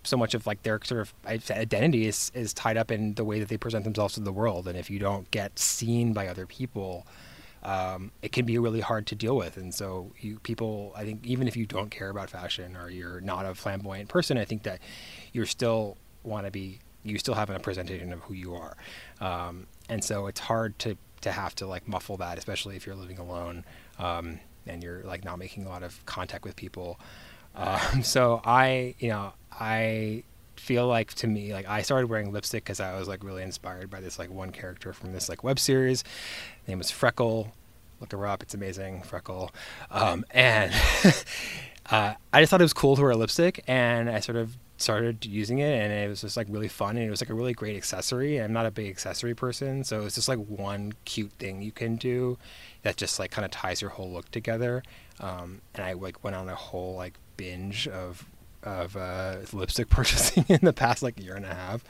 so 0.05 0.16
much 0.16 0.34
of 0.34 0.47
like 0.47 0.62
their 0.62 0.78
sort 0.84 1.01
of 1.01 1.14
identity 1.26 2.07
is, 2.07 2.30
is 2.32 2.55
tied 2.55 2.76
up 2.76 2.93
in 2.93 3.14
the 3.14 3.24
way 3.24 3.41
that 3.41 3.49
they 3.49 3.57
present 3.57 3.82
themselves 3.82 4.14
to 4.14 4.20
the 4.20 4.32
world. 4.32 4.68
And 4.68 4.78
if 4.78 4.88
you 4.88 5.01
don't 5.01 5.28
get 5.32 5.59
seen 5.59 6.12
by 6.12 6.28
other 6.28 6.47
people 6.47 7.07
um, 7.62 8.11
it 8.22 8.32
can 8.32 8.47
be 8.47 8.59
really 8.59 8.80
hard 8.80 9.07
to 9.09 9.14
deal 9.14 9.36
with. 9.36 9.57
And 9.57 9.74
so 9.74 10.12
you 10.18 10.38
people 10.41 10.93
i 10.97 11.05
think 11.05 11.24
even 11.26 11.49
if 11.49 11.57
you 11.57 11.66
don't 11.66 11.91
care 11.91 12.09
about 12.09 12.30
fashion 12.30 12.76
or 12.76 12.91
you're 12.91 13.20
not 13.20 13.47
a 13.47 13.55
flamboyant 13.55 14.09
person 14.09 14.38
i 14.38 14.45
think 14.45 14.62
that 14.62 14.80
you're 15.32 15.47
still 15.47 15.97
want 16.22 16.47
to 16.47 16.51
be 16.51 16.78
you 17.03 17.18
still 17.18 17.34
have 17.34 17.51
a 17.51 17.59
presentation 17.59 18.12
of 18.12 18.20
who 18.20 18.34
you 18.34 18.55
are. 18.55 18.76
Um, 19.20 19.66
and 19.91 20.03
so 20.03 20.26
it's 20.26 20.41
hard 20.41 20.78
to 20.78 20.97
to 21.20 21.32
have 21.32 21.55
to 21.55 21.66
like 21.66 21.86
muffle 21.86 22.16
that 22.16 22.38
especially 22.38 22.76
if 22.76 22.86
you're 22.86 22.97
living 22.97 23.18
alone 23.18 23.64
um, 23.99 24.41
and 24.66 24.82
you're 24.82 25.03
like 25.03 25.22
not 25.24 25.38
making 25.38 25.66
a 25.66 25.68
lot 25.68 25.82
of 25.82 26.05
contact 26.07 26.45
with 26.45 26.57
people 26.57 26.99
um, 27.55 28.03
so 28.03 28.41
I, 28.45 28.95
you 28.99 29.09
know, 29.09 29.32
I 29.53 30.24
feel 30.57 30.86
like 30.86 31.14
to 31.14 31.26
me, 31.26 31.53
like 31.53 31.68
I 31.68 31.82
started 31.82 32.09
wearing 32.09 32.32
lipstick 32.32 32.64
because 32.64 32.80
I 32.80 32.99
was 32.99 33.09
like 33.09 33.24
really 33.24 33.43
inspired 33.43 33.91
by 33.91 34.01
this 34.01 34.18
like 34.18 34.30
one 34.30 34.53
character 34.53 34.93
from 34.93 35.12
this 35.12 35.28
like 35.28 35.45
web 35.45 35.59
series. 35.59 36.05
Name 36.66 36.78
was 36.78 36.91
Freckle. 36.91 37.53
Look 38.01 38.12
her 38.12 38.26
up; 38.26 38.43
it's 38.43 38.55
amazing, 38.55 39.03
Freckle. 39.03 39.51
Um, 39.91 40.24
and 40.30 40.72
uh, 41.91 42.14
I 42.32 42.41
just 42.41 42.51
thought 42.51 42.61
it 42.61 42.64
was 42.64 42.72
cool 42.72 42.97
to 42.97 43.03
wear 43.03 43.14
lipstick, 43.14 43.62
and 43.66 44.09
I 44.09 44.20
sort 44.20 44.36
of 44.36 44.57
started 44.80 45.24
using 45.24 45.58
it 45.58 45.82
and 45.82 45.92
it 45.92 46.08
was 46.08 46.20
just 46.20 46.36
like 46.36 46.46
really 46.50 46.68
fun 46.68 46.96
and 46.96 47.06
it 47.06 47.10
was 47.10 47.20
like 47.20 47.30
a 47.30 47.34
really 47.34 47.52
great 47.52 47.76
accessory 47.76 48.38
i'm 48.38 48.52
not 48.52 48.66
a 48.66 48.70
big 48.70 48.88
accessory 48.88 49.34
person 49.34 49.84
so 49.84 50.02
it's 50.02 50.14
just 50.14 50.28
like 50.28 50.38
one 50.38 50.92
cute 51.04 51.32
thing 51.32 51.62
you 51.62 51.72
can 51.72 51.96
do 51.96 52.38
that 52.82 52.96
just 52.96 53.18
like 53.18 53.30
kind 53.30 53.44
of 53.44 53.50
ties 53.50 53.80
your 53.80 53.90
whole 53.90 54.10
look 54.10 54.30
together 54.30 54.82
um, 55.20 55.60
and 55.74 55.84
i 55.84 55.92
like 55.92 56.22
went 56.24 56.36
on 56.36 56.48
a 56.48 56.54
whole 56.54 56.94
like 56.94 57.14
binge 57.36 57.88
of 57.88 58.26
of 58.62 58.96
uh, 58.96 59.36
lipstick 59.52 59.88
purchasing 59.90 60.44
in 60.48 60.60
the 60.62 60.72
past 60.72 61.02
like 61.02 61.18
year 61.18 61.34
and 61.34 61.46
a 61.46 61.54
half. 61.54 61.82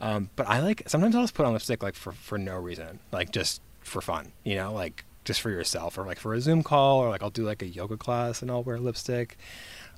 Um, 0.00 0.30
but 0.36 0.48
I 0.48 0.60
like 0.60 0.82
sometimes 0.86 1.14
I'll 1.14 1.22
just 1.22 1.34
put 1.34 1.46
on 1.46 1.52
lipstick 1.52 1.82
like 1.82 1.94
for 1.94 2.12
for 2.12 2.38
no 2.38 2.56
reason, 2.56 2.98
like 3.12 3.30
just 3.30 3.62
for 3.80 4.00
fun, 4.00 4.32
you 4.44 4.56
know, 4.56 4.72
like 4.72 5.04
just 5.24 5.40
for 5.40 5.50
yourself 5.50 5.98
or 5.98 6.04
like 6.04 6.18
for 6.18 6.34
a 6.34 6.40
Zoom 6.40 6.62
call 6.62 7.00
or 7.00 7.08
like 7.08 7.22
I'll 7.22 7.30
do 7.30 7.44
like 7.44 7.62
a 7.62 7.66
yoga 7.66 7.96
class 7.96 8.42
and 8.42 8.50
I'll 8.50 8.62
wear 8.62 8.78
lipstick. 8.78 9.36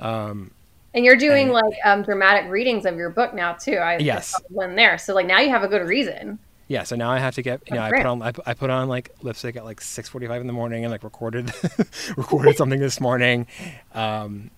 Um, 0.01 0.53
and 0.95 1.05
you're 1.05 1.17
doing 1.17 1.45
and, 1.45 1.53
like 1.53 1.75
um, 1.85 2.03
dramatic 2.03 2.51
readings 2.51 2.87
of 2.87 2.97
your 2.97 3.11
book 3.11 3.35
now 3.35 3.53
too. 3.53 3.77
I 3.77 3.99
yes, 3.99 4.35
one 4.49 4.75
there. 4.75 4.99
So 4.99 5.15
like 5.15 5.27
now 5.27 5.41
you 5.41 5.51
have 5.51 5.63
a 5.63 5.69
good 5.69 5.87
reason. 5.87 6.39
Yeah, 6.69 6.85
so 6.85 6.95
now 6.95 7.11
I 7.11 7.19
have 7.19 7.35
to 7.35 7.43
get 7.43 7.63
you 7.69 7.75
know 7.75 7.83
I 7.83 7.91
put 7.91 8.07
on 8.07 8.23
I, 8.23 8.33
I 8.47 8.55
put 8.55 8.71
on 8.71 8.89
like 8.89 9.11
lipstick 9.23 9.57
at 9.57 9.65
like 9.65 9.81
six 9.81 10.09
forty 10.09 10.27
five 10.27 10.41
in 10.41 10.47
the 10.47 10.53
morning 10.53 10.85
and 10.85 10.93
like 10.93 11.03
recorded 11.03 11.53
recorded 12.17 12.57
something 12.57 12.79
this 12.79 13.01
morning, 13.01 13.47
um, 13.93 14.51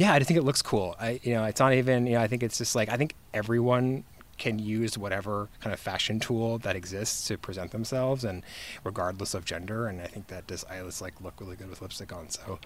yeah, 0.00 0.14
I 0.14 0.18
just 0.18 0.28
think 0.28 0.38
it 0.38 0.44
looks 0.44 0.62
cool. 0.62 0.96
I, 0.98 1.20
you 1.22 1.34
know, 1.34 1.44
it's 1.44 1.60
not 1.60 1.74
even, 1.74 2.06
you 2.06 2.14
know, 2.14 2.22
I 2.22 2.26
think 2.26 2.42
it's 2.42 2.56
just 2.56 2.74
like, 2.74 2.88
I 2.88 2.96
think 2.96 3.14
everyone 3.34 4.04
can 4.38 4.58
use 4.58 4.96
whatever 4.96 5.50
kind 5.60 5.74
of 5.74 5.78
fashion 5.78 6.18
tool 6.18 6.56
that 6.60 6.74
exists 6.74 7.28
to 7.28 7.36
present 7.36 7.70
themselves 7.70 8.24
and 8.24 8.42
regardless 8.82 9.34
of 9.34 9.44
gender. 9.44 9.88
And 9.88 10.00
I 10.00 10.06
think 10.06 10.28
that 10.28 10.46
does, 10.46 10.64
I 10.64 10.80
just 10.80 11.02
like 11.02 11.20
look 11.20 11.38
really 11.38 11.54
good 11.54 11.68
with 11.68 11.82
lipstick 11.82 12.14
on. 12.14 12.30
So 12.30 12.58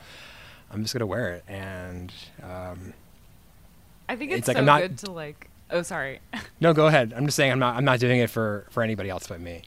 I'm 0.74 0.82
just 0.82 0.94
going 0.94 1.00
to 1.00 1.06
wear 1.06 1.32
it. 1.34 1.44
And, 1.48 2.12
um, 2.42 2.92
I 4.08 4.16
think 4.16 4.32
it's, 4.32 4.40
it's 4.40 4.48
like 4.48 4.56
so 4.56 4.60
I'm 4.60 4.66
not, 4.66 4.82
good 4.82 4.98
to 4.98 5.10
like, 5.12 5.48
oh, 5.70 5.82
sorry. 5.82 6.20
no, 6.60 6.72
go 6.72 6.86
ahead. 6.86 7.14
I'm 7.16 7.24
just 7.26 7.36
saying 7.36 7.52
I'm 7.52 7.58
not, 7.58 7.76
I'm 7.76 7.84
not 7.84 8.00
doing 8.00 8.20
it 8.20 8.30
for, 8.30 8.66
for 8.70 8.82
anybody 8.82 9.08
else 9.08 9.26
but 9.26 9.40
me. 9.40 9.62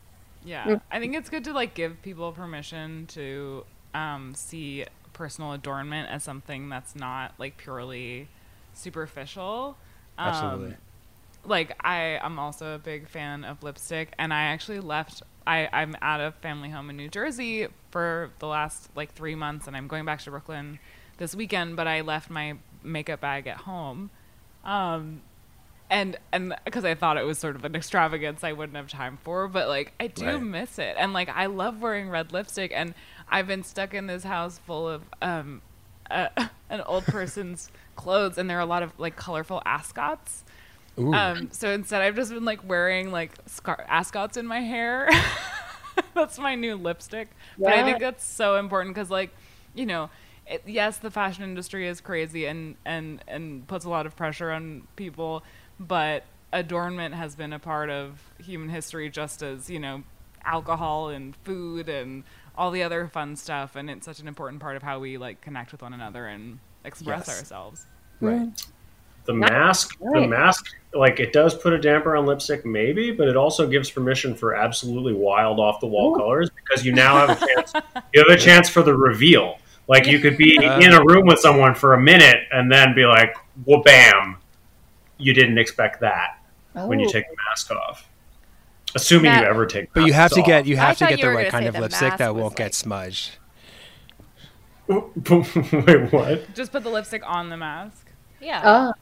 Yeah. 0.45 0.79
I 0.91 0.99
think 0.99 1.15
it's 1.15 1.29
good 1.29 1.43
to 1.45 1.53
like 1.53 1.73
give 1.73 2.01
people 2.03 2.31
permission 2.31 3.07
to, 3.07 3.65
um, 3.93 4.33
see 4.35 4.85
personal 5.17 5.53
adornment 5.53 6.09
as 6.09 6.23
something 6.23 6.69
that's 6.69 6.95
not 6.95 7.33
like 7.39 7.57
purely 7.57 8.27
superficial. 8.73 9.75
Um, 10.17 10.27
Absolutely. 10.29 10.75
Like 11.43 11.75
I, 11.83 12.19
I'm 12.21 12.39
also 12.39 12.75
a 12.75 12.77
big 12.77 13.07
fan 13.07 13.43
of 13.43 13.63
lipstick, 13.63 14.13
and 14.17 14.33
I 14.33 14.43
actually 14.43 14.79
left. 14.79 15.23
I, 15.45 15.69
I'm 15.71 15.95
at 16.01 16.19
a 16.19 16.31
family 16.31 16.69
home 16.69 16.89
in 16.89 16.97
New 16.97 17.09
Jersey 17.09 17.67
for 17.89 18.31
the 18.39 18.47
last 18.47 18.89
like 18.95 19.13
three 19.13 19.35
months, 19.35 19.67
and 19.67 19.75
I'm 19.75 19.87
going 19.87 20.05
back 20.05 20.21
to 20.23 20.29
Brooklyn 20.29 20.79
this 21.17 21.35
weekend. 21.35 21.75
But 21.75 21.87
I 21.87 22.01
left 22.01 22.29
my 22.29 22.55
makeup 22.83 23.21
bag 23.21 23.47
at 23.47 23.57
home, 23.57 24.09
um, 24.63 25.21
and 25.89 26.17
and 26.31 26.55
because 26.65 26.85
I 26.85 26.95
thought 26.95 27.17
it 27.17 27.25
was 27.25 27.37
sort 27.39 27.55
of 27.55 27.65
an 27.65 27.75
extravagance 27.75 28.43
I 28.43 28.53
wouldn't 28.53 28.75
have 28.75 28.89
time 28.89 29.17
for, 29.23 29.47
but 29.47 29.67
like 29.67 29.93
I 29.99 30.07
do 30.07 30.25
right. 30.25 30.41
miss 30.41 30.79
it, 30.79 30.95
and 30.97 31.13
like 31.13 31.29
I 31.29 31.47
love 31.47 31.81
wearing 31.81 32.09
red 32.09 32.31
lipstick, 32.31 32.71
and 32.73 32.93
I've 33.29 33.47
been 33.47 33.63
stuck 33.63 33.93
in 33.93 34.07
this 34.07 34.23
house 34.23 34.59
full 34.59 34.87
of 34.87 35.03
um, 35.21 35.61
uh, 36.09 36.29
an 36.69 36.81
old 36.81 37.05
person's 37.05 37.71
clothes, 37.95 38.37
and 38.37 38.49
there 38.49 38.57
are 38.57 38.61
a 38.61 38.65
lot 38.65 38.83
of 38.83 38.97
like 38.99 39.15
colorful 39.15 39.61
ascots. 39.65 40.43
Um, 40.97 41.49
so 41.51 41.69
instead, 41.69 42.01
I've 42.01 42.15
just 42.15 42.33
been 42.33 42.45
like 42.45 42.67
wearing 42.67 43.11
like 43.11 43.33
scar- 43.45 43.85
ascots 43.87 44.35
in 44.35 44.47
my 44.47 44.61
hair. 44.61 45.09
that's 46.15 46.39
my 46.39 46.55
new 46.55 46.75
lipstick. 46.75 47.29
Yeah. 47.57 47.69
But 47.69 47.73
I 47.73 47.83
think 47.83 47.99
that's 47.99 48.25
so 48.25 48.55
important 48.55 48.95
because, 48.95 49.11
like, 49.11 49.31
you 49.75 49.85
know, 49.85 50.09
it, 50.49 50.63
yes, 50.65 50.97
the 50.97 51.11
fashion 51.11 51.43
industry 51.43 51.87
is 51.87 52.01
crazy 52.01 52.45
and 52.45 52.75
and 52.85 53.23
and 53.27 53.67
puts 53.67 53.85
a 53.85 53.89
lot 53.89 54.05
of 54.05 54.15
pressure 54.15 54.51
on 54.51 54.87
people, 54.95 55.43
but 55.79 56.23
adornment 56.53 57.13
has 57.13 57.35
been 57.35 57.53
a 57.53 57.59
part 57.59 57.89
of 57.89 58.21
human 58.39 58.69
history 58.69 59.09
just 59.09 59.43
as 59.43 59.69
you 59.69 59.79
know 59.79 60.03
alcohol 60.45 61.09
and 61.09 61.35
food 61.37 61.89
and 61.89 62.23
all 62.57 62.71
the 62.71 62.81
other 62.81 63.07
fun 63.07 63.35
stuff 63.35 63.75
and 63.75 63.89
it's 63.89 64.05
such 64.05 64.19
an 64.19 64.27
important 64.27 64.61
part 64.61 64.77
of 64.77 64.81
how 64.81 64.97
we 64.97 65.17
like 65.17 65.41
connect 65.41 65.73
with 65.73 65.81
one 65.81 65.93
another 65.93 66.25
and 66.25 66.59
express 66.85 67.27
yes. 67.27 67.37
ourselves. 67.37 67.85
Right. 68.21 68.49
The 69.25 69.33
mask 69.33 69.97
right. 69.99 70.21
the 70.21 70.27
mask 70.27 70.73
like 70.93 71.19
it 71.19 71.33
does 71.33 71.53
put 71.53 71.73
a 71.73 71.77
damper 71.77 72.15
on 72.15 72.25
lipstick 72.25 72.65
maybe 72.65 73.11
but 73.11 73.27
it 73.27 73.35
also 73.35 73.67
gives 73.67 73.91
permission 73.91 74.33
for 74.33 74.55
absolutely 74.55 75.13
wild 75.13 75.59
off 75.59 75.81
the 75.81 75.87
wall 75.87 76.15
colors 76.15 76.49
because 76.49 76.85
you 76.85 76.93
now 76.93 77.27
have 77.27 77.41
a 77.41 77.45
chance 77.45 77.73
you 78.13 78.23
have 78.25 78.29
a 78.29 78.41
chance 78.41 78.69
for 78.69 78.83
the 78.83 78.95
reveal 78.95 79.59
like 79.87 80.05
you 80.05 80.19
could 80.19 80.37
be 80.37 80.57
uh, 80.57 80.79
in 80.79 80.93
a 80.93 81.03
room 81.05 81.25
with 81.25 81.39
someone 81.39 81.73
for 81.73 81.93
a 81.93 82.01
minute 82.01 82.39
and 82.51 82.71
then 82.71 82.93
be 82.93 83.05
like 83.05 83.35
well 83.65 83.81
bam 83.81 84.37
you 85.17 85.33
didn't 85.33 85.57
expect 85.57 85.99
that 86.01 86.39
oh. 86.75 86.87
when 86.87 86.99
you 86.99 87.07
oh. 87.07 87.11
take 87.11 87.27
the 87.29 87.35
mask 87.49 87.71
off 87.71 88.07
Assuming 88.95 89.31
that, 89.31 89.43
you 89.43 89.47
ever 89.47 89.65
take. 89.65 89.93
The 89.93 90.01
mask 90.01 90.03
off. 90.03 90.03
But 90.03 90.07
you 90.07 90.13
have 90.13 90.31
to 90.31 90.41
get 90.41 90.65
you 90.65 90.77
have 90.77 91.01
I 91.01 91.05
to 91.05 91.15
get 91.15 91.21
the 91.21 91.29
right 91.29 91.49
kind 91.49 91.65
of 91.65 91.77
lipstick 91.77 92.17
that 92.17 92.33
won't 92.33 92.51
like... 92.51 92.55
get 92.55 92.73
smudged. 92.73 93.37
Wait, 94.87 96.13
what? 96.13 96.53
Just 96.55 96.71
put 96.71 96.83
the 96.83 96.89
lipstick 96.89 97.21
on 97.25 97.49
the 97.49 97.57
mask. 97.57 98.11
Yeah. 98.39 98.61
Uh. 98.61 98.93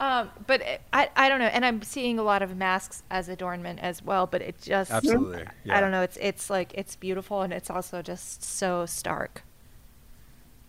Um, 0.00 0.30
but 0.46 0.60
it, 0.60 0.80
I 0.92 1.08
I 1.16 1.28
don't 1.28 1.38
know, 1.38 1.46
and 1.46 1.64
I'm 1.64 1.82
seeing 1.82 2.18
a 2.18 2.22
lot 2.22 2.42
of 2.42 2.56
masks 2.56 3.02
as 3.10 3.28
adornment 3.28 3.80
as 3.80 4.02
well. 4.02 4.26
But 4.26 4.42
it 4.42 4.60
just 4.60 4.90
absolutely. 4.90 5.44
Yeah. 5.64 5.76
I 5.76 5.80
don't 5.80 5.90
know. 5.90 6.02
It's 6.02 6.18
it's 6.20 6.50
like 6.50 6.72
it's 6.74 6.96
beautiful, 6.96 7.42
and 7.42 7.52
it's 7.52 7.70
also 7.70 8.02
just 8.02 8.42
so 8.42 8.86
stark. 8.86 9.42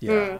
Yeah. 0.06 0.40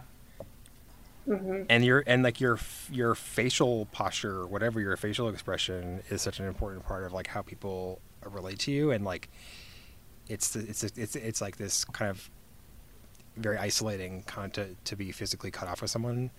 Mm-hmm. 1.28 1.62
And 1.68 1.84
your 1.84 2.04
and 2.06 2.22
like 2.22 2.40
your 2.40 2.58
your 2.90 3.14
facial 3.16 3.86
posture, 3.86 4.46
whatever 4.46 4.80
your 4.80 4.96
facial 4.96 5.28
expression, 5.28 6.02
is 6.08 6.22
such 6.22 6.38
an 6.38 6.46
important 6.46 6.86
part 6.86 7.04
of 7.04 7.12
like 7.12 7.26
how 7.26 7.42
people 7.42 8.00
relate 8.24 8.58
to 8.58 8.72
you 8.72 8.90
and 8.90 9.04
like 9.04 9.28
it's 10.28 10.56
it's 10.56 10.82
it's 10.82 11.16
it's 11.16 11.40
like 11.40 11.56
this 11.56 11.84
kind 11.84 12.10
of 12.10 12.28
very 13.36 13.58
isolating 13.58 14.22
kind 14.22 14.52
to 14.54 14.68
to 14.84 14.96
be 14.96 15.12
physically 15.12 15.50
cut 15.50 15.68
off 15.68 15.82
with 15.82 15.90
someone 15.90 16.30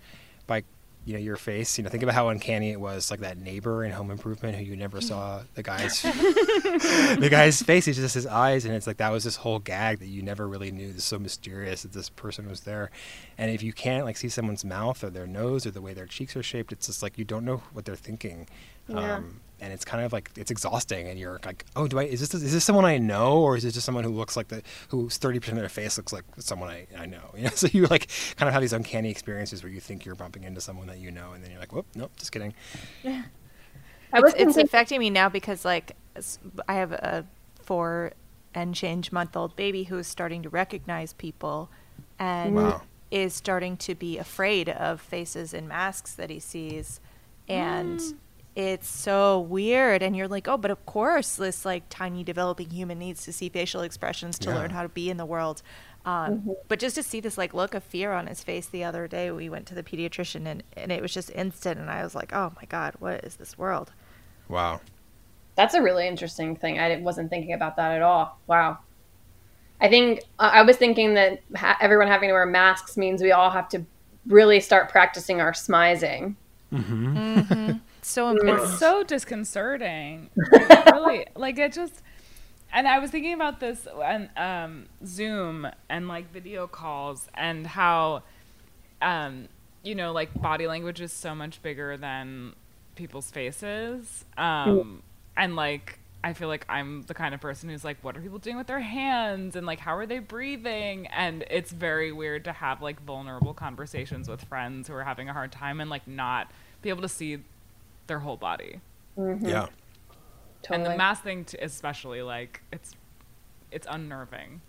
by 0.46 0.64
you 1.04 1.14
know 1.14 1.18
your 1.18 1.36
face 1.36 1.78
you 1.78 1.84
know 1.84 1.90
think 1.90 2.02
about 2.02 2.14
how 2.14 2.28
uncanny 2.28 2.70
it 2.70 2.80
was 2.80 3.10
like 3.10 3.20
that 3.20 3.38
neighbor 3.38 3.84
in 3.84 3.92
home 3.92 4.10
improvement 4.10 4.56
who 4.56 4.62
you 4.62 4.76
never 4.76 5.00
saw 5.00 5.40
the 5.54 5.62
guy's 5.62 6.02
the 6.02 7.28
guy's 7.30 7.62
face 7.62 7.86
he's 7.86 7.96
just 7.96 8.14
his 8.14 8.26
eyes 8.26 8.64
and 8.64 8.74
it's 8.74 8.86
like 8.86 8.98
that 8.98 9.10
was 9.10 9.24
this 9.24 9.36
whole 9.36 9.58
gag 9.58 9.98
that 9.98 10.06
you 10.06 10.22
never 10.22 10.46
really 10.46 10.70
knew. 10.70 10.92
This 10.92 11.04
so 11.04 11.18
mysterious 11.18 11.82
that 11.82 11.92
this 11.92 12.08
person 12.08 12.48
was 12.48 12.60
there. 12.60 12.90
And 13.36 13.50
if 13.50 13.62
you 13.62 13.72
can't 13.72 14.04
like 14.04 14.16
see 14.16 14.28
someone's 14.28 14.64
mouth 14.64 15.02
or 15.02 15.10
their 15.10 15.26
nose 15.26 15.66
or 15.66 15.70
the 15.70 15.80
way 15.80 15.94
their 15.94 16.06
cheeks 16.06 16.36
are 16.36 16.42
shaped 16.42 16.72
it's 16.72 16.86
just 16.86 17.02
like 17.02 17.18
you 17.18 17.24
don't 17.24 17.44
know 17.44 17.62
what 17.72 17.84
they're 17.84 17.96
thinking. 17.96 18.46
Yeah. 18.88 19.16
um, 19.16 19.40
and 19.60 19.72
it's 19.72 19.84
kind 19.84 20.04
of 20.04 20.12
like 20.12 20.30
it's 20.36 20.50
exhausting 20.50 21.08
and 21.08 21.18
you're 21.18 21.40
like 21.44 21.64
oh 21.76 21.86
do 21.86 21.98
i 21.98 22.04
is 22.04 22.20
this 22.20 22.34
is 22.34 22.52
this 22.52 22.64
someone 22.64 22.84
i 22.84 22.98
know 22.98 23.38
or 23.38 23.56
is 23.56 23.62
this 23.62 23.74
just 23.74 23.84
someone 23.84 24.04
who 24.04 24.10
looks 24.10 24.36
like 24.36 24.48
the 24.48 24.62
who's 24.88 25.18
30% 25.18 25.48
of 25.48 25.56
their 25.56 25.68
face 25.68 25.96
looks 25.96 26.12
like 26.12 26.24
someone 26.38 26.68
i, 26.68 26.86
I 26.96 27.06
know? 27.06 27.18
You 27.36 27.44
know 27.44 27.50
so 27.50 27.68
you 27.72 27.86
like 27.86 28.08
kind 28.36 28.48
of 28.48 28.52
have 28.52 28.62
these 28.62 28.72
uncanny 28.72 29.10
experiences 29.10 29.62
where 29.62 29.70
you 29.70 29.80
think 29.80 30.04
you're 30.04 30.14
bumping 30.14 30.44
into 30.44 30.60
someone 30.60 30.86
that 30.88 30.98
you 30.98 31.10
know 31.10 31.32
and 31.32 31.42
then 31.42 31.50
you're 31.50 31.60
like 31.60 31.72
whoop 31.72 31.86
nope 31.94 32.12
just 32.16 32.32
kidding. 32.32 32.54
Yeah 33.02 33.22
it's, 34.12 34.34
it's 34.34 34.56
affecting 34.56 35.00
me 35.00 35.10
now 35.10 35.28
because 35.28 35.64
like 35.64 35.96
i 36.68 36.74
have 36.74 36.92
a 36.92 37.24
four 37.60 38.12
and 38.54 38.74
change 38.74 39.12
month 39.12 39.36
old 39.36 39.54
baby 39.56 39.84
who 39.84 39.98
is 39.98 40.06
starting 40.06 40.42
to 40.42 40.48
recognize 40.48 41.12
people 41.12 41.68
and 42.18 42.54
wow. 42.54 42.82
is 43.10 43.34
starting 43.34 43.76
to 43.76 43.94
be 43.94 44.18
afraid 44.18 44.68
of 44.68 45.00
faces 45.00 45.52
and 45.54 45.68
masks 45.68 46.14
that 46.14 46.30
he 46.30 46.40
sees 46.40 47.00
and 47.48 48.00
mm 48.00 48.16
it's 48.58 48.88
so 48.88 49.38
weird 49.38 50.02
and 50.02 50.16
you're 50.16 50.26
like 50.26 50.48
oh 50.48 50.56
but 50.56 50.70
of 50.70 50.84
course 50.84 51.36
this 51.36 51.64
like 51.64 51.84
tiny 51.90 52.24
developing 52.24 52.68
human 52.70 52.98
needs 52.98 53.24
to 53.24 53.32
see 53.32 53.48
facial 53.48 53.82
expressions 53.82 54.36
to 54.36 54.48
Yeah. 54.50 54.56
learn 54.56 54.70
how 54.70 54.82
to 54.82 54.88
be 54.88 55.08
in 55.10 55.16
the 55.16 55.24
world 55.24 55.62
um, 56.04 56.38
Mm-hmm. 56.38 56.50
but 56.66 56.80
just 56.80 56.96
to 56.96 57.02
see 57.04 57.20
this 57.20 57.38
like 57.38 57.54
look 57.54 57.74
of 57.74 57.84
fear 57.84 58.10
on 58.12 58.26
his 58.26 58.42
face 58.42 58.66
the 58.66 58.82
other 58.82 59.06
day 59.06 59.30
we 59.30 59.48
went 59.48 59.66
to 59.66 59.74
the 59.76 59.82
pediatrician 59.84 60.44
and, 60.46 60.64
and 60.76 60.90
it 60.90 61.00
was 61.00 61.14
just 61.14 61.30
instant 61.30 61.78
and 61.78 61.88
i 61.88 62.02
was 62.02 62.16
like 62.16 62.32
oh 62.34 62.52
my 62.56 62.64
god 62.68 62.94
what 62.98 63.24
is 63.24 63.36
this 63.36 63.56
world 63.56 63.92
Wow. 64.48 64.80
That's 65.56 65.74
a 65.74 65.82
really 65.82 66.06
interesting 66.08 66.56
thing. 66.56 66.78
I 66.78 66.96
wasn't 66.98 67.28
thinking 67.30 67.52
about 67.52 67.76
that 67.76 67.92
at 67.92 68.00
all. 68.00 68.38
Wow. 68.46 68.78
I 69.80 69.88
think 69.88 70.20
uh, 70.38 70.50
I 70.54 70.62
was 70.62 70.76
thinking 70.76 71.14
that 71.14 71.42
ha- 71.56 71.76
everyone 71.80 72.06
having 72.08 72.28
to 72.30 72.32
wear 72.32 72.46
masks 72.46 72.96
means 72.96 73.20
we 73.20 73.32
all 73.32 73.50
have 73.50 73.68
to 73.70 73.84
really 74.26 74.60
start 74.60 74.88
practicing 74.88 75.40
our 75.40 75.52
smizing. 75.52 76.34
So 78.08 78.30
It's 78.30 78.78
so 78.78 79.02
disconcerting. 79.02 80.30
Really, 80.92 81.26
like 81.36 81.58
it 81.58 81.72
just. 81.72 82.02
And 82.72 82.86
I 82.86 82.98
was 82.98 83.10
thinking 83.10 83.32
about 83.32 83.60
this 83.60 83.86
and 84.04 84.28
um, 84.36 84.86
Zoom 85.06 85.66
and 85.88 86.06
like 86.08 86.30
video 86.32 86.66
calls 86.66 87.28
and 87.34 87.66
how, 87.66 88.22
um, 89.00 89.48
you 89.82 89.94
know, 89.94 90.12
like 90.12 90.38
body 90.38 90.66
language 90.66 91.00
is 91.00 91.12
so 91.12 91.34
much 91.34 91.62
bigger 91.62 91.96
than 91.96 92.54
people's 92.94 93.30
faces. 93.30 94.24
Um, 94.36 95.02
and 95.36 95.56
like, 95.56 95.98
I 96.22 96.34
feel 96.34 96.48
like 96.48 96.66
I'm 96.68 97.02
the 97.02 97.14
kind 97.14 97.34
of 97.34 97.40
person 97.40 97.70
who's 97.70 97.84
like, 97.84 97.96
what 98.02 98.16
are 98.16 98.20
people 98.20 98.38
doing 98.38 98.56
with 98.58 98.66
their 98.66 98.80
hands? 98.80 99.56
And 99.56 99.66
like, 99.66 99.78
how 99.78 99.96
are 99.96 100.04
they 100.04 100.18
breathing? 100.18 101.06
And 101.06 101.44
it's 101.50 101.70
very 101.70 102.12
weird 102.12 102.44
to 102.44 102.52
have 102.52 102.82
like 102.82 103.00
vulnerable 103.02 103.54
conversations 103.54 104.28
with 104.28 104.42
friends 104.44 104.88
who 104.88 104.94
are 104.94 105.04
having 105.04 105.28
a 105.30 105.32
hard 105.32 105.52
time 105.52 105.80
and 105.80 105.88
like 105.88 106.06
not 106.06 106.50
be 106.82 106.90
able 106.90 107.02
to 107.02 107.08
see 107.08 107.38
their 108.08 108.18
whole 108.18 108.36
body. 108.36 108.80
Yeah. 109.16 109.68
Totally. 110.62 110.84
And 110.84 110.86
the 110.86 110.96
mask 110.96 111.22
thing, 111.22 111.44
t- 111.44 111.58
especially, 111.60 112.22
like 112.22 112.62
it's 112.72 112.94
it's 113.70 113.86
unnerving, 113.88 114.60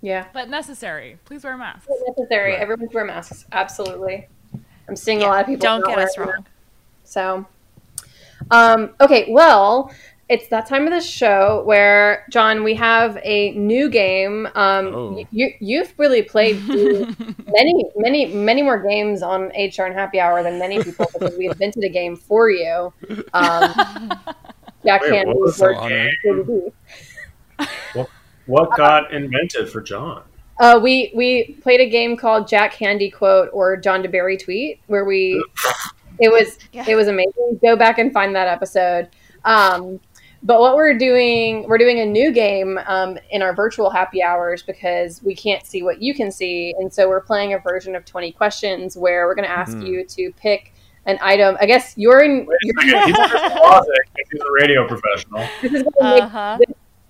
yeah. 0.00 0.26
but 0.32 0.48
necessary. 0.48 1.18
Please 1.24 1.44
wear 1.44 1.56
masks. 1.56 1.88
Necessary. 2.08 2.52
Right. 2.52 2.60
Everyone's 2.60 2.92
wear 2.92 3.04
masks. 3.04 3.46
Absolutely. 3.52 4.26
I'm 4.88 4.96
seeing 4.96 5.22
a 5.22 5.26
lot 5.26 5.40
of 5.40 5.46
people. 5.46 5.60
don't 5.60 5.84
get 5.84 5.98
us 5.98 6.16
wearing 6.16 6.32
wrong 6.32 6.46
So, 7.04 7.46
um, 8.50 8.90
okay, 9.00 9.26
well, 9.30 9.92
it's 10.30 10.46
that 10.48 10.66
time 10.66 10.86
of 10.86 10.92
the 10.92 11.00
show 11.00 11.62
where 11.64 12.24
John, 12.30 12.62
we 12.62 12.74
have 12.76 13.18
a 13.24 13.50
new 13.52 13.90
game. 13.90 14.46
Um, 14.54 14.86
Oh. 14.94 15.10
y- 15.16 15.26
you 15.32 15.50
you've 15.60 15.92
really 15.98 16.22
played 16.22 16.56
many, 16.68 17.84
many, 17.96 18.26
many 18.26 18.62
more 18.62 18.78
games 18.82 19.22
on 19.22 19.50
HRN 19.50 19.92
Happy 19.92 20.20
Hour 20.20 20.42
than 20.42 20.58
many 20.58 20.82
people 20.82 21.06
because 21.12 21.36
we 21.36 21.48
invented 21.48 21.82
a 21.84 21.88
game 21.88 22.14
for 22.16 22.48
you. 22.48 22.92
Um, 23.34 23.72
Jack 24.86 25.02
Wait, 25.02 25.12
Handey 25.12 25.26
what 25.26 25.40
was 25.40 25.56
So 25.56 26.72
What 28.46 28.76
got 28.76 29.12
invented 29.12 29.68
for 29.68 29.80
John? 29.80 30.22
Uh, 30.58 30.78
we 30.82 31.12
we 31.14 31.56
played 31.62 31.80
a 31.80 31.88
game 31.88 32.16
called 32.16 32.46
Jack 32.48 32.74
Handey 32.74 33.12
quote 33.12 33.48
or 33.52 33.76
John 33.76 34.02
deBary 34.02 34.38
tweet 34.42 34.80
where 34.88 35.04
we 35.04 35.42
it 36.18 36.30
was 36.30 36.58
Yeah. 36.72 36.84
it 36.86 36.94
was 36.96 37.08
amazing. 37.08 37.58
Go 37.62 37.76
back 37.76 37.98
and 37.98 38.12
find 38.12 38.34
that 38.36 38.46
episode. 38.48 39.08
Um, 39.44 40.00
but 40.42 40.60
what 40.60 40.74
we're 40.74 40.96
doing, 40.96 41.64
we're 41.68 41.78
doing 41.78 42.00
a 42.00 42.06
new 42.06 42.32
game 42.32 42.78
um, 42.86 43.18
in 43.30 43.42
our 43.42 43.54
virtual 43.54 43.90
happy 43.90 44.22
hours 44.22 44.62
because 44.62 45.22
we 45.22 45.34
can't 45.34 45.66
see 45.66 45.82
what 45.82 46.00
you 46.00 46.14
can 46.14 46.30
see, 46.32 46.74
and 46.78 46.92
so 46.92 47.08
we're 47.08 47.20
playing 47.20 47.52
a 47.54 47.58
version 47.58 47.94
of 47.94 48.04
Twenty 48.04 48.32
Questions 48.32 48.96
where 48.96 49.26
we're 49.26 49.34
going 49.34 49.46
to 49.48 49.50
ask 49.54 49.76
Mhm. 49.76 49.86
you 49.86 50.04
to 50.04 50.32
pick 50.38 50.72
an 51.06 51.18
item. 51.22 51.56
I 51.60 51.66
guess 51.66 51.94
you're 51.96 52.22
in. 52.22 52.46
Wait 52.46 52.56
a 52.56 52.66
You're, 52.86 52.92
second, 53.00 53.14
he's 53.14 53.18
in 53.18 53.24
his 53.24 54.28
he's 54.32 54.40
a 54.40 54.52
radio 54.62 54.86
professional. 54.88 55.46
this 55.62 55.72
is 55.72 55.82
gonna 55.98 56.14
make 56.14 56.22
uh-huh 56.24 56.58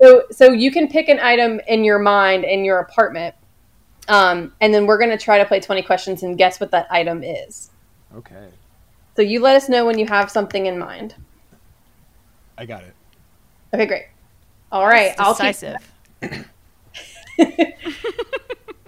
so 0.03 0.23
so 0.31 0.51
you 0.53 0.71
can 0.73 0.89
pick 0.89 1.09
an 1.11 1.21
item 1.21 1.61
in 1.69 1.85
your 1.85 1.99
mind 1.99 2.45
in 2.45 2.65
your 2.65 2.79
apartment 2.79 3.35
um, 4.09 4.53
and 4.63 4.73
then 4.73 4.87
we're 4.87 4.97
going 4.99 5.11
to 5.11 5.19
try 5.19 5.37
to 5.39 5.45
play 5.45 5.61
20 5.61 5.83
questions 5.83 6.23
and 6.23 6.39
guess 6.39 6.59
what 6.59 6.71
that 6.71 6.87
item 6.91 7.23
is 7.23 7.71
Okay. 8.17 8.47
so 9.15 9.21
you 9.23 9.41
let 9.41 9.57
us 9.57 9.69
know 9.69 9.85
when 9.85 9.99
you 9.99 10.07
have 10.07 10.31
something 10.31 10.65
in 10.67 10.79
mind 10.79 11.15
I 12.57 12.65
got 12.65 12.83
it. 12.83 12.95
Okay 13.75 13.87
great 13.87 14.07
all 14.73 14.87
right 14.87 15.15
i'll 15.19 15.35
keep 15.35 15.47
decisive 15.55 15.77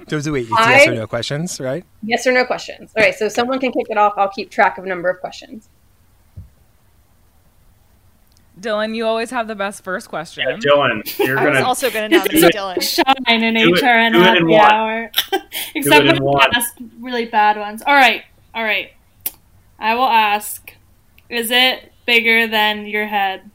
Those 0.08 0.26
are 0.28 0.32
wait, 0.32 0.42
it's 0.42 0.52
I- 0.54 0.72
yes 0.72 0.88
or 0.88 0.94
no 0.94 1.06
questions, 1.06 1.58
right? 1.60 1.84
yes 2.02 2.26
or 2.26 2.32
no 2.32 2.44
questions 2.44 2.92
all 2.96 3.02
right 3.02 3.14
so 3.14 3.28
someone 3.28 3.58
can 3.60 3.72
kick 3.72 3.86
it 3.88 3.96
off 3.96 4.14
i'll 4.16 4.28
keep 4.30 4.50
track 4.50 4.76
of 4.78 4.84
number 4.84 5.08
of 5.08 5.20
questions 5.20 5.68
Dylan, 8.60 8.94
you 8.94 9.06
always 9.06 9.30
have 9.30 9.48
the 9.48 9.54
best 9.54 9.82
first 9.82 10.08
question. 10.10 10.44
Yeah, 10.46 10.56
Dylan, 10.58 11.18
you're 11.18 11.38
i 11.38 11.44
was 11.48 11.54
gonna 11.54 11.66
also 11.66 11.90
going 11.90 12.10
to 12.10 12.16
nominate 12.18 12.52
dylan 12.52 12.82
Shine 12.82 13.42
in 13.42 13.54
Do 13.54 13.74
it- 13.74 13.82
HRN 13.82 14.08
it 14.10 14.14
in 14.14 14.22
happy 14.22 14.44
one. 14.44 14.72
hour. 14.72 15.10
Except 15.74 16.04
it 16.04 16.16
in 16.18 16.22
when 16.22 16.34
one. 16.34 16.50
Ask 16.54 16.74
really 17.00 17.24
bad 17.24 17.56
ones. 17.56 17.82
All 17.84 17.94
right, 17.94 18.22
all 18.54 18.62
right. 18.62 18.92
I 19.78 19.94
will 19.94 20.04
ask: 20.04 20.74
Is 21.30 21.50
it 21.50 21.92
bigger 22.04 22.46
than 22.46 22.84
your 22.86 23.06
head? 23.06 23.50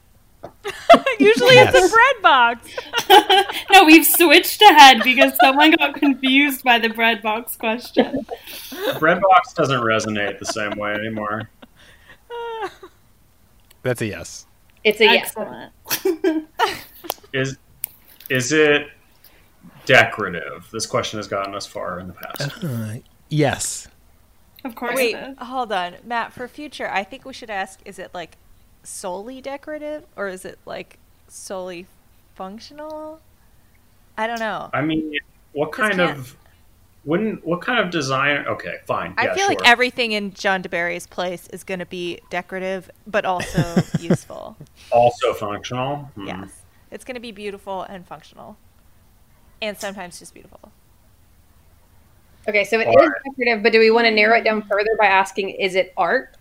Usually 1.18 1.54
Yes. 1.54 1.74
it's 1.74 1.86
a 1.86 1.94
bread 1.94 2.22
box. 2.22 3.64
no, 3.72 3.84
we've 3.84 4.06
switched 4.06 4.62
ahead 4.62 5.02
because 5.02 5.32
someone 5.40 5.72
got 5.72 5.94
confused 5.94 6.62
by 6.64 6.78
the 6.78 6.88
bread 6.88 7.22
box 7.22 7.56
question. 7.56 8.24
Bread 8.98 9.20
box 9.20 9.52
doesn't 9.54 9.80
resonate 9.80 10.38
the 10.38 10.46
same 10.46 10.72
way 10.78 10.92
anymore. 10.92 11.50
That's 13.82 14.00
a 14.02 14.06
yes. 14.06 14.46
it's 14.84 15.00
a 15.00 15.04
yes 15.04 15.34
Is 17.32 17.56
is 18.28 18.52
it 18.52 18.88
decorative? 19.86 20.68
This 20.72 20.86
question 20.86 21.18
has 21.18 21.26
gotten 21.28 21.54
us 21.54 21.66
far 21.66 21.98
in 22.00 22.08
the 22.08 22.12
past. 22.14 22.64
Uh, 22.64 22.94
yes. 23.28 23.88
Of 24.64 24.74
course 24.74 24.96
Wait, 24.96 25.14
it 25.14 25.30
is. 25.30 25.36
hold 25.38 25.72
on, 25.72 25.96
Matt. 26.04 26.32
For 26.32 26.46
future, 26.48 26.88
I 26.90 27.04
think 27.04 27.24
we 27.24 27.32
should 27.32 27.50
ask: 27.50 27.80
Is 27.84 27.98
it 27.98 28.12
like 28.12 28.36
solely 28.82 29.40
decorative, 29.40 30.06
or 30.16 30.28
is 30.28 30.44
it 30.44 30.58
like 30.66 30.98
solely 31.28 31.86
functional? 32.34 33.20
I 34.16 34.26
don't 34.26 34.40
know. 34.40 34.70
I 34.72 34.82
mean, 34.82 35.12
what 35.52 35.72
kind 35.72 36.00
of 36.00 36.36
wouldn't 37.04 37.44
what 37.46 37.60
kind 37.62 37.78
of 37.78 37.90
design? 37.90 38.46
Okay, 38.46 38.76
fine. 38.86 39.14
I 39.16 39.26
yeah, 39.26 39.34
feel 39.34 39.46
like 39.46 39.58
everything 39.64 40.12
in 40.12 40.32
John 40.34 40.62
deBary's 40.62 41.06
place 41.06 41.48
is 41.48 41.64
going 41.64 41.80
to 41.80 41.86
be 41.86 42.20
decorative, 42.30 42.90
but 43.06 43.24
also 43.24 43.82
useful. 43.98 44.56
also 44.90 45.34
functional. 45.34 46.10
Hmm. 46.16 46.26
Yes, 46.26 46.62
it's 46.90 47.04
going 47.04 47.14
to 47.16 47.20
be 47.20 47.32
beautiful 47.32 47.82
and 47.82 48.06
functional, 48.06 48.56
and 49.62 49.78
sometimes 49.78 50.18
just 50.18 50.34
beautiful. 50.34 50.72
okay 52.48 52.64
so 52.64 52.78
it 52.80 52.88
is 52.88 52.88
All 52.88 52.94
right. 52.96 53.10
decorative 53.24 53.62
but 53.62 53.72
do 53.72 53.78
we 53.78 53.90
want 53.90 54.06
to 54.06 54.10
narrow 54.10 54.38
it 54.38 54.44
down 54.44 54.62
further 54.62 54.90
by 54.98 55.06
asking 55.06 55.50
is 55.50 55.74
it 55.74 55.92
art 55.96 56.37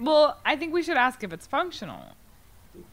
Well, 0.00 0.38
I 0.44 0.56
think 0.56 0.72
we 0.72 0.82
should 0.82 0.96
ask 0.96 1.22
if 1.22 1.32
it's 1.32 1.46
functional. 1.46 2.00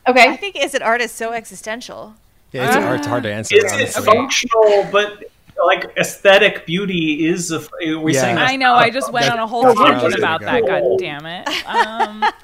okay 0.08 0.30
I 0.30 0.36
think 0.38 0.56
"Is 0.56 0.74
it 0.76 0.82
art?" 0.82 1.02
is 1.02 1.12
so 1.12 1.34
existential. 1.34 2.16
Yeah, 2.52 2.68
it's, 2.68 2.76
Ah. 2.76 2.82
hard, 2.82 2.99
it's 2.99 3.08
hard 3.08 3.24
to 3.24 3.34
answer. 3.34 3.56
Is 3.56 3.74
it 3.97 4.04
functional? 4.04 4.88
But 4.91 5.24
like 5.66 5.86
aesthetic 5.97 6.66
beauty 6.66 7.28
is 7.28 7.52
a. 7.52 7.60
Are 7.60 7.99
we 7.99 8.14
Yeah. 8.14 8.22
saying 8.22 8.38
I 8.38 8.56
know. 8.56 8.74
not 8.74 8.84
I 8.84 8.89
just 8.89 9.12
went 9.12 9.26
That- 9.26 9.34
on 9.34 9.39
a 9.39 9.47
whole 9.47 9.64
that's 9.64 9.78
where 9.80 9.88
I 9.93 9.99
tangent 9.99 10.16
about 10.18 10.41
that. 10.41 10.66
God 10.66 10.84
damn 10.99 11.26
it! 11.26 11.47
Um, 11.68 12.24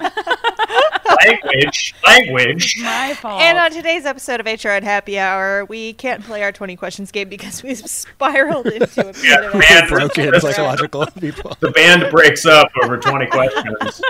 language. 1.24 1.94
Language. 2.06 2.76
my 2.82 3.14
fault. 3.14 3.40
And 3.40 3.58
on 3.58 3.70
today's 3.70 4.04
episode 4.06 4.40
of 4.40 4.46
HRN 4.46 4.82
Happy 4.82 5.18
Hour, 5.18 5.64
we 5.64 5.92
can't 5.94 6.22
play 6.24 6.42
our 6.42 6.52
20 6.52 6.76
questions 6.76 7.10
game 7.10 7.28
because 7.28 7.62
we've 7.62 7.78
spiraled 7.78 8.66
into 8.66 9.00
a 9.08 9.12
bit 9.12 9.24
Yeah, 9.24 9.40
of 9.42 9.54
a 9.54 9.58
man. 9.58 9.88
broken 9.88 10.40
psychological 10.40 11.06
people. 11.20 11.56
The 11.60 11.70
band 11.70 12.10
breaks 12.10 12.46
up 12.46 12.68
over 12.82 12.96
twenty 12.96 13.26
questions. 13.26 14.00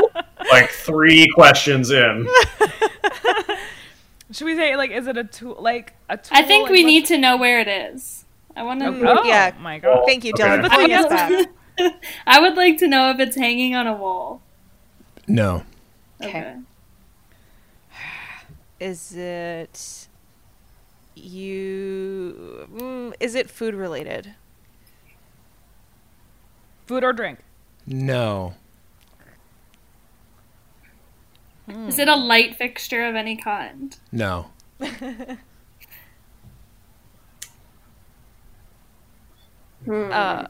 like 0.50 0.70
three 0.70 1.26
questions 1.34 1.90
in. 1.90 2.26
Should 4.30 4.44
we 4.44 4.56
say 4.56 4.76
like, 4.76 4.90
is 4.90 5.06
it 5.06 5.16
a 5.16 5.24
tool? 5.24 5.56
Like 5.58 5.94
a 6.08 6.16
tool? 6.18 6.36
I 6.36 6.42
think 6.42 6.64
like, 6.64 6.72
we 6.72 6.82
what's- 6.82 6.86
need 6.92 7.06
to 7.06 7.18
know 7.18 7.36
where 7.36 7.60
it 7.60 7.68
is. 7.68 8.24
I 8.54 8.62
want 8.62 8.80
to. 8.80 8.86
Oh 8.88 9.24
Yeah. 9.24 9.54
my 9.60 9.78
god! 9.78 10.02
Thank 10.06 10.24
you, 10.24 10.32
Okay. 10.34 10.42
Dylan. 10.42 10.62
But 10.62 10.72
Bring 10.72 10.88
then. 11.78 11.94
I 12.26 12.40
would 12.40 12.56
like 12.56 12.78
to 12.78 12.88
know 12.88 13.10
if 13.10 13.20
it's 13.20 13.36
hanging 13.36 13.74
on 13.76 13.86
a 13.86 13.94
wall. 13.94 14.42
No. 15.28 15.62
Okay. 16.22 16.56
Is 18.80 19.14
it 19.16 20.08
you? 21.14 22.68
Mm, 22.72 23.14
is 23.18 23.34
it 23.34 23.50
food 23.50 23.74
related? 23.74 24.34
Food 26.86 27.02
or 27.02 27.12
drink? 27.12 27.40
No. 27.86 28.54
Is 31.68 31.98
it 31.98 32.08
a 32.08 32.14
light 32.14 32.56
fixture 32.56 33.04
of 33.04 33.14
any 33.16 33.36
kind? 33.36 33.96
No. 34.12 34.46
Hmm. 39.84 40.10
Uh, 40.12 40.46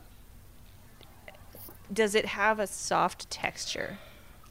does 1.93 2.15
it 2.15 2.27
have 2.27 2.59
a 2.59 2.67
soft 2.67 3.31
texture? 3.31 3.99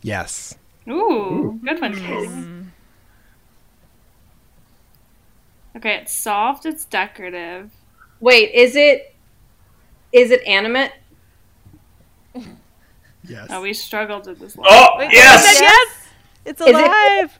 Yes. 0.01 0.57
Ooh, 0.89 1.59
good 1.63 1.81
one, 1.81 1.93
Katie. 1.95 2.29
Okay, 5.75 5.95
it's 5.97 6.13
soft. 6.13 6.65
It's 6.65 6.85
decorative. 6.85 7.71
Wait, 8.19 8.51
is 8.53 8.75
it 8.75 9.13
is 10.11 10.31
it 10.31 10.45
animate? 10.47 10.91
Yes. 13.23 13.47
Oh, 13.51 13.61
we 13.61 13.73
struggled 13.73 14.25
with 14.25 14.39
this. 14.39 14.55
Oh 14.57 14.87
Wait, 14.97 15.11
yes. 15.11 15.59
yes, 15.59 16.07
it's 16.45 16.61
Is 16.61 16.67
it- 16.67 16.75
alive. 16.75 17.37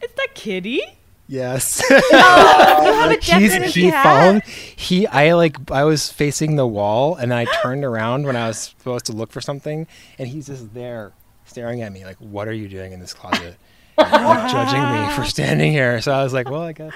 It's 0.00 0.14
the 0.14 0.28
kitty. 0.32 0.80
Yes. 1.28 1.82
Oh, 1.90 2.80
you 2.82 2.92
have 2.94 3.10
a 3.10 3.16
He's, 3.64 3.74
he 3.74 3.90
cat. 3.90 4.02
followed. 4.02 4.42
He, 4.44 5.06
I 5.06 5.34
like, 5.34 5.70
I 5.70 5.84
was 5.84 6.10
facing 6.10 6.56
the 6.56 6.66
wall, 6.66 7.14
and 7.16 7.34
I 7.34 7.44
turned 7.62 7.84
around 7.84 8.24
when 8.24 8.36
I 8.36 8.46
was 8.48 8.58
supposed 8.58 9.04
to 9.06 9.12
look 9.12 9.32
for 9.32 9.42
something, 9.42 9.86
and 10.18 10.28
he's 10.28 10.46
just 10.46 10.72
there, 10.72 11.12
staring 11.46 11.82
at 11.82 11.92
me, 11.92 12.04
like, 12.04 12.16
"What 12.18 12.46
are 12.48 12.52
you 12.52 12.68
doing 12.68 12.92
in 12.92 13.00
this 13.00 13.14
closet?" 13.14 13.56
like, 13.98 14.10
judging 14.50 14.82
me 14.82 15.10
for 15.14 15.24
standing 15.24 15.72
here. 15.72 16.00
So 16.02 16.12
I 16.12 16.22
was 16.22 16.32
like, 16.32 16.50
"Well, 16.50 16.62
I 16.62 16.72
guess." 16.72 16.92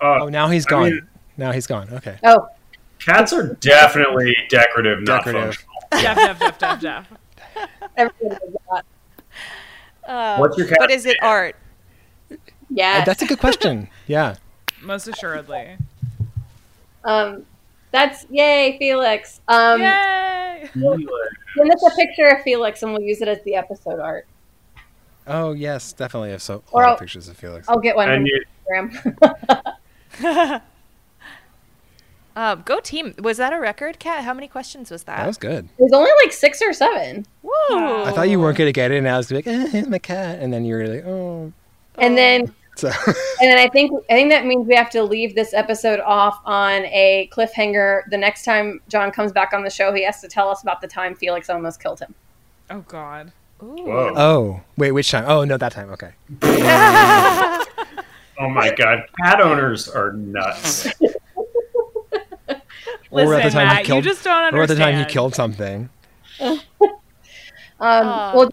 Uh, 0.00 0.18
Oh, 0.22 0.28
now 0.28 0.48
he's 0.48 0.66
I 0.66 0.70
gone. 0.70 0.82
mean- 0.90 1.08
now 1.36 1.52
he's 1.52 1.66
gone. 1.66 1.88
Okay. 1.92 2.18
Oh, 2.24 2.48
Cats 2.98 3.32
are 3.32 3.54
definitely 3.54 4.36
decorative, 4.48 5.02
not 5.02 5.24
Decorative. 5.24 5.56
functional. 5.90 6.02
Jeff, 6.02 6.16
Jeff, 6.16 6.38
Jeff, 6.38 6.58
Jeff, 6.58 6.80
Jeff. 6.80 7.68
everyone 7.96 8.38
does 8.38 8.56
that. 8.70 8.84
Uh, 10.10 10.36
What's 10.38 10.56
your 10.58 10.66
cat 10.68 10.76
But 10.80 10.90
is 10.90 11.06
it 11.06 11.16
art? 11.22 11.56
Yeah. 12.70 13.00
Uh, 13.02 13.04
That's 13.04 13.22
a 13.22 13.26
good 13.26 13.38
question. 13.38 13.88
Yeah. 14.06 14.36
Most 14.82 15.06
assuredly. 15.08 15.76
um, 17.04 17.46
that's 17.92 18.26
yay, 18.30 18.76
Felix. 18.78 19.40
Um, 19.48 19.80
Yay! 19.82 20.68
send 20.74 21.72
us 21.72 21.82
a 21.86 21.90
picture 21.96 22.26
of 22.26 22.42
Felix, 22.42 22.82
and 22.82 22.92
we'll 22.92 23.02
use 23.02 23.20
it 23.22 23.28
as 23.28 23.42
the 23.44 23.54
episode 23.54 24.00
art. 24.00 24.26
Oh 25.26 25.52
yes, 25.52 25.92
definitely. 25.92 26.30
I 26.30 26.32
have 26.32 26.42
so 26.42 26.62
a 26.72 26.76
lot 26.76 26.84
I'll- 26.86 26.94
of 26.94 26.98
pictures 27.00 27.28
of 27.28 27.36
Felix. 27.36 27.68
I'll 27.68 27.78
get 27.78 27.94
one 27.94 28.10
And 28.10 28.26
from 28.26 28.26
you, 28.26 28.44
Instagram. 30.20 30.62
Um, 32.34 32.62
go 32.64 32.80
team. 32.80 33.14
Was 33.22 33.36
that 33.36 33.52
a 33.52 33.60
record, 33.60 33.98
Cat? 33.98 34.24
How 34.24 34.34
many 34.34 34.48
questions 34.48 34.90
was 34.90 35.04
that? 35.04 35.18
That 35.18 35.26
was 35.26 35.38
good. 35.38 35.66
It 35.78 35.82
was 35.82 35.92
only 35.92 36.10
like 36.24 36.32
six 36.32 36.60
or 36.62 36.72
seven. 36.72 37.26
Woo! 37.42 37.52
I 37.70 38.10
thought 38.14 38.28
you 38.30 38.40
weren't 38.40 38.56
gonna 38.58 38.72
get 38.72 38.90
it, 38.90 38.98
and 38.98 39.08
I 39.08 39.16
was 39.16 39.30
like, 39.30 39.46
eh, 39.48 39.66
"Here's 39.68 39.88
my 39.88 39.98
cat," 39.98 40.38
and 40.40 40.52
then 40.52 40.64
you 40.64 40.74
were 40.74 40.86
like, 40.86 41.04
"Oh." 41.06 41.52
And 41.98 42.16
then 42.16 42.52
So 42.74 42.88
and 43.06 43.16
then 43.40 43.58
I 43.58 43.68
think 43.68 43.92
I 44.08 44.14
think 44.14 44.30
that 44.30 44.46
means 44.46 44.66
we 44.66 44.74
have 44.74 44.90
to 44.90 45.02
leave 45.02 45.34
this 45.34 45.52
episode 45.52 46.00
off 46.00 46.40
on 46.44 46.84
a 46.86 47.28
cliffhanger. 47.32 48.02
The 48.10 48.18
next 48.18 48.44
time 48.44 48.80
John 48.88 49.10
comes 49.10 49.32
back 49.32 49.52
on 49.52 49.62
the 49.62 49.70
show, 49.70 49.92
he 49.92 50.04
has 50.04 50.20
to 50.22 50.28
tell 50.28 50.48
us 50.48 50.62
about 50.62 50.80
the 50.80 50.88
time 50.88 51.14
Felix 51.14 51.50
almost 51.50 51.82
killed 51.82 52.00
him. 52.00 52.14
Oh 52.70 52.80
God. 52.88 53.32
whoa. 53.60 54.14
Oh, 54.16 54.60
wait, 54.76 54.92
which 54.92 55.10
time? 55.10 55.24
Oh, 55.28 55.44
no, 55.44 55.56
that 55.58 55.72
time. 55.72 55.90
Okay. 55.90 56.12
Oh 58.42 58.48
my 58.48 58.74
god, 58.74 59.04
cat 59.22 59.40
owners 59.40 59.88
are 59.88 60.12
nuts. 60.12 60.86
or 63.10 63.34
at 63.34 63.44
the 63.44 63.50
time 63.50 63.68
Matt, 63.68 63.78
he 63.78 63.84
killed, 63.84 64.04
you 64.04 64.10
just 64.10 64.24
don't 64.24 64.54
or 64.54 64.62
at 64.62 64.68
the 64.68 64.74
time 64.74 64.98
he 64.98 65.04
killed 65.04 65.34
something. 65.34 65.88
Um, 66.40 66.60
Aw. 67.80 68.32
well, 68.34 68.52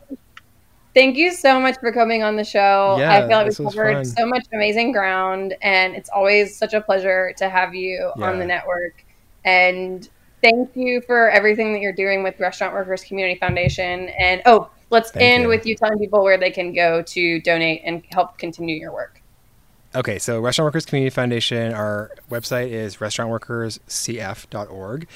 thank 0.93 1.17
you 1.17 1.31
so 1.31 1.59
much 1.59 1.77
for 1.79 1.91
coming 1.91 2.23
on 2.23 2.35
the 2.35 2.43
show. 2.43 2.97
Yeah, 2.99 3.13
I 3.13 3.27
feel 3.27 3.37
like 3.37 3.45
we 3.45 3.65
was 3.65 3.75
covered 3.75 4.05
so 4.05 4.25
much 4.25 4.45
amazing 4.53 4.91
ground, 4.91 5.55
and 5.61 5.95
it's 5.95 6.09
always 6.09 6.55
such 6.55 6.73
a 6.73 6.81
pleasure 6.81 7.33
to 7.37 7.49
have 7.49 7.75
you 7.75 8.11
on 8.17 8.39
the 8.39 8.45
network. 8.45 9.05
And 9.45 10.07
thank 10.41 10.75
you 10.75 11.01
for 11.01 11.29
everything 11.29 11.73
that 11.73 11.81
you're 11.81 11.93
doing 11.93 12.23
with 12.23 12.39
Restaurant 12.39 12.73
Workers 12.73 13.03
Community 13.03 13.39
Foundation. 13.39 14.09
And 14.09 14.41
oh, 14.45 14.69
let's 14.89 15.11
Thank 15.11 15.23
end 15.23 15.43
you. 15.43 15.49
with 15.49 15.65
you 15.65 15.75
telling 15.75 15.99
people 15.99 16.23
where 16.23 16.37
they 16.37 16.51
can 16.51 16.73
go 16.73 17.01
to 17.01 17.41
donate 17.41 17.81
and 17.83 18.03
help 18.11 18.37
continue 18.37 18.75
your 18.75 18.93
work. 18.93 19.21
Okay, 19.95 20.19
so 20.19 20.39
Restaurant 20.39 20.67
Workers 20.67 20.85
Community 20.85 21.09
Foundation, 21.09 21.73
our 21.73 22.11
website 22.29 22.69
is 22.69 22.97
restaurantworkerscf.org. 22.97 25.07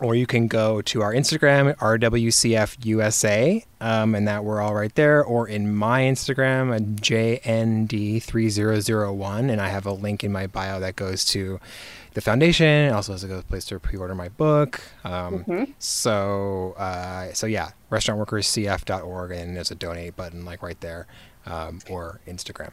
Or 0.00 0.16
you 0.16 0.26
can 0.26 0.48
go 0.48 0.82
to 0.82 1.02
our 1.02 1.14
Instagram, 1.14 1.72
RWCFUSA, 1.76 3.64
um, 3.80 4.16
and 4.16 4.26
that 4.26 4.42
we're 4.44 4.60
all 4.60 4.74
right 4.74 4.92
there. 4.96 5.22
Or 5.22 5.46
in 5.46 5.72
my 5.74 6.00
Instagram, 6.02 6.74
uh, 6.74 6.80
JND3001, 7.00 9.50
and 9.50 9.60
I 9.60 9.68
have 9.68 9.86
a 9.86 9.92
link 9.92 10.24
in 10.24 10.32
my 10.32 10.48
bio 10.48 10.80
that 10.80 10.96
goes 10.96 11.24
to 11.26 11.60
the 12.14 12.20
foundation. 12.20 12.66
It 12.66 12.92
also 12.92 13.12
has 13.12 13.22
a 13.22 13.28
good 13.28 13.46
place 13.48 13.64
to 13.66 13.78
pre-order 13.78 14.16
my 14.16 14.28
book. 14.30 14.80
Um, 15.04 15.44
So, 15.78 16.74
uh, 16.76 17.32
so 17.32 17.46
yeah, 17.46 17.70
restaurantworkerscf.org, 17.90 19.30
and 19.30 19.56
there's 19.56 19.70
a 19.70 19.76
donate 19.76 20.16
button 20.16 20.44
like 20.44 20.60
right 20.62 20.80
there, 20.80 21.06
um, 21.46 21.78
or 21.88 22.18
Instagram. 22.26 22.70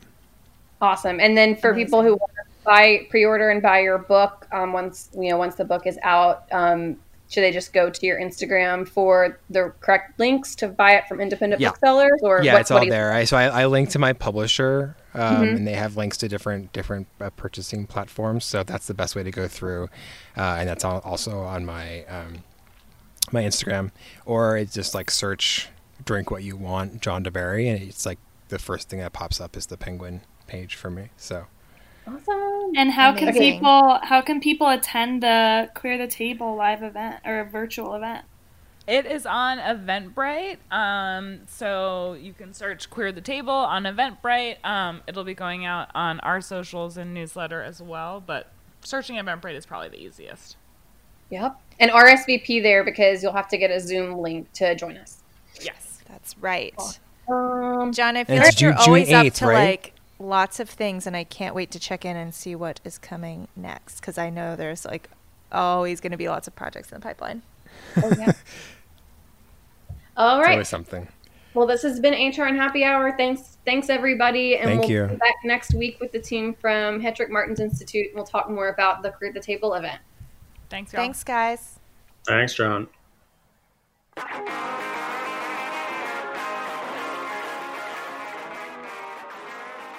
Awesome. 0.81 1.19
And 1.19 1.37
then 1.37 1.55
for 1.55 1.75
people 1.75 2.01
who 2.01 2.11
want 2.11 2.31
to 2.31 2.43
buy 2.65 3.05
pre-order 3.09 3.51
and 3.51 3.61
buy 3.61 3.81
your 3.81 3.99
book, 3.99 4.47
um, 4.51 4.73
once 4.73 5.09
you 5.13 5.29
know 5.29 5.37
once 5.37 5.55
the 5.55 5.65
book 5.65 5.85
is 5.85 5.99
out, 6.01 6.45
um, 6.51 6.97
should 7.31 7.43
they 7.43 7.51
just 7.51 7.71
go 7.71 7.89
to 7.89 8.05
your 8.05 8.19
Instagram 8.19 8.85
for 8.85 9.39
the 9.49 9.73
correct 9.79 10.19
links 10.19 10.53
to 10.55 10.67
buy 10.67 10.95
it 10.95 11.07
from 11.07 11.21
independent 11.21 11.61
Yeah. 11.61 11.69
booksellers? 11.69 12.19
Or 12.21 12.43
yeah, 12.43 12.53
what, 12.53 12.61
it's 12.61 12.71
all 12.71 12.85
there. 12.85 13.13
I, 13.13 13.23
so 13.23 13.37
I, 13.37 13.61
I 13.61 13.65
link 13.67 13.89
to 13.91 13.99
my 13.99 14.11
publisher, 14.11 14.97
um, 15.13 15.37
Mhm. 15.37 15.55
and 15.55 15.67
they 15.67 15.73
have 15.73 15.95
links 15.95 16.17
to 16.17 16.27
different 16.27 16.73
different 16.73 17.07
uh, 17.21 17.29
purchasing 17.31 17.87
platforms. 17.87 18.43
So 18.43 18.63
that's 18.63 18.85
the 18.87 18.93
best 18.93 19.15
way 19.15 19.23
to 19.23 19.31
go 19.31 19.47
through, 19.47 19.85
uh, 20.37 20.57
and 20.59 20.67
that's 20.67 20.83
al- 20.83 20.99
also 21.05 21.39
on 21.39 21.65
my 21.65 22.03
um, 22.05 22.43
my 23.31 23.43
Instagram. 23.43 23.91
Or 24.25 24.57
it's 24.57 24.73
just 24.73 24.93
like 24.93 25.09
search 25.09 25.69
"drink 26.03 26.31
what 26.31 26.43
you 26.43 26.57
want" 26.57 27.01
John 27.01 27.23
deBary, 27.23 27.71
and 27.73 27.81
it's 27.81 28.05
like 28.05 28.19
the 28.49 28.59
first 28.59 28.89
thing 28.89 28.99
that 28.99 29.13
pops 29.13 29.39
up 29.39 29.55
is 29.55 29.67
the 29.67 29.77
Penguin 29.77 30.19
page 30.47 30.75
for 30.75 30.89
me. 30.89 31.11
So 31.15 31.45
Awesome. 32.07 32.71
And 32.75 32.91
how 32.91 33.13
can 33.13 33.33
people 33.33 33.99
how 34.03 34.21
can 34.21 34.39
people 34.39 34.67
attend 34.67 35.23
the 35.23 35.69
Queer 35.75 35.97
the 35.97 36.07
Table 36.07 36.55
live 36.55 36.83
event 36.83 37.21
or 37.25 37.39
a 37.39 37.45
virtual 37.45 37.93
event? 37.95 38.25
It 38.87 39.05
is 39.05 39.25
on 39.25 39.59
Eventbrite. 39.59 40.57
Um, 40.71 41.41
so 41.47 42.13
you 42.13 42.33
can 42.33 42.53
search 42.53 42.89
Queer 42.89 43.11
the 43.11 43.21
Table 43.21 43.53
on 43.53 43.83
Eventbrite. 43.83 44.63
Um, 44.65 45.01
it'll 45.07 45.23
be 45.23 45.35
going 45.35 45.65
out 45.65 45.89
on 45.93 46.19
our 46.21 46.41
socials 46.41 46.97
and 46.97 47.13
newsletter 47.13 47.61
as 47.61 47.81
well, 47.81 48.21
but 48.25 48.51
searching 48.81 49.17
Eventbrite 49.17 49.55
is 49.55 49.65
probably 49.65 49.89
the 49.89 50.01
easiest. 50.01 50.57
Yep. 51.29 51.55
And 51.79 51.91
RSVP 51.91 52.61
there 52.61 52.83
because 52.83 53.23
you'll 53.23 53.33
have 53.33 53.47
to 53.49 53.57
get 53.57 53.71
a 53.71 53.79
Zoom 53.79 54.17
link 54.17 54.51
to 54.53 54.75
join 54.75 54.97
us. 54.97 55.19
Yes. 55.61 56.01
That's 56.07 56.37
right. 56.39 56.73
Um, 57.29 57.93
John, 57.93 58.17
I 58.17 58.23
feel 58.25 58.37
it's 58.37 58.45
like 58.45 58.61
you're 58.61 58.73
June 58.73 58.81
always 58.81 59.11
up 59.11 59.25
8th, 59.27 59.33
to 59.35 59.45
right? 59.45 59.69
like 59.69 59.93
lots 60.21 60.59
of 60.59 60.69
things, 60.69 61.07
and 61.07 61.15
I 61.15 61.23
can't 61.23 61.55
wait 61.55 61.71
to 61.71 61.79
check 61.79 62.05
in 62.05 62.15
and 62.15 62.33
see 62.33 62.55
what 62.55 62.79
is 62.83 62.97
coming 62.97 63.47
next 63.55 63.99
because 63.99 64.17
I 64.17 64.29
know 64.29 64.55
there's 64.55 64.85
like 64.85 65.09
always 65.51 65.99
going 65.99 66.11
to 66.11 66.17
be 66.17 66.29
lots 66.29 66.47
of 66.47 66.55
projects 66.55 66.91
in 66.91 66.99
the 66.99 67.03
pipeline. 67.03 67.41
oh, 67.97 68.13
yeah. 68.17 68.31
All 70.17 70.39
it's 70.39 70.49
always 70.49 70.67
something. 70.67 71.07
Well, 71.53 71.67
this 71.67 71.81
has 71.81 71.99
been 71.99 72.13
HRN 72.13 72.55
Happy 72.55 72.83
Hour. 72.83 73.15
Thanks, 73.17 73.57
thanks 73.65 73.89
everybody, 73.89 74.57
and 74.57 74.65
Thank 74.65 74.81
we'll 74.81 74.89
you. 74.89 75.07
be 75.07 75.15
back 75.15 75.35
next 75.43 75.73
week 75.73 75.99
with 75.99 76.11
the 76.11 76.19
team 76.19 76.53
from 76.53 77.01
Hetrick 77.01 77.29
Martins 77.29 77.59
Institute. 77.59 78.07
and 78.07 78.15
We'll 78.15 78.25
talk 78.25 78.49
more 78.49 78.69
about 78.69 79.01
the 79.03 79.11
Career 79.11 79.29
at 79.29 79.33
the 79.33 79.41
Table 79.41 79.73
event. 79.73 79.99
Thanks, 80.69 80.93
y'all. 80.93 81.01
Thanks, 81.01 81.23
guys. 81.23 81.79
Thanks, 82.25 82.53
John. 82.53 82.87